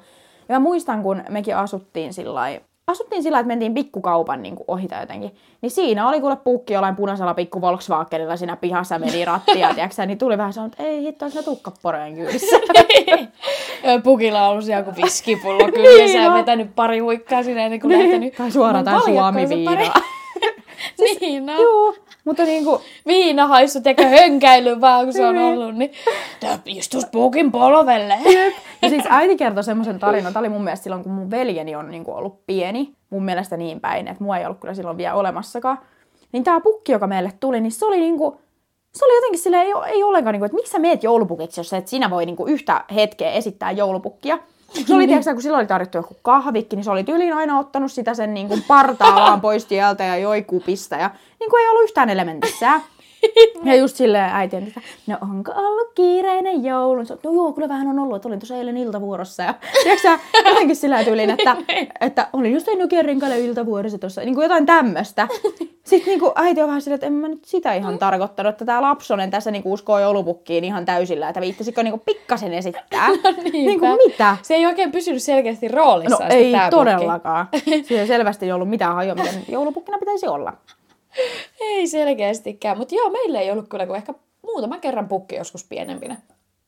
Ja 0.49 0.55
mä 0.55 0.59
muistan, 0.59 1.03
kun 1.03 1.23
mekin 1.29 1.55
asuttiin 1.55 2.13
sillä 2.13 2.59
asuttiin 2.87 3.23
sillä, 3.23 3.39
että 3.39 3.47
mentiin 3.47 3.73
pikkukaupan 3.73 4.41
niin 4.43 4.55
ohi 4.67 4.87
tai 4.87 4.99
jotenkin. 5.01 5.35
Niin 5.61 5.71
siinä 5.71 6.09
oli 6.09 6.21
kuule 6.21 6.35
pukki 6.35 6.73
jollain 6.73 6.95
punaisella 6.95 7.33
pikku 7.33 7.61
Volkswagenilla 7.61 8.35
siinä 8.37 8.55
pihassa 8.55 8.99
meni 8.99 9.25
rattia, 9.31 9.73
tiedätkö, 9.73 10.05
niin 10.05 10.17
tuli 10.17 10.37
vähän 10.37 10.53
sanoa, 10.53 10.67
että 10.67 10.83
ei 10.83 11.01
hitto, 11.01 11.25
olisi 11.25 11.37
ne 11.37 11.43
tukkaporojen 11.43 12.15
kyydissä. 12.15 12.55
Pukilla 14.03 14.43
on 14.45 14.51
ollut 14.51 14.65
siellä 14.65 14.85
joku 14.87 15.01
viskipullo 15.01 15.65
kyllä, 15.73 15.89
ja 15.89 15.97
Niin 16.05 16.21
sä 16.21 16.27
on. 16.31 16.33
vetänyt 16.37 16.75
pari 16.75 16.99
huikkaa 16.99 17.43
sinne 17.43 17.65
ennen 17.65 17.79
kuin 17.79 17.99
lähtenyt. 17.99 18.35
tai 18.35 18.51
suoraan 18.51 18.85
tai 18.85 19.01
se 19.01 19.11
pari- 19.65 20.01
niin 21.21 21.45
no. 21.45 21.53
Joo, 21.61 21.95
mutta 22.25 22.43
niinku, 22.43 22.81
Viinahaisu 23.07 23.81
tekee 23.81 24.09
hönkäily 24.19 24.81
vaan, 24.81 25.05
kun 25.05 25.13
se 25.13 25.25
on 25.25 25.35
Niin. 25.35 25.45
ollut, 25.45 25.75
niin 25.75 25.91
tää 26.39 26.59
istus 26.65 27.05
pukin 27.11 27.51
polvelle. 27.51 28.17
Ja 28.81 28.89
siis 28.89 29.03
äiti 29.09 29.37
kertoi 29.37 29.63
semmoisen 29.63 29.99
tarinan, 29.99 30.33
tämä 30.33 30.41
oli 30.41 30.49
mun 30.49 30.63
mielestä 30.63 30.83
silloin, 30.83 31.03
kun 31.03 31.11
mun 31.11 31.31
veljeni 31.31 31.75
on 31.75 31.91
niin 31.91 32.03
kuin 32.03 32.17
ollut 32.17 32.45
pieni, 32.47 32.93
mun 33.09 33.23
mielestä 33.25 33.57
niin 33.57 33.79
päin, 33.79 34.07
että 34.07 34.23
mua 34.23 34.37
ei 34.37 34.45
ollut 34.45 34.59
kyllä 34.59 34.73
silloin 34.73 34.97
vielä 34.97 35.15
olemassakaan. 35.15 35.79
Niin 36.31 36.43
tämä 36.43 36.59
pukki, 36.61 36.91
joka 36.91 37.07
meille 37.07 37.31
tuli, 37.39 37.61
niin 37.61 37.71
se 37.71 37.85
oli 37.85 37.99
niinku, 37.99 38.41
se 38.93 39.05
oli 39.05 39.15
jotenkin 39.17 39.39
silleen, 39.39 39.65
ei, 39.67 39.73
ei 39.87 40.03
ollenkaan, 40.03 40.33
niinku, 40.33 40.45
että 40.45 40.55
miksi 40.55 40.71
sä 40.71 40.79
meet 40.79 41.03
joulupukiksi, 41.03 41.59
jos 41.59 41.73
et 41.73 41.87
sinä 41.87 42.09
voi 42.09 42.25
niinku 42.25 42.45
yhtä 42.45 42.83
hetkeä 42.95 43.31
esittää 43.31 43.71
joulupukkia. 43.71 44.39
Se 44.73 44.95
oli, 44.95 45.07
tiedätkö, 45.07 45.33
kun 45.33 45.41
silloin 45.41 45.61
oli 45.61 45.67
tarjottu 45.67 45.97
joku 45.97 46.15
kahvikki, 46.21 46.75
niin 46.75 46.83
se 46.83 46.91
oli 46.91 47.03
tyyliin 47.03 47.33
aina 47.33 47.59
ottanut 47.59 47.91
sitä 47.91 48.13
sen 48.13 48.33
niin 48.33 48.47
kuin 48.47 48.63
partaa 48.67 49.15
vaan 49.15 49.41
pois 49.41 49.65
tieltä 49.65 50.03
ja 50.03 50.17
joi 50.17 50.41
kupista. 50.41 50.95
Ja 50.95 51.11
niin 51.39 51.49
kuin 51.49 51.61
ei 51.61 51.69
ollut 51.69 51.83
yhtään 51.83 52.09
elementissään. 52.09 52.81
Ja 53.63 53.75
just 53.75 53.95
silleen 53.95 54.29
äiti 54.33 54.55
että 54.55 54.81
no 55.07 55.17
onko 55.21 55.51
ollut 55.55 55.91
kiireinen 55.95 56.63
joulu? 56.63 57.05
Se, 57.05 57.13
on, 57.13 57.19
no 57.23 57.31
joo, 57.31 57.53
kyllä 57.53 57.69
vähän 57.69 57.87
on 57.87 57.99
ollut, 57.99 58.15
että 58.15 58.27
olin 58.27 58.39
tuossa 58.39 58.55
eilen 58.55 58.77
iltavuorossa. 58.77 59.43
Ja 59.43 59.53
tiedätkö 59.83 60.07
sä, 60.07 60.19
jotenkin 60.49 60.75
sillä 60.75 61.03
tyyliin, 61.03 61.29
että, 61.29 61.55
että 62.01 62.27
olin 62.33 62.53
just 62.53 62.67
Nokian 62.79 63.05
rinkalle 63.05 63.39
iltavuorossa 63.39 63.97
tuossa, 63.97 64.21
niin 64.21 64.35
kuin 64.35 64.43
jotain 64.43 64.65
tämmöistä. 64.65 65.27
Sitten 65.91 66.11
niin 66.11 66.19
kuin 66.19 66.31
äiti 66.35 66.61
on 66.61 66.67
vähän 66.67 66.81
silleen, 66.81 66.95
että 66.95 67.07
en 67.07 67.13
mä 67.13 67.27
nyt 67.27 67.45
sitä 67.45 67.73
ihan 67.73 67.99
tarkoittanut, 67.99 68.49
että 68.49 68.65
tämä 68.65 68.81
lapsonen 68.81 69.31
tässä 69.31 69.51
niin 69.51 69.63
kuin 69.63 69.73
uskoo 69.73 69.99
joulupukkiin 69.99 70.63
ihan 70.63 70.85
täysillä, 70.85 71.29
että 71.29 71.41
viittasikö 71.41 71.83
niin 71.83 71.91
kuin 71.91 72.01
pikkasen 72.05 72.53
esittää. 72.53 73.07
niin 73.53 73.79
kuin 73.79 73.97
mitä? 74.07 74.37
Se 74.41 74.53
ei 74.53 74.65
oikein 74.65 74.91
pysynyt 74.91 75.23
selkeästi 75.23 75.67
roolissa. 75.67 76.23
No 76.23 76.29
ei 76.29 76.53
todellakaan. 76.69 77.47
Siinä 77.87 78.01
ei 78.01 78.07
selvästi 78.07 78.51
ollut 78.51 78.69
mitään 78.69 78.95
hajoa, 78.95 79.15
miten 79.15 79.43
joulupukkina 79.47 79.97
pitäisi 79.97 80.27
olla. 80.27 80.53
Ei 81.59 81.87
selkeästikään, 81.87 82.77
mutta 82.77 82.95
joo, 82.95 83.09
meillä 83.09 83.39
ei 83.39 83.51
ollut 83.51 83.67
kyllä 83.69 83.85
kuin 83.85 83.97
ehkä 83.97 84.13
muutaman 84.41 84.81
kerran 84.81 85.07
pukki 85.07 85.35
joskus 85.35 85.63
pienempinä. 85.63 86.17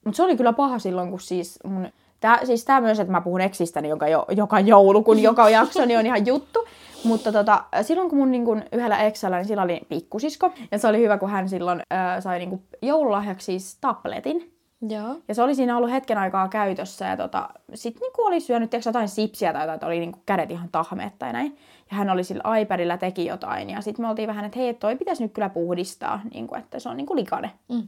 Mutta 0.06 0.16
se 0.18 0.24
oli 0.24 0.38
kyllä 0.38 0.54
paha 0.54 0.80
silloin, 0.80 1.10
kun 1.10 1.20
siis 1.20 1.60
mun... 1.64 1.90
Tää, 2.24 2.46
siis 2.46 2.66
tää 2.66 2.82
myös, 2.82 3.00
että 3.00 3.12
mä 3.12 3.22
puhun 3.22 3.42
eksistäni 3.42 3.90
joka, 3.90 4.08
jo, 4.08 4.26
joka 4.32 4.60
joulu, 4.60 5.04
kun 5.04 5.20
joka 5.20 5.50
jakso, 5.50 5.86
niin 5.86 6.00
on 6.00 6.06
ihan 6.06 6.26
juttu. 6.26 6.68
Mutta 7.04 7.32
tota, 7.32 7.64
silloin 7.82 8.10
kun 8.10 8.18
mun 8.18 8.32
niin 8.32 8.46
kun 8.46 8.64
yhdellä 8.72 8.98
eksällä, 8.98 9.38
niin 9.38 9.46
sillä 9.46 9.62
oli 9.62 9.82
pikkusisko. 9.90 10.52
Ja 10.72 10.78
se 10.78 10.88
oli 10.88 11.00
hyvä, 11.00 11.18
kun 11.18 11.30
hän 11.30 11.50
silloin 11.50 11.82
äh, 11.94 12.22
sai 12.22 12.40
niin 12.40 12.50
kun 12.50 12.62
joululahjaksi 12.82 13.46
siis 13.46 13.78
tabletin. 13.82 14.54
Joo. 14.90 15.16
Ja 15.28 15.36
se 15.36 15.44
oli 15.44 15.56
siinä 15.56 15.78
ollut 15.78 15.92
hetken 15.92 16.18
aikaa 16.18 16.48
käytössä 16.48 17.06
ja 17.06 17.18
tota, 17.18 17.50
sitten 17.74 18.02
niinku 18.02 18.22
oli 18.22 18.40
syönyt 18.40 18.70
tiiäks, 18.70 18.86
jotain 18.86 19.10
sipsiä 19.10 19.54
tai 19.54 19.62
jotain, 19.62 19.76
että 19.76 19.88
oli 19.88 20.00
niinku 20.00 20.20
kädet 20.26 20.52
ihan 20.52 20.70
tahmeet 20.72 21.14
tai 21.20 21.34
näin. 21.34 21.58
Ja 21.92 21.98
hän 21.98 22.10
oli 22.10 22.24
sillä 22.24 22.58
iPadilla 22.58 22.98
teki 22.98 23.26
jotain 23.26 23.70
ja 23.70 23.82
sitten 23.82 24.06
me 24.06 24.10
oltiin 24.10 24.28
vähän, 24.28 24.46
että 24.46 24.60
hei, 24.60 24.74
toi 24.74 24.96
pitäisi 24.96 25.24
nyt 25.24 25.34
kyllä 25.34 25.50
puhdistaa, 25.50 26.22
niinku, 26.34 26.56
että 26.56 26.80
se 26.80 26.90
on 26.90 26.98
niinku 26.98 27.16
likane. 27.16 27.52
Mm. 27.70 27.88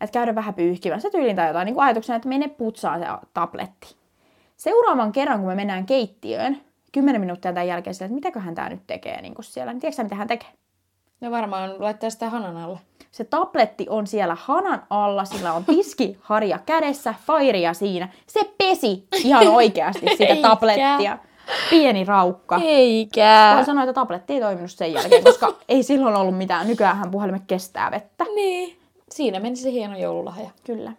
Että 0.00 0.14
käydä 0.14 0.34
vähän 0.34 0.54
pyyhkimässä 0.54 1.10
tyyliin 1.10 1.36
tai 1.36 1.46
jotain 1.46 1.66
niinku 1.66 1.80
ajatuksena, 1.80 2.16
että 2.16 2.28
mene 2.28 2.48
putsaa 2.48 2.98
se 2.98 3.04
tabletti. 3.34 3.96
Seuraavan 4.56 5.12
kerran, 5.12 5.38
kun 5.38 5.48
me 5.48 5.54
mennään 5.54 5.86
keittiöön, 5.86 6.60
kymmenen 6.92 7.20
minuuttia 7.20 7.52
tämän 7.52 7.66
jälkeen 7.66 7.94
sille, 7.94 8.06
että 8.06 8.14
mitäköhän 8.14 8.54
tämä 8.54 8.68
nyt 8.68 8.86
tekee 8.86 9.22
niinku 9.22 9.42
siellä, 9.42 9.72
niin 9.72 9.80
tiedätkö 9.80 10.02
mitä 10.02 10.14
hän 10.14 10.28
tekee? 10.28 10.48
No 11.20 11.30
varmaan 11.30 11.74
laittaa 11.78 12.10
sitä 12.10 12.30
hanan 12.30 12.56
alle. 12.56 12.78
Se 13.10 13.24
tabletti 13.24 13.86
on 13.88 14.06
siellä 14.06 14.36
hanan 14.40 14.82
alla, 14.90 15.24
sillä 15.24 15.52
on 15.52 15.64
tiskiharja 15.64 16.58
kädessä, 16.66 17.14
fairia 17.26 17.74
siinä. 17.74 18.08
Se 18.26 18.40
pesi 18.58 19.06
ihan 19.12 19.48
oikeasti 19.58 20.06
sitä 20.18 20.36
tablettia. 20.42 21.18
Pieni 21.70 22.04
raukka. 22.04 22.60
Eikä. 22.62 23.52
Voi 23.56 23.64
sanoa, 23.64 23.84
että 23.84 23.92
tabletti 23.92 24.32
ei 24.32 24.40
toiminut 24.40 24.70
sen 24.70 24.92
jälkeen, 24.92 25.24
koska 25.24 25.54
ei 25.68 25.82
silloin 25.82 26.16
ollut 26.16 26.38
mitään. 26.38 26.66
Nykyään 26.66 27.10
puhelimet 27.10 27.42
kestää 27.46 27.90
vettä. 27.90 28.24
Niin. 28.34 28.79
Siinä 29.14 29.40
meni 29.40 29.56
se 29.56 29.70
hieno 29.70 29.98
joululahja. 29.98 30.50
Kyllä. 30.64 30.92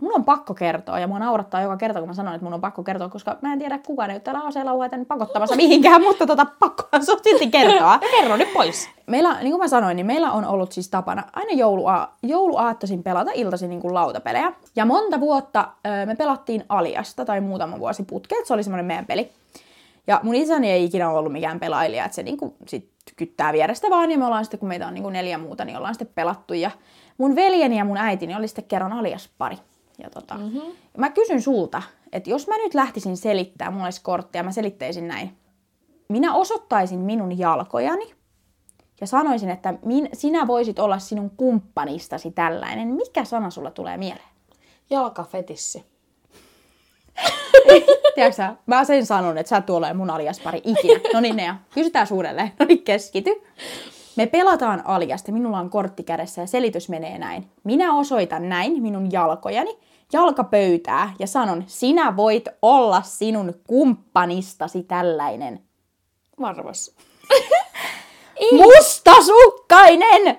mun 0.00 0.12
on 0.14 0.24
pakko 0.24 0.54
kertoa, 0.54 0.98
ja 0.98 1.06
mua 1.06 1.18
naurattaa 1.18 1.62
joka 1.62 1.76
kerta, 1.76 1.98
kun 1.98 2.08
mä 2.08 2.14
sanon, 2.14 2.34
että 2.34 2.44
mun 2.44 2.54
on 2.54 2.60
pakko 2.60 2.82
kertoa, 2.82 3.08
koska 3.08 3.38
mä 3.40 3.52
en 3.52 3.58
tiedä, 3.58 3.78
kukaan 3.78 4.10
ei 4.10 4.14
ole 4.14 4.20
täällä 4.20 4.40
aseella 4.40 4.88
tänne 4.88 5.04
pakottamassa 5.04 5.56
mihinkään, 5.56 6.02
mutta 6.08 6.26
tota, 6.26 6.46
pakkohan 6.58 7.04
se 7.04 7.12
on 7.12 7.18
silti 7.22 7.50
kertoa. 7.50 7.98
Kerro 8.20 8.36
nyt 8.36 8.52
pois. 8.52 8.88
Meillä, 9.06 9.38
niin 9.40 9.50
kuin 9.50 9.60
mä 9.60 9.68
sanoin, 9.68 9.96
niin 9.96 10.06
meillä 10.06 10.32
on 10.32 10.44
ollut 10.44 10.72
siis 10.72 10.88
tapana 10.88 11.22
aina 11.32 11.52
joulua, 11.52 12.08
jouluaattoisin 12.22 13.02
pelata 13.02 13.30
iltaisin 13.34 13.70
niin 13.70 13.80
kuin 13.80 13.94
lautapelejä. 13.94 14.52
Ja 14.76 14.84
monta 14.84 15.20
vuotta 15.20 15.68
ö, 15.86 16.06
me 16.06 16.16
pelattiin 16.16 16.64
Aliasta 16.68 17.24
tai 17.24 17.40
muutama 17.40 17.78
vuosi 17.78 18.02
putkeen, 18.02 18.46
se 18.46 18.54
oli 18.54 18.62
semmoinen 18.62 18.86
meidän 18.86 19.06
peli. 19.06 19.30
Ja 20.06 20.20
mun 20.22 20.34
isäni 20.34 20.70
ei 20.70 20.84
ikinä 20.84 21.10
ollut 21.10 21.32
mikään 21.32 21.60
pelailija, 21.60 22.04
että 22.04 22.14
se 22.14 22.22
niinku 22.22 22.56
sit 22.68 22.88
kyttää 23.16 23.52
vierestä 23.52 23.90
vaan, 23.90 24.10
ja 24.10 24.18
me 24.18 24.26
ollaan 24.26 24.44
sitten, 24.44 24.60
kun 24.60 24.68
meitä 24.68 24.86
on 24.86 24.94
niinku 24.94 25.10
neljä 25.10 25.38
muuta, 25.38 25.64
niin 25.64 25.76
ollaan 25.76 25.94
sitten 25.94 26.14
pelattu. 26.14 26.54
Ja 26.54 26.70
mun 27.18 27.36
veljeni 27.36 27.78
ja 27.78 27.84
mun 27.84 27.96
äitini 27.96 28.36
oli 28.36 28.48
sitten 28.48 28.64
kerran 28.64 28.92
alias 28.92 29.30
pari. 29.38 29.56
Ja 29.98 30.10
tota, 30.10 30.34
mm-hmm. 30.34 30.62
mä 30.98 31.10
kysyn 31.10 31.42
sulta, 31.42 31.82
että 32.12 32.30
jos 32.30 32.48
mä 32.48 32.56
nyt 32.56 32.74
lähtisin 32.74 33.16
selittää, 33.16 33.70
mulla 33.70 33.84
olisi 33.84 34.02
kortti 34.02 34.38
ja 34.38 34.42
mä 34.42 34.52
selittäisin 34.52 35.08
näin. 35.08 35.36
Minä 36.08 36.34
osoittaisin 36.34 36.98
minun 36.98 37.38
jalkojani 37.38 38.14
ja 39.00 39.06
sanoisin, 39.06 39.50
että 39.50 39.74
min, 39.84 40.08
sinä 40.12 40.46
voisit 40.46 40.78
olla 40.78 40.98
sinun 40.98 41.30
kumppanistasi 41.36 42.30
tällainen. 42.30 42.88
Mikä 42.88 43.24
sana 43.24 43.50
sulla 43.50 43.70
tulee 43.70 43.96
mieleen? 43.96 44.28
Jalkafetissi. 44.90 45.84
Tiedätkö 48.14 48.36
sä, 48.36 48.54
mä 48.66 48.84
sen 48.84 49.06
sanon, 49.06 49.38
että 49.38 49.50
sä 49.50 49.60
tule 49.60 49.92
mun 49.92 50.10
aliaspari 50.10 50.60
ikinä. 50.64 51.00
No 51.14 51.20
niin, 51.20 51.36
Nea, 51.36 51.56
kysytään 51.74 52.06
uudelleen. 52.10 52.52
No 52.58 52.66
niin, 52.66 52.82
keskity. 52.82 53.30
Me 54.16 54.26
pelataan 54.26 54.82
aliasta, 54.86 55.32
minulla 55.32 55.58
on 55.58 55.70
kortti 55.70 56.02
kädessä 56.02 56.40
ja 56.40 56.46
selitys 56.46 56.88
menee 56.88 57.18
näin. 57.18 57.50
Minä 57.64 57.94
osoitan 57.94 58.48
näin 58.48 58.82
minun 58.82 59.12
jalkojani, 59.12 59.78
jalkapöytää 60.12 61.12
ja 61.18 61.26
sanon, 61.26 61.64
sinä 61.66 62.16
voit 62.16 62.48
olla 62.62 63.02
sinun 63.02 63.54
kumppanistasi 63.66 64.82
tällainen. 64.82 65.60
Varmasti. 66.40 66.94
Mustasukkainen! 68.52 70.38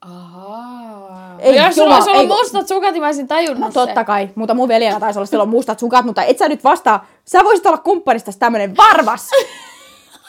Ahaa. 0.00 1.36
Ei, 1.38 1.58
Ei, 1.58 1.64
jos 1.66 1.74
sulla 1.74 1.94
olisi 1.94 2.10
ollut 2.10 2.22
ei- 2.22 2.28
mustat 2.28 2.68
sukat, 2.68 2.92
niin 2.92 3.02
mä 3.02 3.06
olisin 3.06 3.28
tajunnut 3.28 3.60
No 3.60 3.72
totta 3.72 4.04
kai, 4.04 4.28
mutta 4.34 4.54
mun 4.54 4.68
veljellä 4.68 5.00
taisi 5.00 5.18
olla 5.18 5.26
silloin 5.26 5.48
mustat 5.48 5.78
sukat, 5.78 6.04
mutta 6.04 6.22
et 6.22 6.38
sä 6.38 6.48
nyt 6.48 6.64
vastaa. 6.64 7.06
Sä 7.24 7.44
voisit 7.44 7.66
olla 7.66 7.78
kumppanistasi 7.78 8.38
tämmönen 8.38 8.76
varvas. 8.76 9.30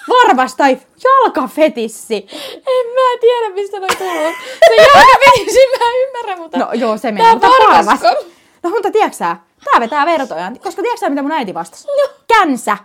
Varvas 0.10 0.56
tai 0.56 0.78
jalkafetissi. 1.04 2.28
En 2.68 2.86
mä 2.94 3.20
tiedä, 3.22 3.54
mistä 3.54 3.80
toi 3.80 3.98
tulee. 3.98 4.34
Se 4.68 4.76
jalkafetissi 4.76 5.60
mä 5.80 5.86
ymmärrän, 6.08 6.40
mutta... 6.40 6.58
No 6.58 6.74
joo, 6.74 6.98
se 6.98 7.12
menee, 7.12 7.32
mutta 7.32 7.48
varvas. 7.48 8.00
No 8.64 8.70
mutta 8.70 8.92
tiedätkö 8.92 9.18
sä, 9.18 9.38
tää 9.72 9.82
vetää 9.82 10.06
vertoja, 10.06 10.52
koska 10.64 10.82
tiedätkö 10.82 11.00
sä, 11.00 11.10
mitä 11.10 11.22
mun 11.22 11.32
äiti 11.32 11.54
vastasi? 11.54 11.88
No. 11.88 12.14
Känsä. 12.28 12.78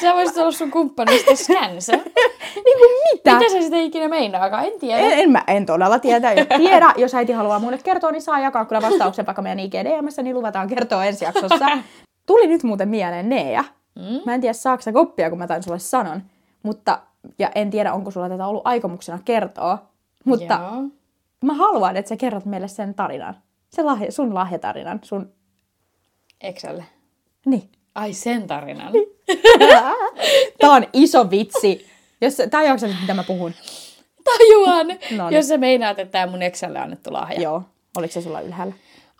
Sä 0.00 0.14
voisit 0.14 0.36
olla 0.36 0.52
sun 0.52 0.70
kumppanista 0.70 1.36
skänsä. 1.36 1.92
niin 2.64 2.78
kuin 2.78 2.90
mitä? 3.12 3.34
Mitä 3.34 3.48
se 3.50 3.60
sitten 3.60 3.82
ikinä 3.82 4.08
meinaakaan? 4.08 4.64
En 4.64 4.72
tiedä. 4.80 5.00
En, 5.00 5.18
en, 5.18 5.30
mä 5.30 5.44
en 5.46 5.66
todella 5.66 5.98
tiedä. 5.98 6.32
Jos 6.32 6.46
tiedä, 6.56 6.94
jos 6.96 7.14
äiti 7.14 7.32
haluaa 7.32 7.58
mulle 7.58 7.78
kertoa, 7.78 8.10
niin 8.10 8.22
saa 8.22 8.40
jakaa 8.40 8.64
kyllä 8.64 8.82
vastauksen 8.82 9.26
vaikka 9.26 9.42
meidän 9.42 9.58
IGDMssä, 9.58 10.22
niin 10.22 10.36
luvataan 10.36 10.68
kertoa 10.68 11.04
ensi 11.04 11.24
jaksossa. 11.24 11.68
Tuli 12.26 12.46
nyt 12.46 12.62
muuten 12.62 12.88
mieleen 12.88 13.28
Nea. 13.28 13.64
Mm? 13.94 14.20
Mä 14.26 14.34
en 14.34 14.40
tiedä, 14.40 14.52
saako 14.52 14.82
sä 14.82 14.92
koppia, 14.92 15.30
kun 15.30 15.38
mä 15.38 15.46
tain 15.46 15.62
sulle 15.62 15.78
sanon. 15.78 16.22
Mutta, 16.62 17.02
ja 17.38 17.50
en 17.54 17.70
tiedä, 17.70 17.92
onko 17.92 18.10
sulla 18.10 18.28
tätä 18.28 18.46
ollut 18.46 18.66
aikomuksena 18.66 19.18
kertoa. 19.24 19.90
Mutta 20.24 20.60
Joo. 20.62 20.82
mä 21.44 21.54
haluan, 21.54 21.96
että 21.96 22.08
sä 22.08 22.16
kerrot 22.16 22.44
meille 22.44 22.68
sen 22.68 22.94
tarinan. 22.94 23.36
Se 23.70 23.82
lahja, 23.82 24.12
sun 24.12 24.34
lahjatarinan. 24.34 25.00
Sun... 25.02 25.32
Excel. 26.40 26.82
Niin. 27.46 27.70
Ai 27.94 28.12
sen 28.12 28.46
tarinan. 28.46 28.92
Tää 30.60 30.70
on 30.70 30.86
iso 30.92 31.30
vitsi. 31.30 31.86
Jos, 32.20 32.36
tää 32.50 32.62
jaksa 32.62 32.86
mitä 33.00 33.14
mä 33.14 33.22
puhun. 33.22 33.52
Tajuan, 34.24 34.86
Noniin. 35.16 35.36
jos 35.36 35.48
sä 35.48 35.58
meinaat, 35.58 35.98
että 35.98 36.12
tämä 36.12 36.26
mun 36.26 36.42
Excelle 36.42 36.78
annettu 36.78 37.12
lahja. 37.12 37.40
Joo. 37.40 37.62
Oliko 37.96 38.12
se 38.12 38.22
sulla 38.22 38.40
ylhäällä? 38.40 38.74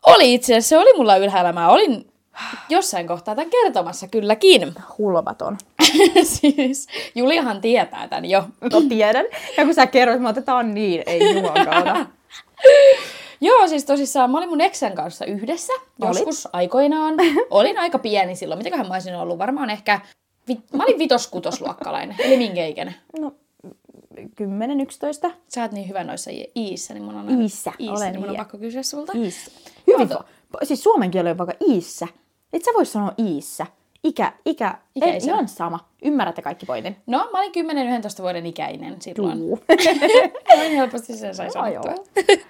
Oli 0.06 0.34
itse 0.34 0.52
asiassa, 0.52 0.68
se 0.68 0.78
oli 0.78 0.96
mulla 0.96 1.16
ylhäällä. 1.16 1.52
Mä 1.52 1.68
olin 1.68 2.12
jossain 2.68 3.06
kohtaa 3.06 3.34
tämän 3.34 3.50
kertomassa 3.50 4.08
kylläkin. 4.08 4.74
Hulvaton. 4.98 5.58
siis 6.22 6.88
Juliahan 7.14 7.60
tietää 7.60 8.08
tämän 8.08 8.24
jo. 8.24 8.44
No 8.60 8.80
tiedän. 8.88 9.26
Ja 9.56 9.64
kun 9.64 9.74
sä 9.74 9.86
kerroit, 9.86 10.20
mä 10.20 10.34
on 10.58 10.74
niin, 10.74 11.02
ei 11.06 11.20
kautta. 11.64 12.06
Joo, 13.40 13.68
siis 13.68 13.84
tosissaan 13.84 14.30
mä 14.30 14.38
olin 14.38 14.48
mun 14.48 14.60
eksän 14.60 14.94
kanssa 14.94 15.24
yhdessä 15.24 15.72
Olit? 16.00 16.18
joskus 16.18 16.48
aikoinaan. 16.52 17.14
Olin 17.50 17.78
aika 17.78 17.98
pieni 17.98 18.36
silloin. 18.36 18.58
Mitäköhän 18.58 18.88
mä 18.88 18.94
olisin 18.94 19.16
ollut? 19.16 19.38
Varmaan 19.38 19.70
ehkä... 19.70 20.00
Vi- 20.48 20.60
mä 20.72 20.84
olin 20.84 20.98
vitos-kutosluokkalainen. 20.98 22.16
Eli 22.18 22.36
minkä 22.36 22.66
ikäinen? 22.66 22.94
No, 23.20 23.34
10, 24.36 24.80
11. 24.80 25.30
Sä 25.48 25.62
oot 25.62 25.72
niin 25.72 25.88
hyvä 25.88 26.04
noissa 26.04 26.30
iissä, 26.56 26.94
niin 26.94 27.04
mun 27.04 27.14
on 27.14 27.28
aina... 27.28 27.42
Iissä, 27.42 27.72
iissä 27.78 27.92
olen 27.92 28.12
niin 28.12 28.20
mun 28.20 28.30
on 28.30 28.36
pakko 28.36 28.58
kysyä 28.58 28.82
sulta. 28.82 29.12
Iissä. 29.16 29.50
Hyvin 29.86 30.08
va- 30.08 30.24
Siis 30.62 30.82
suomen 30.82 31.10
kieli 31.10 31.30
on 31.30 31.38
vaikka 31.38 31.54
iissä. 31.68 32.08
Et 32.52 32.64
sä 32.64 32.70
vois 32.74 32.92
sanoa 32.92 33.12
iissä. 33.18 33.66
Ikä, 34.04 34.32
ikä, 34.44 34.68
ei, 34.68 34.76
Ikäisenä. 34.94 35.32
ihan 35.34 35.48
sama. 35.48 35.88
Ymmärrätte 36.04 36.42
kaikki 36.42 36.66
pointin. 36.66 36.96
No, 37.06 37.28
mä 37.32 37.38
olin 37.38 37.52
10-11 38.18 38.22
vuoden 38.22 38.46
ikäinen 38.46 39.02
silloin. 39.02 39.38
Juu. 39.38 39.58
Noin 40.56 40.72
helposti 40.76 41.16
sen 41.16 41.34
sai 41.34 41.46
Joo, 41.74 41.82
sanottua. 41.82 42.04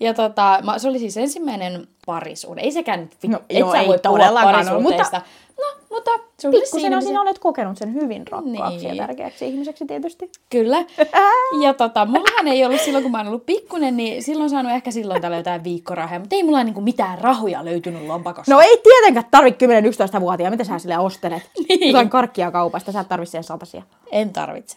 Ja 0.00 0.14
tota, 0.14 0.58
mä, 0.62 0.78
se 0.78 0.88
oli 0.88 0.98
siis 0.98 1.16
ensimmäinen 1.16 1.86
parisuhde. 2.06 2.60
Ei 2.60 2.72
sekään 2.72 3.10
No, 3.28 3.38
et 3.50 3.58
joo, 3.58 3.72
sä 3.72 3.80
ei 3.80 3.88
voi 3.88 3.98
puhua 4.02 4.18
todellakaan 4.18 4.54
ole, 4.54 4.64
parisuhteista. 4.64 5.22
No, 5.58 5.64
mutta 5.90 6.10
se 6.38 6.48
oli 6.48 6.56
Pikkusen 6.60 6.80
siinä, 6.80 7.00
sinä 7.00 7.22
olet 7.22 7.38
kokenut 7.38 7.78
sen 7.78 7.94
hyvin 7.94 8.26
rakkaaksi 8.28 8.76
Niin. 8.86 8.96
ja 8.96 9.06
tärkeäksi 9.06 9.48
ihmiseksi 9.48 9.86
tietysti. 9.86 10.30
Kyllä. 10.50 10.76
Ja 11.64 11.74
tota, 11.74 12.04
mullahan 12.04 12.48
ei 12.48 12.64
ollut 12.64 12.80
silloin, 12.80 13.02
kun 13.02 13.12
mä 13.12 13.18
oon 13.18 13.26
ollut 13.26 13.46
pikkunen, 13.46 13.96
niin 13.96 14.22
silloin 14.22 14.50
saanut 14.50 14.72
ehkä 14.72 14.90
silloin 14.90 15.22
tällä 15.22 15.36
jotain 15.36 15.64
viikkorahaa, 15.64 16.18
mutta 16.18 16.36
ei 16.36 16.42
mulla 16.42 16.64
niinku 16.64 16.80
mitään 16.80 17.18
rahoja 17.18 17.64
löytynyt 17.64 18.06
lompakosta. 18.06 18.54
No 18.54 18.60
ei 18.60 18.80
tietenkään 18.82 19.26
tarvi 19.30 19.50
10-11-vuotiaa. 19.50 20.50
Mitä 20.50 20.64
sä 20.64 20.78
sille 20.78 20.98
ostelet? 20.98 21.42
Niin. 21.68 21.86
Jotain 21.88 22.10
karkkia 22.10 22.50
kaupasta. 22.50 22.92
Sä 22.92 23.00
et 23.00 23.08
tarvi 23.08 23.26
siihen 23.26 23.44
satasia. 23.44 23.82
En 24.12 24.32
tarvitse. 24.32 24.76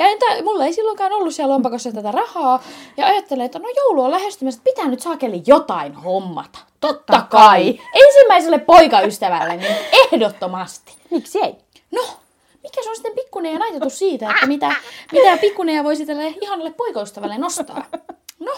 Ja 0.00 0.06
entä, 0.06 0.26
mulla 0.44 0.64
ei 0.64 0.72
silloinkaan 0.72 1.12
ollut 1.12 1.34
siellä 1.34 1.52
lompakossa 1.52 1.92
tätä 1.92 2.10
rahaa. 2.10 2.62
Ja 2.96 3.06
ajattelin, 3.06 3.44
että 3.44 3.58
no 3.58 3.68
joulu 3.76 4.02
on 4.02 4.10
lähestymässä, 4.10 4.58
että 4.58 4.70
pitää 4.70 4.88
nyt 4.88 5.00
saakeli 5.00 5.42
jotain 5.46 5.94
hommata. 5.94 6.58
Totta 6.80 7.12
kai. 7.12 7.28
kai. 7.28 7.80
Ensimmäiselle 8.06 8.58
poikaystävälle, 8.58 9.56
niin 9.56 9.76
ehdottomasti. 9.92 10.96
Miksi 11.10 11.38
ei? 11.38 11.54
No, 11.90 12.02
mikä 12.62 12.82
se 12.82 12.90
on 12.90 12.96
sitten 12.96 13.14
pikkunen 13.14 13.52
ja 13.54 13.60
ajatus 13.70 13.98
siitä, 13.98 14.30
että 14.30 14.46
mitä, 14.46 14.72
mitä 15.12 15.36
pikkuneja 15.36 15.84
voisi 15.84 16.06
tälle 16.06 16.34
ihanalle 16.40 16.70
poikaystävälle 16.70 17.38
nostaa? 17.38 17.84
No, 18.38 18.52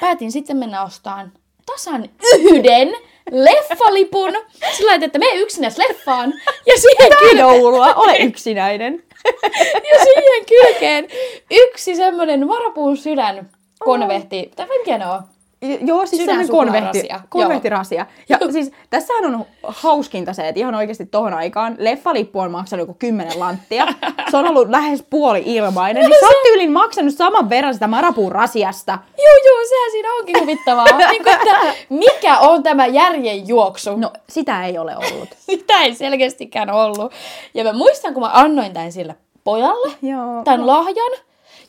päätin 0.00 0.32
sitten 0.32 0.56
mennä 0.56 0.84
ostamaan 0.84 1.32
tasan 1.66 2.08
yhden 2.38 2.96
leffalipun. 3.30 4.32
Sillä 4.76 4.90
lailla, 4.90 5.06
että 5.06 5.18
me 5.18 5.34
yksinäs 5.34 5.78
leffaan. 5.78 6.34
Ja 6.66 6.74
siihen, 6.78 7.08
Tää 7.08 7.18
kyl- 7.30 7.38
joulua. 7.38 7.94
Ole 7.94 8.16
yksinäinen. 8.16 9.02
ja 9.92 10.04
siihen 10.04 10.44
kylkeen 10.48 11.08
yksi 11.50 11.96
semmonen 11.96 12.48
varapuun 12.48 12.96
sydän 12.96 13.50
konvehti. 13.78 14.50
Tai? 14.56 14.66
J- 14.86 15.33
Joo, 15.80 16.06
siis 16.06 16.22
sellainen 16.22 16.48
konvehti, 16.48 17.08
konvehtirasia. 17.28 18.06
Ja 18.28 18.38
siis 18.52 18.72
tässähän 18.90 19.34
on 19.34 19.46
hauskinta 19.62 20.32
se, 20.32 20.48
että 20.48 20.60
ihan 20.60 20.74
oikeasti 20.74 21.06
tohon 21.06 21.34
aikaan 21.34 21.76
leffalippu 21.78 22.40
on 22.40 22.50
maksanut 22.50 22.82
joku 22.82 22.96
10 22.98 23.40
lanttia. 23.40 23.86
Se 24.30 24.36
on 24.36 24.48
ollut 24.48 24.70
lähes 24.70 25.04
puoli 25.10 25.42
ilmainen. 25.46 26.02
Niin 26.02 26.20
sä 26.20 26.26
oot 26.26 26.42
tyylin 26.42 26.72
maksanut 26.72 27.14
saman 27.14 27.50
verran 27.50 27.74
sitä 27.74 27.86
marapuun 27.86 28.32
rasiasta. 28.32 28.98
Joo, 29.18 29.36
joo, 29.44 29.68
sehän 29.68 29.90
siinä 29.90 30.14
onkin 30.14 30.40
huvittavaa. 30.40 30.86
niin 31.10 31.24
kuin, 31.24 31.34
että 31.34 31.74
mikä 31.88 32.38
on 32.38 32.62
tämä 32.62 32.86
järjen 32.86 33.48
juoksu? 33.48 33.96
No, 33.96 34.12
sitä 34.28 34.66
ei 34.66 34.78
ole 34.78 34.96
ollut. 34.96 35.28
Sitä 35.50 35.80
ei 35.80 35.94
selkeästikään 35.94 36.70
ollut. 36.70 37.12
Ja 37.54 37.64
mä 37.64 37.72
muistan, 37.72 38.14
kun 38.14 38.22
mä 38.22 38.30
annoin 38.32 38.72
tämän 38.72 38.92
sille 38.92 39.14
pojalle, 39.44 39.92
Joo. 40.02 40.44
tämän 40.44 40.66
lahjan. 40.66 41.12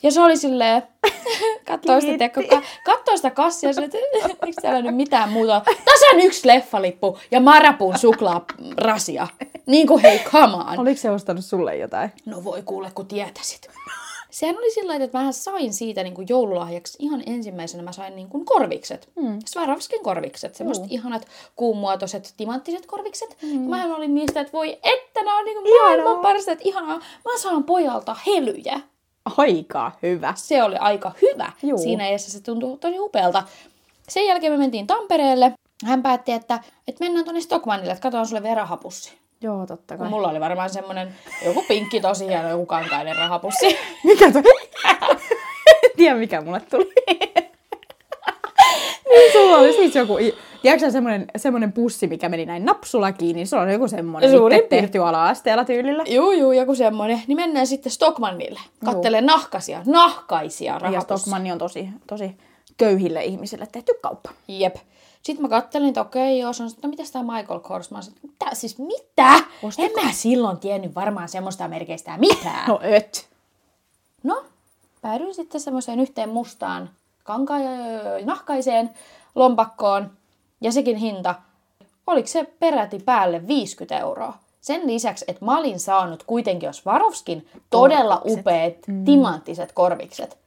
Ja 0.03 0.11
se 0.11 0.21
oli 0.21 0.37
silleen, 0.37 0.83
katsoo 1.67 2.01
sitä, 2.01 2.17
tiedätkö, 2.17 2.43
ka- 2.49 2.61
katsoo 2.85 3.17
sitä 3.17 3.31
kassia 3.31 3.73
silleen, 3.73 3.91
että 4.31 4.45
miksi 4.45 4.61
täällä 4.61 4.81
nyt 4.81 4.95
mitään 4.95 5.29
muuta 5.29 5.55
on. 5.55 5.61
Tasan 5.65 6.19
yksi 6.21 6.47
leffalippu 6.47 7.17
ja 7.31 7.39
marapun 7.39 7.97
suklaarasia. 7.97 9.27
Niin 9.65 9.87
kuin 9.87 10.01
hei, 10.01 10.19
come 10.19 10.55
on. 10.55 10.79
Oliko 10.79 10.99
se 10.99 11.09
ostanut 11.09 11.45
sulle 11.45 11.77
jotain? 11.77 12.11
No 12.25 12.43
voi 12.43 12.61
kuule, 12.61 12.91
kun 12.95 13.07
tietäisit. 13.07 13.69
Sehän 14.35 14.57
oli 14.57 14.71
sillä 14.71 14.95
että 14.95 15.17
mä 15.17 15.31
sain 15.31 15.73
siitä 15.73 16.03
niin 16.03 16.13
kuin 16.13 16.27
joululahjaksi 16.29 16.97
ihan 17.01 17.23
ensimmäisenä 17.25 17.83
mä 17.83 17.91
sain 17.91 18.15
niin 18.15 18.29
kuin 18.29 18.45
korvikset. 18.45 19.09
Mm. 19.15 19.39
Swarovskin 19.45 20.03
korvikset, 20.03 20.55
semmoiset 20.55 20.85
ihanat 20.89 21.27
kuumuotoiset, 21.55 22.33
timanttiset 22.37 22.85
korvikset. 22.85 23.37
Mm. 23.41 23.59
Mä 23.59 23.95
olin 23.95 24.15
niistä, 24.15 24.41
että 24.41 24.53
voi 24.53 24.79
että 24.83 25.23
nämä 25.23 25.37
on 25.37 25.45
niin 25.45 25.57
kuin 25.57 25.73
maailman 25.81 26.19
parasta, 26.19 26.51
että 26.51 26.67
ihanaa. 26.67 26.97
Mä 26.97 27.37
saan 27.37 27.63
pojalta 27.63 28.15
helyjä. 28.25 28.79
Aika 29.37 29.91
hyvä. 30.03 30.33
Se 30.35 30.63
oli 30.63 30.75
aika 30.75 31.11
hyvä. 31.21 31.51
Juu. 31.63 31.77
Siinä 31.77 32.09
iässä 32.09 32.31
se 32.31 32.43
tuntui 32.43 32.77
tosi 32.77 32.99
upealta. 32.99 33.43
Sen 34.09 34.25
jälkeen 34.25 34.53
me 34.53 34.57
mentiin 34.57 34.87
Tampereelle. 34.87 35.51
Hän 35.85 36.03
päätti, 36.03 36.31
että, 36.31 36.59
että 36.87 37.03
mennään 37.03 37.25
tuonne 37.25 37.41
Stockmannille, 37.41 37.91
että 37.91 38.01
katsotaan 38.01 38.27
sulle 38.27 38.43
vielä 38.43 38.55
rahapussi. 38.55 39.13
Joo, 39.41 39.65
totta 39.65 39.97
kai. 39.97 40.03
Kun 40.03 40.07
mulla 40.07 40.27
oli 40.27 40.39
varmaan 40.39 40.69
semmonen 40.69 41.15
joku 41.45 41.65
pinkki 41.67 42.01
tosi 42.01 42.27
hieno, 42.27 42.49
joku 42.49 42.65
kankainen 42.65 43.15
rahapussi. 43.15 43.77
Mikä 44.03 44.31
toi? 44.31 44.43
en 45.83 45.91
tiedä, 45.97 46.15
mikä 46.15 46.41
mulle 46.41 46.59
tuli. 46.59 46.93
niin 49.09 49.31
sulla 49.31 49.57
oli 49.57 49.73
siis 49.73 49.95
joku... 49.95 50.17
Tiedätkö 50.65 50.85
sä 50.87 50.91
semmonen, 50.91 51.25
semmonen 51.37 51.73
pussi, 51.73 52.07
mikä 52.07 52.29
meni 52.29 52.45
näin 52.45 52.65
napsulla 52.65 53.11
kiinni, 53.11 53.33
niin 53.33 53.47
se 53.47 53.55
on 53.55 53.71
joku 53.71 53.87
semmonen 53.87 54.31
Suurin 54.31 54.57
itse 54.57 54.69
tehty 54.69 54.99
ala-asteella 55.03 55.65
tyylillä. 55.65 56.03
Juu, 56.07 56.31
juu, 56.31 56.51
joku 56.51 56.75
semmonen. 56.75 57.21
Niin 57.27 57.35
mennään 57.35 57.67
sitten 57.67 57.91
Stockmannille. 57.91 58.59
Kattelee 58.85 59.21
nahkaisia, 59.21 59.81
nahkaisia 59.85 60.73
Ja 60.73 60.79
rahapusseja. 60.79 61.17
Stockmanni 61.17 61.51
on 61.51 61.57
tosi, 61.57 61.89
tosi 62.07 62.37
köyhille 62.77 63.23
ihmisille 63.23 63.67
tehty 63.71 63.93
kauppa. 64.01 64.29
Jep. 64.47 64.75
Sitten 65.23 65.41
mä 65.41 65.49
kattelin, 65.49 65.87
että 65.87 66.01
okei, 66.01 66.39
joo, 66.39 66.53
sanoin, 66.53 66.73
että 66.73 66.87
no 66.87 66.89
mitäs 66.91 67.11
tää 67.11 67.23
Michael 67.23 67.59
Kors? 67.59 67.91
Mä 67.91 68.01
sanoin, 68.01 68.19
mitä, 68.23 68.55
siis 68.55 68.77
mitä? 68.77 69.33
Ostako? 69.63 69.99
En 69.99 70.05
mä 70.05 70.11
silloin 70.11 70.57
tiennyt 70.57 70.95
varmaan 70.95 71.29
semmoista 71.29 71.67
merkeistä 71.67 72.17
mitään. 72.17 72.67
No 72.69 72.79
öt. 72.95 73.27
No, 74.23 74.43
päädyin 75.01 75.35
sitten 75.35 75.61
semmoiseen 75.61 75.99
yhteen 75.99 76.29
mustaan 76.29 76.89
kanka- 77.23 77.53
nahkaiseen 78.25 78.89
lompakkoon. 79.35 80.11
Ja 80.65 80.71
sekin 80.71 80.97
hinta, 80.97 81.35
oliko 82.07 82.27
se 82.27 82.43
peräti 82.59 82.99
päälle 83.05 83.47
50 83.47 83.99
euroa. 83.99 84.33
Sen 84.61 84.87
lisäksi, 84.87 85.25
että 85.27 85.45
mä 85.45 85.57
olin 85.57 85.79
saanut 85.79 86.23
kuitenkin 86.23 86.67
jos 86.67 86.85
Varovskin 86.85 87.47
todella 87.69 88.17
Korvikset. 88.17 88.39
upeat 88.39 88.73
timanttiset 89.05 89.71
korvikset. 89.71 90.37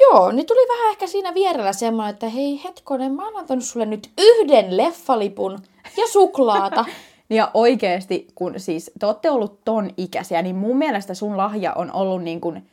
Joo, 0.00 0.32
niin 0.32 0.46
tuli 0.46 0.68
vähän 0.68 0.90
ehkä 0.90 1.06
siinä 1.06 1.34
vierellä 1.34 1.72
semmoinen, 1.72 2.12
että 2.12 2.28
hei 2.28 2.60
hetkonen, 2.64 3.12
mä 3.12 3.24
oon 3.24 3.36
antanut 3.36 3.64
sulle 3.64 3.86
nyt 3.86 4.10
yhden 4.18 4.76
leffalipun 4.76 5.58
ja 5.96 6.08
suklaata. 6.08 6.84
Ja 7.30 7.50
oikeesti, 7.54 8.26
kun 8.34 8.54
siis 8.56 8.90
te 8.98 9.06
olette 9.06 9.30
ollut 9.30 9.64
ton 9.64 9.90
ikäisiä, 9.96 10.42
niin 10.42 10.56
mun 10.56 10.76
mielestä 10.76 11.14
sun 11.14 11.36
lahja 11.36 11.72
on 11.72 11.92
ollut 11.92 12.22
niin 12.22 12.40
kuin 12.40 12.66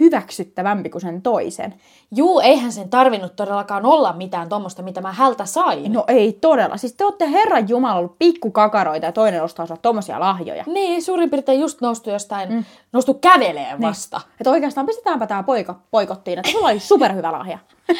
hyväksyttävämpi 0.00 0.90
kuin 0.90 1.02
sen 1.02 1.22
toisen. 1.22 1.74
Juu, 2.16 2.40
eihän 2.40 2.72
sen 2.72 2.88
tarvinnut 2.88 3.36
todellakaan 3.36 3.86
olla 3.86 4.12
mitään 4.12 4.48
tuommoista, 4.48 4.82
mitä 4.82 5.00
mä 5.00 5.12
hältä 5.12 5.44
sain. 5.44 5.92
No 5.92 6.04
ei 6.08 6.32
todella. 6.32 6.76
Siis 6.76 6.92
te 6.92 7.04
olette 7.04 7.30
Herran 7.30 7.68
Jumala 7.68 7.98
ollut 7.98 8.18
pikkukakaroita 8.18 9.06
ja 9.06 9.12
toinen 9.12 9.42
ostaa 9.42 9.66
sulle 9.66 9.80
tommosia 9.82 10.20
lahjoja. 10.20 10.64
Niin, 10.66 11.02
suurin 11.02 11.30
piirtein 11.30 11.60
just 11.60 11.80
noustu 11.80 12.10
jostain, 12.10 12.52
mm. 12.52 12.64
noustu 12.92 13.14
käveleen 13.14 13.80
vasta. 13.80 14.20
Että 14.40 14.50
oikeastaan 14.50 14.86
pistetäänpä 14.86 15.26
tää 15.26 15.42
poika 15.42 15.80
poikottiin, 15.90 16.38
että 16.38 16.50
sulla 16.50 16.68
oli 16.68 16.80
superhyvä 16.80 17.32
lahja. 17.32 17.58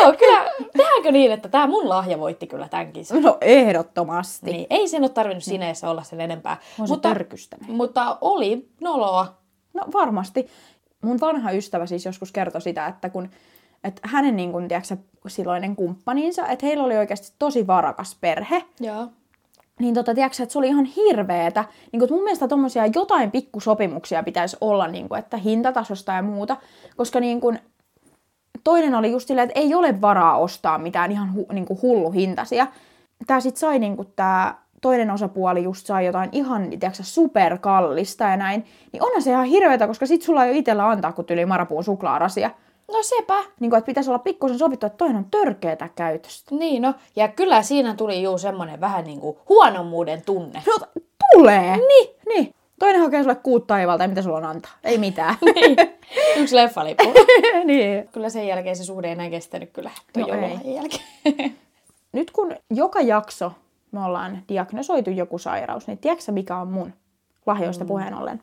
Joo, 0.00 0.12
kyllä, 0.18 0.44
tehdäänkö 0.76 1.12
niin, 1.12 1.32
että 1.32 1.48
tämä 1.48 1.66
mun 1.66 1.88
lahja 1.88 2.18
voitti 2.18 2.46
kyllä 2.46 2.68
tämänkin. 2.68 3.04
No 3.20 3.38
ehdottomasti. 3.40 4.50
Niin, 4.50 4.66
ei 4.70 4.88
sen 4.88 5.02
ole 5.02 5.08
tarvinnut 5.08 5.44
siinä 5.44 5.66
eessä 5.66 5.90
olla 5.90 6.02
sen 6.02 6.20
enempää. 6.20 6.56
On 6.90 7.00
törkystänyt. 7.00 7.68
mutta 7.68 8.18
oli 8.20 8.68
noloa. 8.80 9.38
No 9.74 9.84
varmasti. 9.92 10.48
Mun 11.02 11.20
vanha 11.20 11.50
ystävä 11.50 11.86
siis 11.86 12.04
joskus 12.04 12.32
kertoi 12.32 12.60
sitä, 12.60 12.86
että 12.86 13.10
kun 13.10 13.30
että 13.84 14.00
hänen 14.04 14.36
niin 14.36 14.52
kun, 14.52 14.68
tiedätkö, 14.68 14.88
sä, 14.88 14.96
silloinen 15.28 15.76
kumppaninsa, 15.76 16.46
että 16.46 16.66
heillä 16.66 16.84
oli 16.84 16.96
oikeasti 16.96 17.32
tosi 17.38 17.66
varakas 17.66 18.16
perhe, 18.20 18.64
Joo. 18.80 19.08
niin 19.80 19.94
tota, 19.94 20.14
tiedätkö, 20.14 20.42
että 20.42 20.52
se 20.52 20.58
oli 20.58 20.68
ihan 20.68 20.84
hirveetä. 20.84 21.64
Niin 21.92 22.00
kun, 22.00 22.08
mun 22.10 22.22
mielestä 22.22 22.48
tommosia 22.48 22.86
jotain 22.86 23.30
pikkusopimuksia 23.30 24.22
pitäisi 24.22 24.56
olla, 24.60 24.88
niin 24.88 25.08
kun, 25.08 25.18
että 25.18 25.36
hintatasosta 25.36 26.12
ja 26.12 26.22
muuta, 26.22 26.56
koska 26.96 27.20
niin 27.20 27.40
kun, 27.40 27.58
toinen 28.64 28.94
oli 28.94 29.10
just 29.12 29.28
silleen, 29.28 29.48
että 29.48 29.60
ei 29.60 29.74
ole 29.74 30.00
varaa 30.00 30.38
ostaa 30.38 30.78
mitään 30.78 31.12
ihan 31.12 31.34
hu, 31.34 31.46
niin 31.52 31.66
kuin 31.66 31.82
hullu 31.82 32.10
hintaisia. 32.10 32.66
Tää 33.26 33.40
sit 33.40 33.56
sai 33.56 33.78
niin 33.78 33.96
kuin 33.96 34.08
tää 34.16 34.62
toinen 34.80 35.10
osapuoli 35.10 35.62
just 35.62 35.86
sai 35.86 36.06
jotain 36.06 36.28
ihan 36.32 36.70
tiedätkö, 36.70 37.02
superkallista 37.02 38.24
ja 38.24 38.36
näin, 38.36 38.64
niin 38.92 39.02
onhan 39.02 39.22
se 39.22 39.30
ihan 39.30 39.44
hirveetä, 39.44 39.86
koska 39.86 40.06
sit 40.06 40.22
sulla 40.22 40.44
ei 40.44 40.50
ole 40.50 40.58
itsellä 40.58 40.88
antaa 40.88 41.12
kuin 41.12 41.26
yli 41.30 41.46
marapuun 41.46 41.84
suklaarasia. 41.84 42.50
No 42.92 43.02
sepä. 43.02 43.44
Niin 43.60 43.70
kuin, 43.70 43.78
että 43.78 43.86
pitäisi 43.86 44.10
olla 44.10 44.18
pikkusen 44.18 44.58
sovittu, 44.58 44.86
että 44.86 44.96
toinen 44.96 45.16
on 45.16 45.26
törkeätä 45.30 45.88
käytöstä. 45.94 46.54
Niin 46.54 46.82
no, 46.82 46.94
ja 47.16 47.28
kyllä 47.28 47.62
siinä 47.62 47.94
tuli 47.94 48.22
juu 48.22 48.38
semmonen 48.38 48.80
vähän 48.80 49.04
niinku 49.04 49.38
huonommuuden 49.48 50.22
tunne. 50.26 50.62
No 50.66 51.02
tulee! 51.32 51.76
Niin, 51.76 52.16
niin. 52.28 52.54
Toinen 52.78 53.00
hakee 53.00 53.22
sulle 53.22 53.34
kuut 53.34 53.66
taivalta 53.66 54.04
ja 54.04 54.08
mitä 54.08 54.22
sulla 54.22 54.36
on 54.36 54.44
antaa? 54.44 54.72
Ei 54.84 54.98
mitään. 54.98 55.34
Niin. 55.54 55.76
Yksi 56.36 56.56
leffalippu. 56.56 57.12
niin. 57.64 58.08
kyllä 58.12 58.28
sen 58.28 58.46
jälkeen 58.46 58.76
se 58.76 58.84
suhde 58.84 59.06
ei 59.06 59.12
enää 59.12 59.30
kestänyt 59.30 59.70
kyllä 59.72 59.90
no 60.16 60.26
ei. 60.28 60.74
jälkeen. 60.74 61.56
Nyt 62.12 62.30
kun 62.30 62.56
joka 62.70 63.00
jakso 63.00 63.52
me 63.92 64.04
ollaan 64.04 64.42
diagnosoitu 64.48 65.10
joku 65.10 65.38
sairaus, 65.38 65.86
niin 65.86 65.98
tiedätkö 65.98 66.32
mikä 66.32 66.56
on 66.56 66.72
mun 66.72 66.92
lahjoista 67.46 67.84
mm. 67.84 67.88
puheen 67.88 68.14
ollen? 68.14 68.42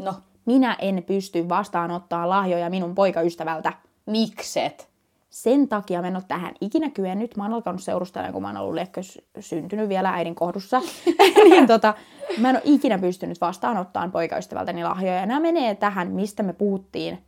no, 0.00 0.14
Minä 0.46 0.76
en 0.80 1.04
pysty 1.06 1.48
vastaanottaa 1.48 2.28
lahjoja 2.28 2.70
minun 2.70 2.94
poikaystävältä. 2.94 3.72
mikset? 4.06 4.88
Sen 5.30 5.68
takia 5.68 6.00
mä 6.00 6.08
en 6.08 6.16
ole 6.16 6.24
tähän 6.28 6.54
ikinä 6.60 6.90
kyennyt. 6.90 7.36
Mä 7.36 7.44
oon 7.44 7.54
alkanut 7.54 7.82
seurustella, 7.82 8.32
kun 8.32 8.42
mä 8.42 8.48
oon 8.48 8.56
ollut 8.56 8.74
liekkö 8.74 9.00
syntynyt 9.40 9.88
vielä 9.88 10.10
äidin 10.10 10.34
kohdussa. 10.34 10.80
niin 11.50 11.66
tota, 11.66 11.94
mä 12.38 12.50
en 12.50 12.56
ole 12.56 12.62
ikinä 12.64 12.98
pystynyt 12.98 13.40
vastaanottaan 13.40 14.12
poikaystävältäni 14.12 14.84
lahjoja. 14.84 15.16
Ja 15.16 15.26
nämä 15.26 15.40
menee 15.40 15.74
tähän, 15.74 16.12
mistä 16.12 16.42
me 16.42 16.52
puhuttiin 16.52 17.18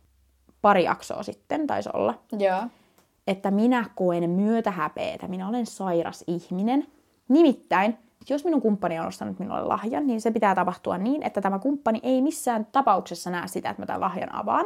pari 0.61 0.83
jaksoa 0.83 1.23
sitten, 1.23 1.67
taisi 1.67 1.89
olla. 1.93 2.13
Joo. 2.39 2.61
Että 3.27 3.51
minä 3.51 3.85
koen 3.95 4.29
myötähäpeetä. 4.29 5.27
Minä 5.27 5.47
olen 5.47 5.65
sairas 5.65 6.23
ihminen. 6.27 6.87
Nimittäin, 7.29 7.97
jos 8.29 8.45
minun 8.45 8.61
kumppani 8.61 8.99
on 8.99 9.07
ostanut 9.07 9.39
minulle 9.39 9.63
lahjan, 9.63 10.07
niin 10.07 10.21
se 10.21 10.31
pitää 10.31 10.55
tapahtua 10.55 10.97
niin, 10.97 11.23
että 11.23 11.41
tämä 11.41 11.59
kumppani 11.59 11.99
ei 12.03 12.21
missään 12.21 12.67
tapauksessa 12.71 13.29
näe 13.29 13.47
sitä, 13.47 13.69
että 13.69 13.81
mä 13.81 13.85
tämän 13.85 14.01
lahjan 14.01 14.35
avaan. 14.35 14.65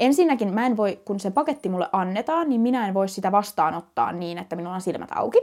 Ensinnäkin 0.00 0.54
mä 0.54 0.66
en 0.66 0.76
voi, 0.76 1.00
kun 1.04 1.20
se 1.20 1.30
paketti 1.30 1.68
mulle 1.68 1.88
annetaan, 1.92 2.48
niin 2.48 2.60
minä 2.60 2.88
en 2.88 2.94
voi 2.94 3.08
sitä 3.08 3.32
vastaanottaa 3.32 4.12
niin, 4.12 4.38
että 4.38 4.56
minulla 4.56 4.74
on 4.74 4.80
silmät 4.80 5.10
auki. 5.14 5.38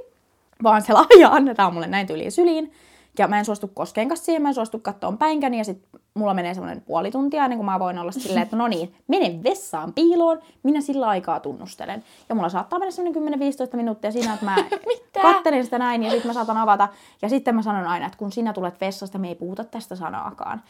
Vaan 0.63 0.81
se 0.81 0.93
lahja 0.93 1.29
annetaan 1.29 1.73
mulle 1.73 1.87
näin 1.87 2.07
tyyliin 2.07 2.31
syliin. 2.31 2.71
Ja 3.19 3.27
mä 3.27 3.39
en 3.39 3.45
suostu 3.45 3.67
koskeen 3.67 4.07
kanssa 4.07 4.25
siihen, 4.25 4.41
mä 4.41 4.47
en 4.47 4.53
suostu 4.53 4.79
kattoon 4.79 5.17
päinkäni 5.17 5.57
ja 5.57 5.63
sit 5.63 5.87
mulla 6.15 6.33
menee 6.33 6.53
semmoinen 6.53 6.81
puoli 6.81 7.11
tuntia 7.11 7.43
ennen 7.43 7.57
kuin 7.57 7.65
mä 7.65 7.79
voin 7.79 7.99
olla 7.99 8.11
silleen, 8.11 8.41
että 8.41 8.55
no 8.55 8.67
niin, 8.67 8.95
mene 9.07 9.43
vessaan 9.43 9.93
piiloon, 9.93 10.39
minä 10.63 10.81
sillä 10.81 11.07
aikaa 11.07 11.39
tunnustelen. 11.39 12.03
Ja 12.29 12.35
mulla 12.35 12.49
saattaa 12.49 12.79
mennä 12.79 12.91
semmoinen 12.91 13.39
10-15 13.73 13.75
minuuttia 13.75 14.11
siinä, 14.11 14.33
että 14.33 14.45
mä 14.45 14.55
kattelen 15.21 15.63
sitä 15.63 15.79
näin 15.79 16.03
ja 16.03 16.09
sitten 16.09 16.29
mä 16.29 16.33
saatan 16.33 16.57
avata. 16.57 16.87
Ja 17.21 17.29
sitten 17.29 17.55
mä 17.55 17.61
sanon 17.61 17.87
aina, 17.87 18.05
että 18.05 18.17
kun 18.17 18.31
sinä 18.31 18.53
tulet 18.53 18.81
vessasta, 18.81 19.17
me 19.17 19.27
ei 19.27 19.35
puhuta 19.35 19.63
tästä 19.63 19.95
sanaakaan. 19.95 20.61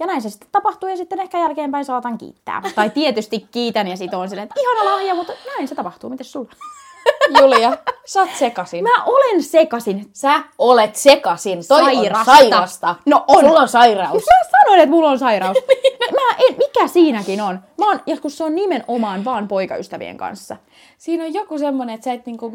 Ja 0.00 0.06
näin 0.06 0.22
se 0.22 0.30
sitten 0.30 0.48
tapahtuu 0.52 0.88
ja 0.88 0.96
sitten 0.96 1.20
ehkä 1.20 1.38
jälkeenpäin 1.38 1.84
saatan 1.84 2.18
kiittää. 2.18 2.62
Tai 2.74 2.90
tietysti 2.90 3.48
kiitän 3.50 3.88
ja 3.88 3.96
sitten 3.96 4.18
on 4.18 4.28
silleen, 4.28 4.48
että 4.48 4.60
ihana 4.60 4.92
lahja, 4.92 5.14
mutta 5.14 5.32
näin 5.46 5.68
se 5.68 5.74
tapahtuu. 5.74 6.10
Mites 6.10 6.32
sulla? 6.32 6.50
Julia, 7.40 7.76
sä 8.06 8.20
oot 8.20 8.30
sekasin. 8.38 8.84
Mä 8.84 9.04
olen 9.04 9.42
sekasin. 9.42 10.10
Sä 10.12 10.42
olet 10.58 10.96
sekasin. 10.96 11.58
Toi 11.68 11.94
Sairasta. 11.94 12.18
on 12.18 12.24
sairasta. 12.38 12.94
No 13.06 13.24
on. 13.28 13.44
Sulla 13.44 13.60
on 13.60 13.68
sairaus. 13.68 14.14
Mä 14.14 14.60
sanoin, 14.60 14.80
että 14.80 14.90
mulla 14.90 15.10
on 15.10 15.18
sairaus. 15.18 15.56
Mä 16.12 16.36
en, 16.48 16.56
mikä 16.58 16.88
siinäkin 16.88 17.40
on? 17.40 17.60
Mä 17.78 17.86
oon, 17.88 18.00
ja 18.06 18.16
kun 18.16 18.30
se 18.30 18.44
on 18.44 18.54
nimenomaan 18.54 19.24
vaan 19.24 19.48
poikaystävien 19.48 20.16
kanssa. 20.16 20.56
Siinä 20.98 21.24
on 21.24 21.34
joku 21.34 21.58
semmonen, 21.58 21.94
että 21.94 22.04
sä 22.04 22.12
et, 22.12 22.26
niinku, 22.26 22.52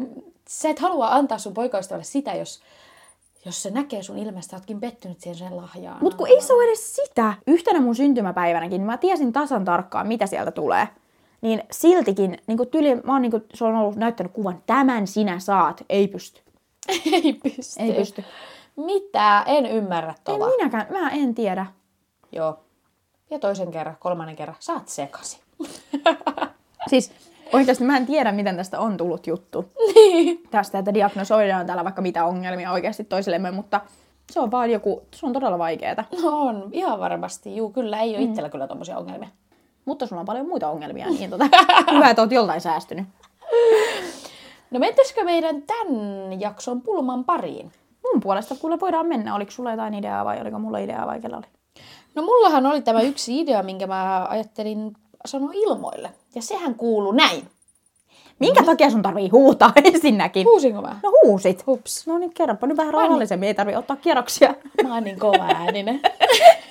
sä 0.48 0.68
et 0.68 0.78
halua 0.78 1.08
antaa 1.08 1.38
sun 1.38 1.54
poikaystävälle 1.54 2.04
sitä, 2.04 2.34
jos, 2.34 2.60
jos 3.44 3.62
se 3.62 3.70
näkee 3.70 4.02
sun 4.02 4.18
ilmestä, 4.18 4.56
ootkin 4.56 4.80
pettynyt 4.80 5.20
siihen 5.20 5.38
sen 5.38 5.56
lahjaan. 5.56 5.98
Mut 6.00 6.14
kun 6.14 6.28
ei 6.28 6.40
se 6.42 6.52
ole 6.52 6.64
edes 6.64 6.96
sitä. 6.96 7.34
Yhtenä 7.46 7.80
mun 7.80 7.94
syntymäpäivänäkin 7.94 8.82
mä 8.82 8.96
tiesin 8.96 9.32
tasan 9.32 9.64
tarkkaan, 9.64 10.06
mitä 10.08 10.26
sieltä 10.26 10.50
tulee. 10.50 10.88
Niin 11.40 11.62
siltikin, 11.70 12.38
niin 12.46 12.56
kuin 12.56 12.68
tyli, 12.68 12.94
mä 12.94 13.12
oon 13.12 13.22
niin 13.22 13.30
kuin, 13.30 13.44
se 13.54 13.64
on 13.64 13.76
ollut 13.76 13.96
näyttänyt 13.96 14.32
kuvan, 14.32 14.62
tämän 14.66 15.06
sinä 15.06 15.38
saat, 15.38 15.84
ei 15.88 16.08
pysty. 16.08 16.40
ei 17.12 17.32
pysty. 17.32 17.82
Ei 17.82 17.92
pysty. 17.92 18.24
Mitä? 18.76 19.42
En 19.46 19.66
ymmärrä 19.66 20.10
En 20.10 20.16
tota. 20.24 20.46
minäkään, 20.46 20.86
mä 20.90 21.10
en 21.10 21.34
tiedä. 21.34 21.66
Joo. 22.32 22.58
Ja 23.30 23.38
toisen 23.38 23.70
kerran, 23.70 23.96
kolmannen 24.00 24.36
kerran, 24.36 24.56
oot 24.68 24.88
sekasi. 24.88 25.40
Siis 26.90 27.12
oikeasti 27.52 27.84
mä 27.84 27.96
en 27.96 28.06
tiedä, 28.06 28.32
miten 28.32 28.56
tästä 28.56 28.80
on 28.80 28.96
tullut 28.96 29.26
juttu. 29.26 29.64
niin. 29.94 30.42
Tästä, 30.50 30.78
että 30.78 30.94
diagnosoidaan 30.94 31.66
täällä 31.66 31.84
vaikka 31.84 32.02
mitä 32.02 32.24
ongelmia 32.24 32.72
oikeasti 32.72 33.04
toisillemme, 33.04 33.50
mutta 33.50 33.80
se 34.30 34.40
on 34.40 34.50
vaan 34.50 34.70
joku, 34.70 35.02
se 35.14 35.26
on 35.26 35.32
todella 35.32 35.58
vaikeeta. 35.58 36.04
No 36.22 36.40
on, 36.40 36.68
ihan 36.72 37.00
varmasti. 37.00 37.56
Juu, 37.56 37.70
kyllä 37.70 38.00
ei 38.00 38.10
ole 38.10 38.24
mm. 38.24 38.30
itsellä 38.30 38.48
kyllä 38.48 38.66
tommosia 38.66 38.98
ongelmia. 38.98 39.28
Mutta 39.86 40.06
sulla 40.06 40.20
on 40.20 40.26
paljon 40.26 40.48
muita 40.48 40.70
ongelmia, 40.70 41.06
niin 41.18 41.30
tota, 41.30 41.44
hyvä, 41.94 42.10
että 42.10 42.22
oot 42.22 42.32
joltain 42.32 42.60
säästynyt. 42.60 43.06
No 44.70 44.78
mentäisikö 44.78 45.24
meidän 45.24 45.62
tämän 45.62 46.40
jakson 46.40 46.82
pulman 46.82 47.24
pariin? 47.24 47.72
Mun 48.12 48.20
puolesta 48.20 48.54
kuule 48.60 48.80
voidaan 48.80 49.06
mennä. 49.06 49.34
Oliko 49.34 49.50
sulla 49.50 49.70
jotain 49.70 49.94
ideaa 49.94 50.24
vai 50.24 50.40
oliko 50.40 50.58
mulla 50.58 50.78
ideaa 50.78 51.06
vai 51.06 51.20
kellä 51.20 51.36
oli? 51.36 51.46
No 52.14 52.22
mullahan 52.22 52.66
oli 52.66 52.82
tämä 52.82 53.00
yksi 53.00 53.40
idea, 53.40 53.62
minkä 53.62 53.86
mä 53.86 54.26
ajattelin 54.28 54.96
sanoa 55.26 55.50
ilmoille. 55.54 56.10
Ja 56.34 56.42
sehän 56.42 56.74
kuuluu 56.74 57.12
näin. 57.12 57.48
Minkä 58.38 58.64
takia 58.64 58.90
sun 58.90 59.02
tarvii 59.02 59.28
huutaa 59.28 59.72
ensinnäkin? 59.94 60.46
Huusinko 60.46 60.82
mä? 60.82 60.96
No 61.02 61.12
huusit. 61.22 61.66
Hups. 61.66 62.06
No 62.06 62.18
niin, 62.18 62.34
kerropa 62.34 62.66
nyt 62.66 62.76
vähän 62.76 62.94
rauhallisemmin, 62.94 63.46
ei 63.46 63.54
tarvi 63.54 63.76
ottaa 63.76 63.96
kierroksia. 63.96 64.54
Mä 64.82 64.94
oon 64.94 65.04
niin 65.04 65.18
kova 65.18 65.44
ääninen. 65.44 66.00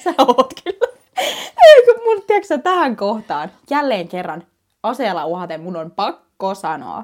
Sä 0.03 0.13
oot 0.17 0.53
kyllä. 0.63 0.74
Ei 1.17 1.85
kun 1.85 2.03
mun, 2.03 2.23
tiedätkö 2.27 2.57
tähän 2.57 2.95
kohtaan, 2.95 3.51
jälleen 3.69 4.07
kerran 4.07 4.43
aseella 4.83 5.25
uhaten 5.25 5.61
mun 5.61 5.75
on 5.75 5.91
pakko 5.91 6.55
sanoa. 6.55 7.03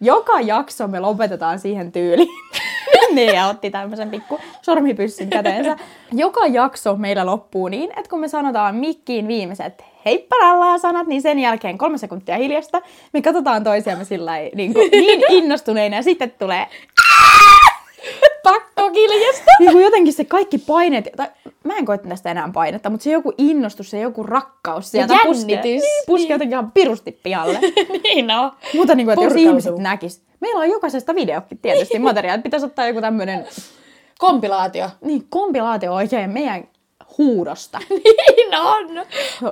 Joka 0.00 0.40
jakso 0.40 0.88
me 0.88 1.00
lopetetaan 1.00 1.58
siihen 1.58 1.92
tyyliin. 1.92 2.28
Nea 3.14 3.46
otti 3.46 3.70
tämmöisen 3.70 4.10
pikku 4.10 4.40
sormipyssyn 4.62 5.30
käteensä. 5.30 5.76
Joka 6.12 6.46
jakso 6.46 6.96
meillä 6.96 7.26
loppuu 7.26 7.68
niin, 7.68 7.90
että 7.90 8.10
kun 8.10 8.20
me 8.20 8.28
sanotaan 8.28 8.74
mikkiin 8.74 9.28
viimeiset 9.28 9.84
heipparallaa 10.04 10.78
sanat, 10.78 11.06
niin 11.06 11.22
sen 11.22 11.38
jälkeen 11.38 11.78
kolme 11.78 11.98
sekuntia 11.98 12.36
hiljasta. 12.36 12.82
Me 13.12 13.22
katsotaan 13.22 13.64
toisiamme 13.64 14.04
sillä 14.04 14.32
niin, 14.54 14.74
niin 14.92 15.22
innostuneina 15.28 15.96
ja 15.96 16.02
sitten 16.02 16.34
tulee 16.38 16.66
Pakko 18.42 18.90
kiljasta. 18.90 19.44
niin 19.60 19.72
kuin 19.72 19.84
jotenkin 19.84 20.12
se 20.12 20.24
kaikki 20.24 20.58
paineet, 20.58 21.08
tai 21.16 21.28
mä 21.64 21.76
en 21.76 21.84
koe 21.84 21.98
tästä 21.98 22.30
enää 22.30 22.50
painetta, 22.54 22.90
mutta 22.90 23.04
se 23.04 23.10
joku 23.10 23.32
innostus, 23.38 23.90
se 23.90 24.00
joku 24.00 24.22
rakkaus 24.22 24.90
sieltä 24.90 25.14
puskee, 25.22 25.54
jännitys. 25.54 25.82
niin, 25.82 26.04
puskee 26.06 26.34
jotenkin 26.34 26.54
ihan 26.54 26.72
pirusti 26.72 27.12
pihalle. 27.22 27.58
niin 28.04 28.26
no. 28.26 28.52
mutta 28.74 28.94
niin 28.94 29.06
kuin, 29.06 29.12
että 29.12 29.24
jos 29.24 29.36
ihmiset 29.36 29.78
näkis. 29.78 30.22
Meillä 30.40 30.60
on 30.60 30.70
jokaisesta 30.70 31.14
videokin 31.14 31.58
tietysti 31.58 31.98
materiaalit. 31.98 32.42
Pitäisi 32.42 32.66
ottaa 32.66 32.86
joku 32.86 33.00
tämmöinen 33.00 33.46
Kompilaatio. 34.18 34.90
niin, 35.00 35.26
kompilaatio 35.30 35.94
oikein 35.94 36.30
meidän 36.30 36.68
huudosta. 37.18 37.78
niin 38.36 38.54
on. 38.54 39.06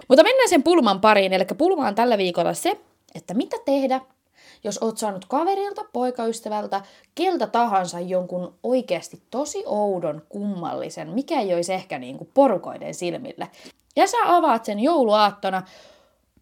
Mutta 0.08 0.22
mennään 0.22 0.48
sen 0.48 0.62
pulman 0.62 1.00
pariin. 1.00 1.32
Eli 1.32 1.44
pulma 1.58 1.88
on 1.88 1.94
tällä 1.94 2.18
viikolla 2.18 2.54
se, 2.54 2.80
että 3.14 3.34
mitä 3.34 3.56
tehdä, 3.64 4.00
jos 4.68 4.78
oot 4.82 4.98
saanut 4.98 5.24
kaverilta, 5.24 5.84
poikaystävältä, 5.92 6.80
keltä 7.14 7.46
tahansa 7.46 8.00
jonkun 8.00 8.54
oikeasti 8.62 9.22
tosi 9.30 9.62
oudon, 9.66 10.22
kummallisen, 10.28 11.10
mikä 11.10 11.40
ei 11.40 11.54
olisi 11.54 11.72
ehkä 11.72 11.98
niin 11.98 12.18
kuin 12.18 12.30
porukoiden 12.34 12.94
silmille. 12.94 13.48
Ja 13.96 14.06
sä 14.06 14.16
avaat 14.24 14.64
sen 14.64 14.80
jouluaattona 14.80 15.62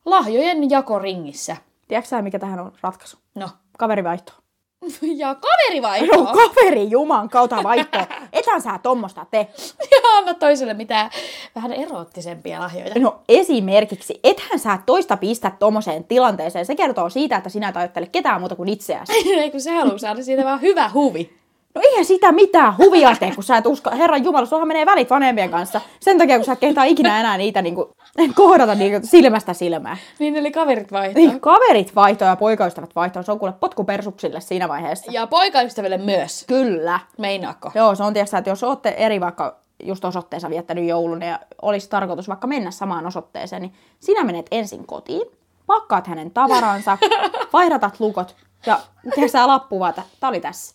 lahjojen 0.04 0.70
jakoringissä. 0.70 1.56
Tiedätkö 1.88 2.08
sä, 2.08 2.22
mikä 2.22 2.38
tähän 2.38 2.60
on 2.60 2.72
ratkaisu? 2.80 3.16
No. 3.34 3.48
Kaverivaihto. 3.78 4.43
Ja 5.16 5.34
kaverivaihto. 5.34 6.16
No 6.16 6.32
kaveri 6.32 6.90
juman 6.90 7.28
kautta 7.28 7.62
vaihto. 7.62 7.98
Ethän 8.32 8.62
sä 8.62 8.78
tommosta 8.82 9.26
tee. 9.30 9.48
Ja 9.90 10.18
anna 10.18 10.34
toiselle 10.34 10.74
mitään 10.74 11.10
vähän 11.54 11.72
eroottisempia 11.72 12.60
lahjoja. 12.60 12.94
No 12.98 13.20
esimerkiksi, 13.28 14.20
ethän 14.24 14.58
sä 14.58 14.78
toista 14.86 15.16
pistä 15.16 15.52
tommoseen 15.58 16.04
tilanteeseen. 16.04 16.66
Se 16.66 16.74
kertoo 16.74 17.10
siitä, 17.10 17.36
että 17.36 17.48
sinä 17.50 17.68
et 17.68 17.76
ajattele 17.76 18.06
ketään 18.06 18.40
muuta 18.40 18.56
kuin 18.56 18.68
itseäsi. 18.68 19.12
Ei 19.40 19.50
kun 19.50 19.60
se 19.60 19.70
haluaa 19.70 19.98
saada 19.98 20.22
siitä 20.22 20.44
vaan 20.44 20.60
hyvä 20.60 20.90
huvi. 20.94 21.43
No 21.74 21.80
eihän 21.84 22.04
sitä 22.04 22.32
mitään 22.32 22.78
huvia 22.78 23.16
tee, 23.16 23.34
kun 23.34 23.44
sä 23.44 23.56
et 23.56 23.66
usko. 23.66 23.90
Herran 23.90 24.24
Jumala, 24.24 24.46
sulla 24.46 24.66
menee 24.66 24.86
välit 24.86 25.10
vanhempien 25.10 25.50
kanssa. 25.50 25.80
Sen 26.00 26.18
takia, 26.18 26.36
kun 26.36 26.44
sä 26.44 26.52
et 26.52 26.58
kehtaa 26.58 26.84
ikinä 26.84 27.20
enää 27.20 27.36
niitä 27.36 27.62
niinku, 27.62 27.92
kohdata 28.34 28.74
niinku 28.74 29.06
silmästä 29.06 29.54
silmään. 29.54 29.96
Niin 30.18 30.36
eli 30.36 30.52
kaverit 30.52 30.92
vaihtaa. 30.92 31.22
Niin, 31.22 31.40
kaverit 31.40 31.94
vaihtoa 31.94 32.28
ja 32.28 32.36
poikaystävät 32.36 32.96
vaihtoa. 32.96 33.22
Se 33.22 33.32
on 33.32 33.38
kuule 33.38 33.54
potkupersuksille 33.60 34.40
siinä 34.40 34.68
vaiheessa. 34.68 35.12
Ja 35.12 35.26
poikaystävälle 35.26 35.98
myös. 35.98 36.44
Kyllä. 36.48 37.00
Meinaako? 37.18 37.70
Joo, 37.74 37.94
se 37.94 38.02
on 38.02 38.12
tietysti, 38.12 38.36
että 38.36 38.50
jos 38.50 38.62
olette 38.62 38.88
eri 38.88 39.20
vaikka 39.20 39.56
just 39.82 40.04
osoitteessa 40.04 40.50
viettänyt 40.50 40.84
joulun 40.84 41.22
ja 41.22 41.38
olisi 41.62 41.90
tarkoitus 41.90 42.28
vaikka 42.28 42.46
mennä 42.46 42.70
samaan 42.70 43.06
osoitteeseen, 43.06 43.62
niin 43.62 43.74
sinä 44.00 44.24
menet 44.24 44.46
ensin 44.50 44.86
kotiin, 44.86 45.26
pakkaat 45.66 46.06
hänen 46.06 46.30
tavaransa, 46.30 46.98
vaihdatat 47.52 48.00
lukot 48.00 48.36
ja 48.66 48.78
tiedätkö 49.02 49.28
sä 49.28 49.46
lappu 49.46 49.80
vaan, 49.80 49.90
että 49.90 50.02
tää 50.20 50.28
oli 50.28 50.40
tässä. 50.40 50.74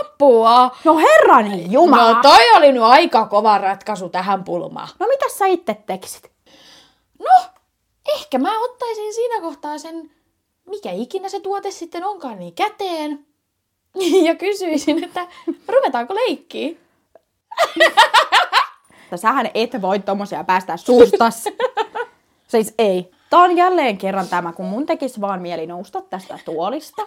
Apua! 0.00 0.76
No 0.84 0.98
herranen 0.98 1.72
jumala! 1.72 2.12
No 2.12 2.22
toi 2.22 2.50
oli 2.56 2.72
nyt 2.72 2.82
aika 2.82 3.26
kova 3.26 3.58
ratkaisu 3.58 4.08
tähän 4.08 4.44
pulmaan. 4.44 4.88
no 4.98 5.06
mitä 5.06 5.24
sä 5.28 5.46
itse 5.46 5.74
tekisit? 5.86 6.30
No, 7.18 7.50
ehkä 8.14 8.38
mä 8.38 8.60
ottaisin 8.64 9.14
siinä 9.14 9.40
kohtaa 9.40 9.78
sen, 9.78 10.10
mikä 10.70 10.90
ikinä 10.92 11.28
se 11.28 11.40
tuote 11.40 11.70
sitten 11.70 12.04
onkaan, 12.04 12.38
niin 12.38 12.54
käteen. 12.54 13.26
Ja 14.24 14.34
kysyisin, 14.34 15.04
että 15.04 15.26
ruvetaanko 15.68 16.14
leikkiä? 16.14 16.70
Että 19.04 19.16
sähän 19.22 19.50
et 19.54 19.82
voi 19.82 19.98
tommosia 19.98 20.44
päästää 20.44 20.76
suustas. 20.76 21.44
siis 22.48 22.74
ei. 22.78 23.10
Tää 23.30 23.40
on 23.40 23.56
jälleen 23.56 23.98
kerran 23.98 24.28
tämä, 24.28 24.52
kun 24.52 24.66
mun 24.66 24.86
tekis 24.86 25.20
vaan 25.20 25.42
mieli 25.42 25.66
nousta 25.66 26.00
tästä 26.00 26.38
tuolista. 26.44 27.06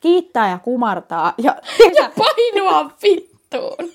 Kiittää 0.00 0.50
ja 0.50 0.58
kumartaa. 0.58 1.34
Ja, 1.38 1.56
tiedätkö, 1.76 2.10
Painua 2.18 2.90
vittuun. 3.02 3.92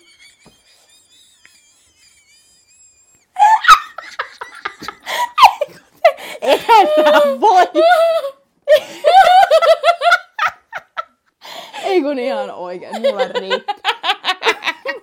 Eihän 6.41 7.41
voi. 7.41 7.67
Ei 11.83 12.01
kun 12.01 12.19
ihan 12.19 12.51
oikein, 12.51 13.01
mulle 13.01 13.27
riittää. 13.27 13.75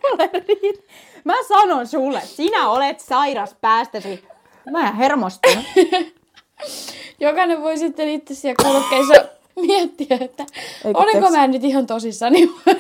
Mulle 0.03 0.31
riittää. 0.33 0.97
Mä 1.25 1.35
sanon 1.49 1.87
sulle, 1.87 2.21
sinä 2.21 2.71
olet 2.71 3.01
sairas 3.01 3.57
päästäsi. 3.61 4.30
Mä 4.71 4.93
hermostun. 4.93 5.53
Jokainen 7.21 7.63
voi 7.63 7.79
sitten 7.79 8.09
itse 8.09 8.35
siellä 8.35 8.65
kuulokkeissa 8.65 9.15
miettiä, 9.67 10.19
että 10.21 10.43
Ei 10.85 10.93
kun 10.95 11.03
olenko 11.03 11.29
teks- 11.29 11.31
mä 11.33 11.47
nyt 11.47 11.65
ihan 11.65 11.87
tosissani 11.87 12.51
vai 12.67 12.77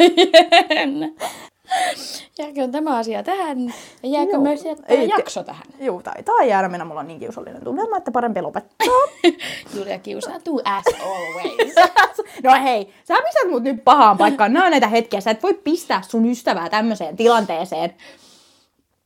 en. 0.71 1.15
Jääkö 2.39 2.69
tämä 2.69 2.97
asia 2.97 3.23
tähän 3.23 3.75
ja 4.03 4.09
jääkö 4.09 4.33
Joo. 4.33 4.41
myös 4.41 4.65
Ei 4.65 4.77
te- 4.99 5.05
jakso 5.05 5.43
tähän? 5.45 5.63
Juu, 5.81 6.03
taitaa 6.03 6.45
jäädä 6.45 6.69
mennä. 6.69 6.85
Mulla 6.85 7.01
on 7.01 7.07
niin 7.07 7.21
kiusallinen 7.21 7.65
tunnelma, 7.65 7.97
että 7.97 8.11
parempi 8.11 8.43
lopettaa. 8.43 8.87
Julia 9.77 9.99
kiusaantuu 9.99 10.63
as 10.65 10.85
always. 11.03 11.75
No 12.43 12.53
hei, 12.63 12.95
sä 13.09 13.15
pistät 13.15 13.51
mut 13.51 13.63
nyt 13.63 13.85
pahaan 13.85 14.19
paikkaan. 14.19 14.53
Nämä 14.53 14.65
on 14.65 14.71
näitä 14.71 14.89
hetkiä. 14.89 15.21
Sä 15.21 15.31
et 15.31 15.43
voi 15.43 15.55
pistää 15.55 16.03
sun 16.09 16.27
ystävää 16.31 16.69
tämmöiseen 16.69 17.17
tilanteeseen. 17.17 17.95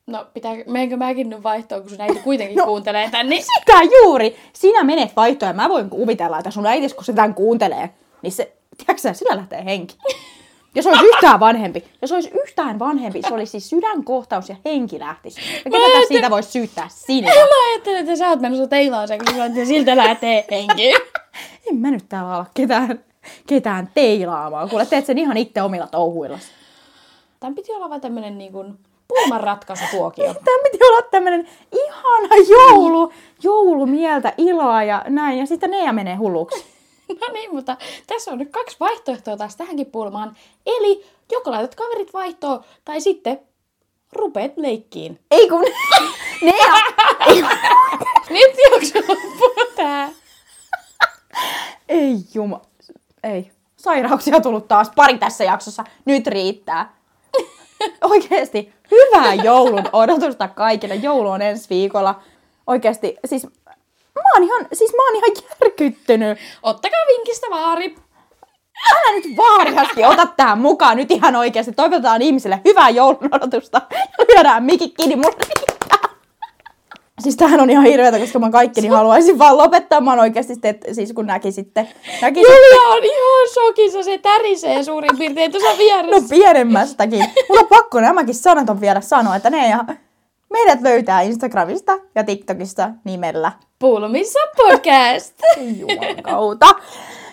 No, 0.07 0.25
pitää, 0.33 0.53
menenkö 0.67 0.97
mäkin 0.97 1.29
nyt 1.29 1.43
vaihtoon, 1.43 1.81
kun 1.81 1.89
sun 1.89 2.01
äiti 2.01 2.19
kuitenkin 2.19 2.57
no. 2.61 2.65
kuuntelee 2.65 3.09
tän, 3.11 3.29
niin... 3.29 3.43
Sitä 3.43 3.79
juuri! 3.83 4.35
Sinä 4.53 4.83
menet 4.83 5.15
vaihtoon 5.15 5.49
ja 5.49 5.53
mä 5.53 5.69
voin 5.69 5.89
kuvitella, 5.89 6.37
että 6.37 6.51
sun 6.51 6.65
äitis, 6.65 6.93
kun 6.93 7.05
se 7.05 7.13
tämän 7.13 7.33
kuuntelee, 7.33 7.89
niin 8.21 8.31
se, 8.31 8.53
tiedätkö 8.77 9.01
sä, 9.01 9.13
sillä 9.13 9.35
lähtee 9.35 9.65
henki. 9.65 9.97
Jos 10.75 10.85
olisi 10.87 11.05
yhtään 11.05 11.39
vanhempi, 11.39 11.83
jos 12.01 12.11
olisi 12.11 12.31
yhtään 12.43 12.79
vanhempi, 12.79 13.21
se 13.21 13.33
olisi 13.33 13.51
siis 13.51 13.69
sydänkohtaus 13.69 14.49
ja 14.49 14.55
henki 14.65 14.99
lähtisi. 14.99 15.41
Ja 15.65 15.71
ketä 15.71 15.77
tässä 15.93 16.07
siitä 16.07 16.29
voisi 16.29 16.51
syyttää 16.51 16.87
sinua? 16.89 17.31
Mä 17.33 17.71
ajattelin, 17.71 17.99
että 17.99 18.15
sä 18.15 18.29
oot 18.29 18.41
menossa 18.41 18.67
teilaaseen, 18.67 19.19
kun 19.19 19.27
sulla 19.33 19.43
on 19.43 19.65
siltä 19.65 19.97
lähtee 19.97 20.45
henki. 20.51 20.93
En 21.71 21.77
mä 21.77 21.91
nyt 21.91 22.05
täällä 22.09 22.35
ala 22.35 22.45
ketään, 22.53 22.99
ketään 23.47 23.89
teilaamaan. 23.93 24.69
Kuule, 24.69 24.85
teet 24.85 25.05
sen 25.05 25.17
ihan 25.17 25.37
itse 25.37 25.61
omilla 25.61 25.87
touhuilla. 25.87 26.39
Tän 27.39 27.55
piti 27.55 27.71
olla 27.71 27.89
vaan 27.89 28.01
tämmönen 28.01 28.37
niin 28.37 28.51
kuin 28.51 28.77
pulman 29.07 29.41
ratkaisutuokio. 29.41 30.33
Tämä 30.33 30.57
piti 30.63 30.83
olla 30.83 31.01
tämmönen 31.01 31.47
ihana 31.71 32.35
joulu, 32.49 33.13
joulumieltä, 33.43 34.33
iloa 34.37 34.83
ja 34.83 35.05
näin. 35.07 35.39
Ja 35.39 35.45
sitten 35.45 35.71
Nea 35.71 35.93
menee 35.93 36.15
hulluksi. 36.15 36.65
No 37.21 37.33
niin, 37.33 37.55
mutta 37.55 37.77
tässä 38.07 38.31
on 38.31 38.37
nyt 38.37 38.51
kaksi 38.51 38.77
vaihtoehtoa 38.79 39.37
taas 39.37 39.55
tähänkin 39.55 39.85
pulmaan. 39.85 40.35
Eli 40.65 41.05
joko 41.31 41.51
laitat 41.51 41.75
kaverit 41.75 42.13
vaihtoon, 42.13 42.63
tai 42.85 43.01
sitten 43.01 43.39
rupeat 44.13 44.51
leikkiin. 44.55 45.19
Ei 45.31 45.49
kun... 45.49 45.63
Ei, 47.27 47.41
kun... 47.41 47.49
Nyt 48.29 48.55
jakso 48.71 48.99
loppuu 48.99 49.73
tää. 49.75 50.09
Ei 51.89 52.15
juma... 52.33 52.61
Ei. 53.23 53.51
Sairauksia 53.77 54.41
tullut 54.41 54.67
taas 54.67 54.91
pari 54.95 55.17
tässä 55.17 55.43
jaksossa. 55.43 55.83
Nyt 56.05 56.27
riittää. 56.27 56.95
Oikeesti, 58.01 58.73
hyvää 58.91 59.33
joulun 59.33 59.83
odotusta 59.93 60.47
kaikille. 60.47 60.95
Joulu 60.95 61.29
on 61.29 61.41
ensi 61.41 61.69
viikolla. 61.69 62.19
Oikeesti, 62.67 63.17
siis 63.25 63.43
mä 64.15 64.29
oon 64.33 64.43
ihan, 64.43 64.67
siis 64.73 64.93
mä 64.95 65.03
oon 65.05 65.15
ihan 65.15 65.31
järkyttynyt. 65.61 66.37
Ottakaa 66.63 66.99
vinkistä 67.07 67.47
vaari. 67.49 67.95
Älä 68.91 69.15
nyt 69.15 69.37
vaariasti 69.37 70.05
ota 70.05 70.27
tähän 70.37 70.59
mukaan 70.59 70.97
nyt 70.97 71.11
ihan 71.11 71.35
oikeasti. 71.35 71.71
Toivotetaan 71.71 72.21
ihmisille 72.21 72.61
hyvää 72.65 72.89
joulun 72.89 73.29
odotusta. 73.31 73.81
Lyödään 74.35 74.63
mikki 74.63 74.89
kiinni 74.89 75.15
mun. 75.15 75.33
Siis 77.21 77.35
tämähän 77.35 77.59
on 77.59 77.69
ihan 77.69 77.85
hirveätä, 77.85 78.19
koska 78.19 78.39
mä 78.39 78.49
kaikki 78.49 78.81
niin 78.81 78.91
haluaisin 78.91 79.39
vaan 79.39 79.57
lopettaa. 79.57 80.01
Mä 80.01 80.13
oikeasti 80.21 80.53
sitten, 80.53 80.69
että 80.69 80.93
siis 80.93 81.13
kun 81.13 81.25
näkisitte, 81.25 81.87
näkisitte 82.21 82.53
Julia 82.55 82.87
on 82.87 83.03
ihan 83.03 83.47
shokissa, 83.53 84.03
se 84.03 84.17
tärisee 84.17 84.83
suurin 84.83 85.17
piirtein 85.17 85.51
tuossa 85.51 85.71
No 85.71 85.77
vieressä. 85.77 86.35
pienemmästäkin. 86.35 87.19
Mutta 87.19 87.61
on 87.61 87.67
pakko 87.67 88.01
nämäkin 88.01 88.35
sanat 88.35 88.69
on 88.69 88.81
vielä 88.81 89.01
sanoa, 89.01 89.35
että 89.35 89.49
ne 89.49 89.69
ja 89.69 89.85
meidät 90.49 90.81
löytää 90.81 91.21
Instagramista 91.21 91.99
ja 92.15 92.23
TikTokista 92.23 92.89
nimellä 93.03 93.51
Pulmissa 93.79 94.39
podcast. 94.57 95.39
Juman 95.79 96.23
kautta. 96.23 96.75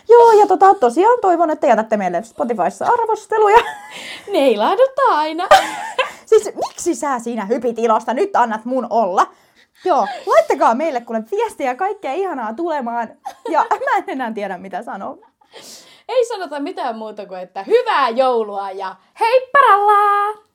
Joo, 0.09 0.33
ja 0.33 0.47
tota, 0.47 0.75
tosiaan 0.75 1.19
toivon, 1.21 1.51
että 1.51 1.67
jätätte 1.67 1.97
meille 1.97 2.23
Spotifyssa 2.23 2.87
arvosteluja. 2.87 3.59
Ne 4.33 4.39
ei 4.39 4.57
laadota 4.57 5.03
aina. 5.11 5.49
siis 6.27 6.51
miksi 6.55 6.95
sä 6.95 7.19
siinä 7.19 7.45
hypit 7.45 7.79
ilosta? 7.79 8.15
Nyt 8.15 8.37
annat 8.37 8.65
mun 8.65 8.87
olla. 8.91 9.27
Joo, 9.85 10.07
laittakaa 10.27 10.75
meille 10.75 11.01
kuule 11.01 11.23
viestiä 11.31 11.75
kaikkea 11.75 12.13
ihanaa 12.13 12.55
tulemaan. 12.55 13.09
Ja 13.49 13.67
mä 13.71 13.97
en 13.99 14.05
enää 14.07 14.33
tiedä 14.33 14.59
mitä 14.59 14.83
sanoa. 14.83 15.17
Ei 16.09 16.27
sanota 16.27 16.61
mitään 16.61 16.97
muuta 16.99 17.27
kuin, 17.27 17.41
että 17.41 17.63
hyvää 17.63 18.09
joulua 18.09 18.71
ja 18.71 18.97
heipparallaa! 19.21 20.52